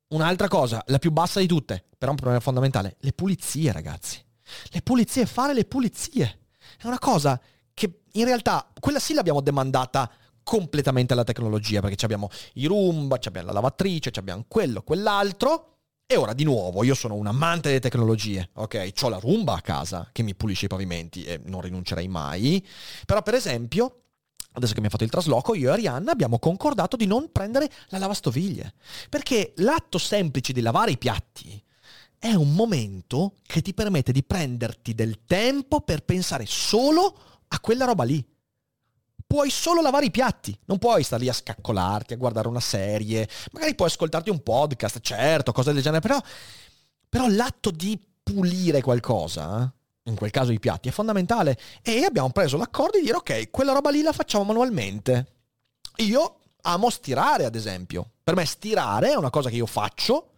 Un'altra 0.08 0.48
cosa, 0.48 0.82
la 0.86 0.98
più 0.98 1.10
bassa 1.10 1.38
di 1.38 1.46
tutte, 1.46 1.84
però 1.98 2.12
un 2.12 2.16
problema 2.16 2.40
fondamentale, 2.40 2.96
le 3.00 3.12
pulizie 3.12 3.72
ragazzi. 3.72 4.24
Le 4.70 4.80
pulizie, 4.80 5.26
fare 5.26 5.52
le 5.52 5.66
pulizie. 5.66 6.46
È 6.78 6.86
una 6.86 6.98
cosa 6.98 7.38
che 7.74 8.00
in 8.12 8.24
realtà, 8.24 8.70
quella 8.80 8.98
sì 8.98 9.12
l'abbiamo 9.12 9.42
demandata 9.42 10.10
completamente 10.42 11.12
alla 11.12 11.24
tecnologia, 11.24 11.80
perché 11.80 12.02
abbiamo 12.06 12.30
i 12.54 12.64
Roomba, 12.64 13.18
abbiamo 13.22 13.48
la 13.48 13.52
lavatrice, 13.52 14.10
abbiamo 14.16 14.46
quello, 14.48 14.82
quell'altro. 14.82 15.74
E 16.06 16.16
ora 16.16 16.32
di 16.32 16.44
nuovo, 16.44 16.84
io 16.84 16.94
sono 16.94 17.14
un 17.14 17.26
amante 17.26 17.68
delle 17.68 17.80
tecnologie, 17.80 18.48
ok? 18.54 18.92
Ho 19.02 19.08
la 19.10 19.18
Roomba 19.18 19.56
a 19.56 19.60
casa 19.60 20.08
che 20.10 20.22
mi 20.22 20.34
pulisce 20.34 20.64
i 20.64 20.68
pavimenti 20.68 21.24
e 21.24 21.38
non 21.44 21.60
rinuncerei 21.60 22.08
mai. 22.08 22.66
Però 23.04 23.20
per 23.20 23.34
esempio, 23.34 24.04
adesso 24.58 24.74
che 24.74 24.80
mi 24.80 24.86
ha 24.86 24.90
fatto 24.90 25.04
il 25.04 25.10
trasloco, 25.10 25.54
io 25.54 25.70
e 25.70 25.72
Arianna 25.72 26.12
abbiamo 26.12 26.38
concordato 26.38 26.96
di 26.96 27.06
non 27.06 27.30
prendere 27.32 27.70
la 27.88 27.98
lavastoviglie. 27.98 28.74
Perché 29.08 29.54
l'atto 29.56 29.98
semplice 29.98 30.52
di 30.52 30.60
lavare 30.60 30.92
i 30.92 30.98
piatti 30.98 31.62
è 32.18 32.34
un 32.34 32.52
momento 32.54 33.34
che 33.42 33.62
ti 33.62 33.72
permette 33.72 34.12
di 34.12 34.24
prenderti 34.24 34.94
del 34.94 35.24
tempo 35.24 35.80
per 35.80 36.04
pensare 36.04 36.44
solo 36.46 37.42
a 37.48 37.60
quella 37.60 37.84
roba 37.84 38.04
lì. 38.04 38.24
Puoi 39.26 39.50
solo 39.50 39.82
lavare 39.82 40.06
i 40.06 40.10
piatti, 40.10 40.58
non 40.66 40.78
puoi 40.78 41.02
stare 41.02 41.22
lì 41.22 41.28
a 41.28 41.34
scaccolarti, 41.34 42.14
a 42.14 42.16
guardare 42.16 42.48
una 42.48 42.60
serie, 42.60 43.28
magari 43.52 43.74
puoi 43.74 43.88
ascoltarti 43.88 44.30
un 44.30 44.42
podcast, 44.42 45.00
certo, 45.00 45.52
cose 45.52 45.72
del 45.72 45.82
genere, 45.82 46.00
però, 46.00 46.18
però 47.08 47.28
l'atto 47.28 47.70
di 47.70 48.00
pulire 48.22 48.80
qualcosa 48.80 49.72
in 50.08 50.16
quel 50.16 50.30
caso 50.30 50.52
i 50.52 50.58
piatti, 50.58 50.88
è 50.88 50.92
fondamentale. 50.92 51.58
E 51.82 52.04
abbiamo 52.04 52.30
preso 52.30 52.56
l'accordo 52.56 52.98
di 52.98 53.04
dire, 53.04 53.16
ok, 53.16 53.50
quella 53.50 53.72
roba 53.72 53.90
lì 53.90 54.02
la 54.02 54.12
facciamo 54.12 54.44
manualmente. 54.44 55.34
Io 55.96 56.40
amo 56.62 56.90
stirare, 56.90 57.44
ad 57.44 57.54
esempio. 57.54 58.10
Per 58.22 58.34
me 58.34 58.44
stirare 58.44 59.12
è 59.12 59.16
una 59.16 59.30
cosa 59.30 59.48
che 59.48 59.56
io 59.56 59.66
faccio, 59.66 60.32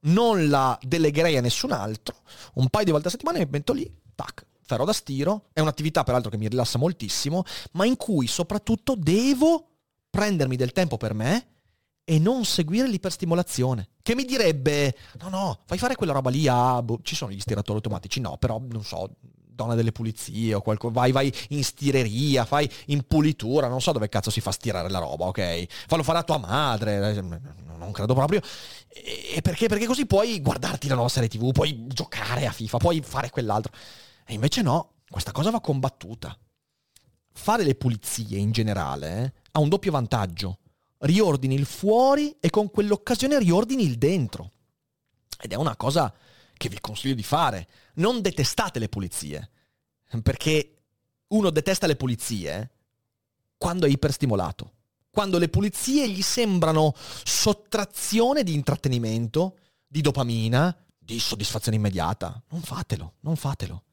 non 0.00 0.48
la 0.48 0.78
delegherei 0.80 1.36
a 1.36 1.40
nessun 1.40 1.72
altro. 1.72 2.16
Un 2.54 2.68
paio 2.68 2.84
di 2.84 2.90
volte 2.90 3.08
a 3.08 3.10
settimana 3.10 3.38
mi 3.38 3.46
metto 3.48 3.72
lì, 3.72 3.90
tac, 4.14 4.44
ferro 4.62 4.84
da 4.84 4.92
stiro. 4.92 5.46
È 5.52 5.60
un'attività 5.60 6.04
peraltro 6.04 6.30
che 6.30 6.36
mi 6.36 6.48
rilassa 6.48 6.78
moltissimo, 6.78 7.44
ma 7.72 7.84
in 7.84 7.96
cui 7.96 8.26
soprattutto 8.26 8.94
devo 8.96 9.66
prendermi 10.10 10.56
del 10.56 10.72
tempo 10.72 10.96
per 10.96 11.14
me 11.14 11.57
e 12.10 12.18
non 12.18 12.46
seguire 12.46 12.88
l'iperstimolazione. 12.88 13.88
Che 14.00 14.14
mi 14.14 14.24
direbbe, 14.24 14.96
no, 15.20 15.28
no, 15.28 15.60
fai 15.66 15.76
fare 15.76 15.94
quella 15.94 16.14
roba 16.14 16.30
lì 16.30 16.48
a... 16.48 16.82
boh, 16.82 17.00
ci 17.02 17.14
sono 17.14 17.30
gli 17.30 17.38
stiratori 17.38 17.76
automatici? 17.76 18.18
No, 18.18 18.38
però 18.38 18.58
non 18.58 18.82
so, 18.82 19.10
donna 19.20 19.74
delle 19.74 19.92
pulizie 19.92 20.54
o 20.54 20.62
qualcosa, 20.62 20.94
vai, 20.94 21.12
vai 21.12 21.30
in 21.50 21.62
stireria, 21.62 22.46
fai 22.46 22.70
in 22.86 23.02
pulitura, 23.06 23.68
non 23.68 23.82
so 23.82 23.92
dove 23.92 24.08
cazzo 24.08 24.30
si 24.30 24.40
fa 24.40 24.52
stirare 24.52 24.88
la 24.88 25.00
roba, 25.00 25.26
ok? 25.26 25.66
Fallo 25.86 26.02
fare 26.02 26.16
a 26.16 26.22
tua 26.22 26.38
madre, 26.38 27.14
eh, 27.14 27.20
non 27.76 27.92
credo 27.92 28.14
proprio. 28.14 28.40
E 28.88 29.42
perché? 29.42 29.68
Perché 29.68 29.84
così 29.84 30.06
puoi 30.06 30.40
guardarti 30.40 30.88
la 30.88 30.94
nuova 30.94 31.10
serie 31.10 31.28
TV, 31.28 31.52
puoi 31.52 31.88
giocare 31.88 32.46
a 32.46 32.52
FIFA, 32.52 32.78
puoi 32.78 33.02
fare 33.02 33.28
quell'altro. 33.28 33.70
E 34.24 34.32
invece 34.32 34.62
no, 34.62 34.94
questa 35.10 35.32
cosa 35.32 35.50
va 35.50 35.60
combattuta. 35.60 36.34
Fare 37.34 37.64
le 37.64 37.74
pulizie 37.74 38.38
in 38.38 38.50
generale 38.50 39.24
eh, 39.24 39.32
ha 39.52 39.60
un 39.60 39.68
doppio 39.68 39.90
vantaggio 39.90 40.60
riordini 40.98 41.54
il 41.54 41.66
fuori 41.66 42.36
e 42.40 42.50
con 42.50 42.70
quell'occasione 42.70 43.38
riordini 43.38 43.84
il 43.84 43.98
dentro. 43.98 44.52
Ed 45.40 45.52
è 45.52 45.56
una 45.56 45.76
cosa 45.76 46.12
che 46.54 46.68
vi 46.68 46.80
consiglio 46.80 47.14
di 47.14 47.22
fare. 47.22 47.68
Non 47.94 48.20
detestate 48.20 48.78
le 48.78 48.88
pulizie, 48.88 49.50
perché 50.22 50.78
uno 51.28 51.50
detesta 51.50 51.86
le 51.86 51.96
pulizie 51.96 52.70
quando 53.56 53.86
è 53.86 53.88
iperstimolato, 53.88 54.72
quando 55.10 55.38
le 55.38 55.48
pulizie 55.48 56.08
gli 56.08 56.22
sembrano 56.22 56.94
sottrazione 57.24 58.42
di 58.42 58.54
intrattenimento, 58.54 59.58
di 59.86 60.00
dopamina, 60.00 60.76
di 60.98 61.18
soddisfazione 61.18 61.76
immediata. 61.76 62.42
Non 62.50 62.60
fatelo, 62.62 63.14
non 63.20 63.36
fatelo. 63.36 63.84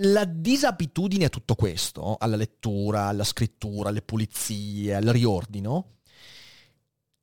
La 0.00 0.24
disabitudine 0.24 1.26
a 1.26 1.28
tutto 1.30 1.54
questo, 1.54 2.16
alla 2.18 2.36
lettura, 2.36 3.06
alla 3.06 3.24
scrittura, 3.24 3.88
alle 3.88 4.02
pulizie, 4.02 4.94
al 4.94 5.04
riordino, 5.04 5.95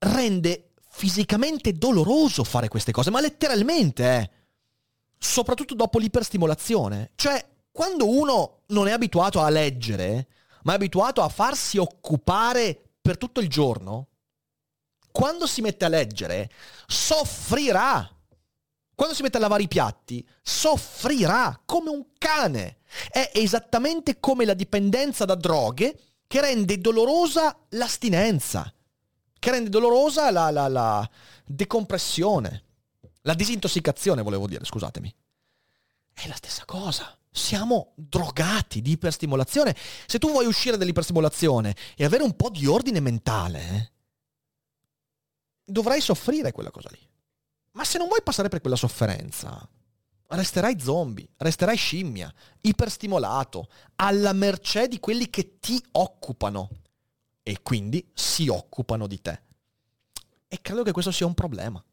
rende 0.03 0.73
fisicamente 0.89 1.73
doloroso 1.73 2.43
fare 2.43 2.67
queste 2.67 2.91
cose, 2.91 3.09
ma 3.09 3.19
letteralmente, 3.19 4.15
eh. 4.15 4.29
soprattutto 5.17 5.73
dopo 5.73 5.97
l'iperstimolazione. 5.97 7.11
Cioè, 7.15 7.43
quando 7.71 8.07
uno 8.07 8.61
non 8.67 8.87
è 8.87 8.91
abituato 8.91 9.41
a 9.41 9.49
leggere, 9.49 10.27
ma 10.63 10.73
è 10.73 10.75
abituato 10.75 11.21
a 11.23 11.29
farsi 11.29 11.77
occupare 11.77 12.91
per 13.01 13.17
tutto 13.17 13.39
il 13.39 13.49
giorno, 13.49 14.09
quando 15.11 15.47
si 15.47 15.61
mette 15.61 15.85
a 15.85 15.89
leggere, 15.89 16.49
soffrirà. 16.87 18.09
Quando 18.95 19.15
si 19.15 19.23
mette 19.23 19.37
a 19.37 19.41
lavare 19.41 19.63
i 19.63 19.67
piatti, 19.67 20.25
soffrirà 20.41 21.59
come 21.65 21.89
un 21.89 22.05
cane. 22.19 22.77
È 23.09 23.31
esattamente 23.33 24.19
come 24.19 24.45
la 24.45 24.53
dipendenza 24.53 25.25
da 25.25 25.35
droghe 25.35 25.99
che 26.27 26.41
rende 26.41 26.77
dolorosa 26.77 27.57
l'astinenza 27.69 28.71
che 29.43 29.51
rende 29.51 29.69
dolorosa 29.69 30.31
la, 30.31 30.49
la, 30.51 30.69
la 30.69 31.09
decompressione, 31.45 32.63
la 33.23 33.33
disintossicazione, 33.33 34.21
volevo 34.21 34.47
dire, 34.47 34.63
scusatemi. 34.63 35.13
È 36.13 36.27
la 36.29 36.35
stessa 36.35 36.63
cosa. 36.63 37.17
Siamo 37.29 37.91
drogati 37.95 38.81
di 38.81 38.91
iperstimolazione. 38.91 39.75
Se 40.05 40.17
tu 40.17 40.29
vuoi 40.29 40.45
uscire 40.45 40.77
dall'iperstimolazione 40.77 41.75
e 41.97 42.05
avere 42.05 42.23
un 42.23 42.37
po' 42.37 42.49
di 42.49 42.67
ordine 42.67 43.01
mentale, 43.01 43.59
eh, 43.59 43.91
dovrai 45.65 45.99
soffrire 45.99 46.53
quella 46.53 46.71
cosa 46.71 46.87
lì. 46.93 47.05
Ma 47.71 47.83
se 47.83 47.97
non 47.97 48.07
vuoi 48.07 48.21
passare 48.23 48.47
per 48.47 48.61
quella 48.61 48.77
sofferenza, 48.77 49.67
resterai 50.27 50.79
zombie, 50.79 51.27
resterai 51.35 51.75
scimmia, 51.75 52.33
iperstimolato, 52.61 53.67
alla 53.95 54.31
mercé 54.31 54.87
di 54.87 55.01
quelli 55.01 55.29
che 55.29 55.59
ti 55.59 55.83
occupano 55.91 56.69
e 57.43 57.61
quindi 57.61 58.09
si 58.13 58.47
occupano 58.47 59.05
di 59.05 59.21
te. 59.21 59.41
E 60.47 60.61
credo 60.61 60.83
che 60.83 60.91
questo 60.91 61.11
sia 61.11 61.25
un 61.25 61.33
problema. 61.33 61.83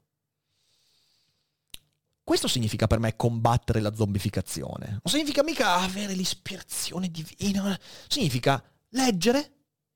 Questo 2.22 2.46
significa 2.46 2.86
per 2.86 3.00
me 3.00 3.16
combattere 3.16 3.80
la 3.80 3.94
zombificazione. 3.94 4.88
Non 4.88 5.00
significa 5.06 5.42
mica 5.42 5.76
avere 5.76 6.14
l'ispirazione 6.14 7.10
divina. 7.10 7.78
Significa 8.06 8.62
leggere 8.90 9.52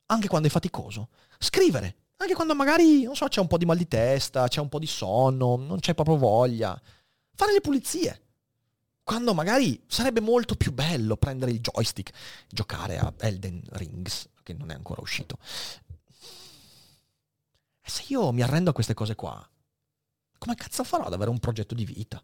anche 0.06 0.28
quando 0.28 0.48
è 0.48 0.50
faticoso. 0.50 1.10
Scrivere 1.38 1.96
anche 2.16 2.34
quando 2.34 2.54
magari, 2.54 3.02
non 3.02 3.14
so, 3.14 3.28
c'è 3.28 3.40
un 3.40 3.46
po' 3.46 3.58
di 3.58 3.66
mal 3.66 3.76
di 3.76 3.86
testa, 3.86 4.48
c'è 4.48 4.60
un 4.60 4.68
po' 4.68 4.78
di 4.78 4.86
sonno, 4.86 5.56
non 5.56 5.78
c'è 5.78 5.94
proprio 5.94 6.16
voglia. 6.16 6.80
Fare 7.34 7.52
le 7.52 7.60
pulizie. 7.60 8.22
Quando 9.04 9.34
magari 9.34 9.84
sarebbe 9.86 10.20
molto 10.20 10.56
più 10.56 10.72
bello 10.72 11.18
prendere 11.18 11.50
il 11.50 11.60
joystick, 11.60 12.10
giocare 12.48 12.98
a 12.98 13.12
Elden 13.18 13.62
Rings, 13.72 14.30
che 14.42 14.54
non 14.54 14.70
è 14.70 14.74
ancora 14.74 15.02
uscito. 15.02 15.36
Se 17.82 18.04
io 18.08 18.32
mi 18.32 18.40
arrendo 18.40 18.70
a 18.70 18.72
queste 18.72 18.94
cose 18.94 19.14
qua, 19.14 19.46
come 20.38 20.54
cazzo 20.54 20.84
farò 20.84 21.04
ad 21.04 21.12
avere 21.12 21.28
un 21.28 21.38
progetto 21.38 21.74
di 21.74 21.84
vita? 21.84 22.22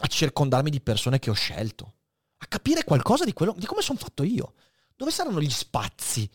A 0.00 0.06
circondarmi 0.06 0.70
di 0.70 0.80
persone 0.80 1.18
che 1.18 1.28
ho 1.28 1.34
scelto? 1.34 1.94
A 2.38 2.46
capire 2.46 2.84
qualcosa 2.84 3.26
di, 3.26 3.34
quello, 3.34 3.54
di 3.58 3.66
come 3.66 3.82
sono 3.82 3.98
fatto 3.98 4.22
io? 4.22 4.54
Dove 4.96 5.10
saranno 5.10 5.42
gli 5.42 5.50
spazi 5.50 6.28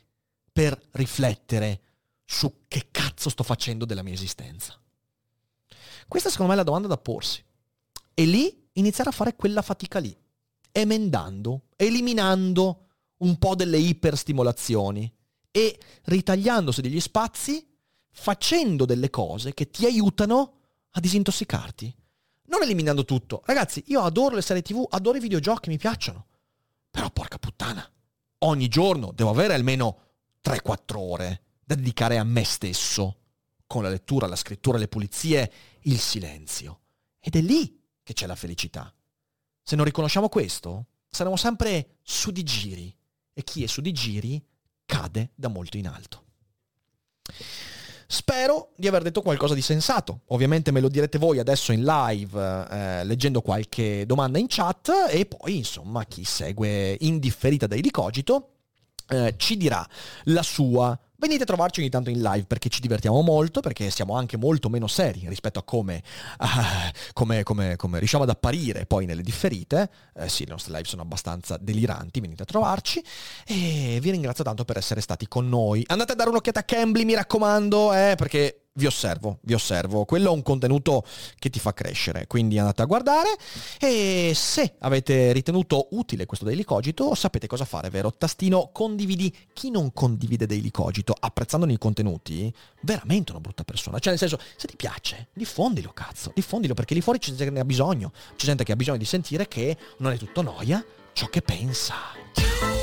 per 0.51 0.80
riflettere 0.91 1.82
su 2.26 2.65
che 2.67 2.89
cazzo 2.91 3.30
sto 3.30 3.41
facendo 3.41 3.86
della 3.86 4.03
mia 4.03 4.13
esistenza? 4.13 4.80
Questa 6.07 6.30
secondo 6.30 6.51
me 6.51 6.57
è 6.57 6.61
la 6.61 6.65
domanda 6.65 6.88
da 6.88 6.97
porsi. 6.97 7.43
E 8.13 8.26
lì 8.26 8.62
iniziare 8.74 9.09
a 9.09 9.13
fare 9.13 9.36
quella 9.36 9.61
fatica 9.61 9.99
lì, 9.99 10.15
emendando, 10.71 11.67
eliminando 11.76 12.88
un 13.17 13.38
po' 13.38 13.55
delle 13.55 13.78
iperstimolazioni 13.78 15.11
e 15.51 15.80
ritagliandosi 16.03 16.82
degli 16.82 16.99
spazi, 16.99 17.65
facendo 18.09 18.86
delle 18.86 19.09
cose 19.09 19.53
che 19.53 19.69
ti 19.69 19.86
aiutano 19.86 20.53
a 20.91 20.99
disintossicarti. 20.99 21.95
Non 22.45 22.61
eliminando 22.61 23.05
tutto. 23.05 23.41
Ragazzi, 23.45 23.84
io 23.88 24.01
adoro 24.01 24.36
le 24.36 24.41
serie 24.41 24.61
TV, 24.61 24.86
adoro 24.89 25.17
i 25.17 25.21
videogiochi, 25.21 25.69
mi 25.69 25.78
piacciono. 25.78 26.28
Però 26.91 27.09
porca 27.09 27.39
puttana, 27.39 27.89
ogni 28.39 28.67
giorno 28.67 29.11
devo 29.13 29.32
avere 29.32 29.53
almeno 29.53 29.99
3-4 30.43 30.97
ore 30.97 31.41
da 31.63 31.76
dedicare 31.76 32.17
a 32.17 32.24
me 32.24 32.43
stesso, 32.43 33.17
con 33.65 33.82
la 33.82 33.89
lettura, 33.89 34.28
la 34.28 34.36
scrittura, 34.36 34.78
le 34.78 34.88
pulizie, 34.88 35.51
il 35.84 35.99
silenzio. 35.99 36.82
Ed 37.19 37.36
è 37.36 37.41
lì 37.41 37.82
che 38.04 38.14
c'è 38.14 38.28
la 38.28 38.36
felicità. 38.36 38.93
Se 39.62 39.76
non 39.76 39.86
riconosciamo 39.86 40.30
questo, 40.30 40.88
saremo 41.10 41.36
sempre 41.36 41.97
su 42.01 42.32
di 42.32 42.43
giri 42.43 42.95
e 43.34 43.43
chi 43.43 43.64
è 43.64 43.68
su 43.68 43.82
di 43.82 43.91
giri 43.91 44.45
cade 44.86 45.32
da 45.36 45.47
molto 45.47 45.78
in 45.78 45.88
alto. 45.88 46.24
Spero 48.06 48.74
di 48.76 48.88
aver 48.88 49.01
detto 49.01 49.22
qualcosa 49.22 49.56
di 49.56 49.62
sensato. 49.62 50.22
Ovviamente 50.28 50.72
me 50.72 50.82
lo 50.82 50.89
direte 50.89 51.18
voi 51.18 51.39
adesso 51.39 51.72
in 51.72 51.84
live, 51.84 52.68
eh, 52.70 53.04
leggendo 53.06 53.41
qualche 53.41 54.06
domanda 54.06 54.38
in 54.38 54.45
chat 54.47 54.91
e 55.10 55.26
poi, 55.26 55.58
insomma, 55.58 56.06
chi 56.06 56.24
segue 56.24 56.95
in 56.99 57.18
differita 57.18 57.66
Daily 57.66 57.89
Cogito 57.89 58.49
eh, 59.08 59.34
ci 59.38 59.58
dirà 59.58 59.88
la 60.26 60.43
sua 60.43 60.97
Venite 61.24 61.43
a 61.43 61.45
trovarci 61.45 61.80
ogni 61.80 61.89
tanto 61.89 62.09
in 62.09 62.21
live 62.21 62.43
perché 62.47 62.67
ci 62.67 62.82
divertiamo 62.82 63.21
molto, 63.21 63.61
perché 63.61 63.89
siamo 63.89 64.17
anche 64.17 64.36
molto 64.36 64.67
meno 64.67 64.88
seri 64.88 65.24
rispetto 65.30 65.57
a 65.57 65.63
come, 65.63 66.03
uh, 66.39 66.45
come, 67.13 67.43
come, 67.43 67.78
come 67.78 67.99
riusciamo 67.99 68.24
ad 68.24 68.30
apparire 68.30 68.86
poi 68.86 69.05
nelle 69.05 69.21
differite. 69.21 69.89
Eh, 70.15 70.28
sì, 70.28 70.43
le 70.43 70.51
nostre 70.51 70.74
live 70.74 70.84
sono 70.86 71.01
abbastanza 71.01 71.55
deliranti, 71.55 72.19
venite 72.19 72.43
a 72.43 72.45
trovarci 72.45 73.01
e 73.47 73.99
vi 74.01 74.11
ringrazio 74.11 74.43
tanto 74.43 74.65
per 74.65 74.76
essere 74.76 74.99
stati 74.99 75.30
con 75.30 75.47
noi. 75.47 75.82
Andate 75.88 76.11
a 76.11 76.15
dare 76.15 76.30
un'occhiata 76.30 76.59
a 76.59 76.63
Cambly, 76.63 77.05
mi 77.05 77.13
raccomando, 77.13 77.93
eh, 77.93 78.15
perché 78.17 78.62
vi 78.76 78.86
osservo, 78.86 79.39
vi 79.41 79.53
osservo. 79.53 80.05
Quello 80.05 80.30
è 80.30 80.34
un 80.34 80.41
contenuto 80.41 81.05
che 81.38 81.49
ti 81.49 81.59
fa 81.59 81.74
crescere, 81.74 82.28
quindi 82.28 82.57
andate 82.57 82.82
a 82.82 82.86
guardare 82.86 83.30
e 83.80 84.32
se 84.36 84.76
avete 84.80 85.32
ritenuto 85.32 85.89
utile 85.91 86.26
questo 86.26 86.45
Daily 86.45 86.63
Cogito 86.63 87.13
sapete 87.15 87.47
cosa 87.47 87.65
fare, 87.65 87.89
vero? 87.89 88.11
Tastino 88.11 88.69
condividi. 88.71 89.36
Chi 89.53 89.69
non 89.69 89.93
condivide 89.93 90.45
Daily 90.45 90.71
Cogito 90.71 91.15
apprezzandone 91.17 91.74
i 91.74 91.78
contenuti, 91.78 92.53
veramente 92.82 93.32
una 93.32 93.41
brutta 93.41 93.63
persona. 93.63 93.99
Cioè 93.99 94.09
nel 94.09 94.19
senso, 94.19 94.39
se 94.55 94.67
ti 94.67 94.76
piace, 94.76 95.28
diffondilo 95.34 95.91
cazzo, 95.93 96.32
diffondilo 96.34 96.74
perché 96.74 96.93
lì 96.93 97.01
fuori 97.01 97.19
c'è 97.19 97.30
gente 97.30 97.45
che 97.45 97.51
ne 97.51 97.59
ha 97.59 97.65
bisogno. 97.65 98.11
C'è 98.36 98.45
gente 98.45 98.63
che 98.63 98.71
ha 98.71 98.76
bisogno 98.76 98.97
di 98.97 99.05
sentire 99.05 99.47
che 99.47 99.78
non 99.97 100.11
è 100.11 100.17
tutto 100.17 100.41
noia 100.41 100.84
ciò 101.13 101.28
che 101.28 101.41
pensa. 101.41 102.82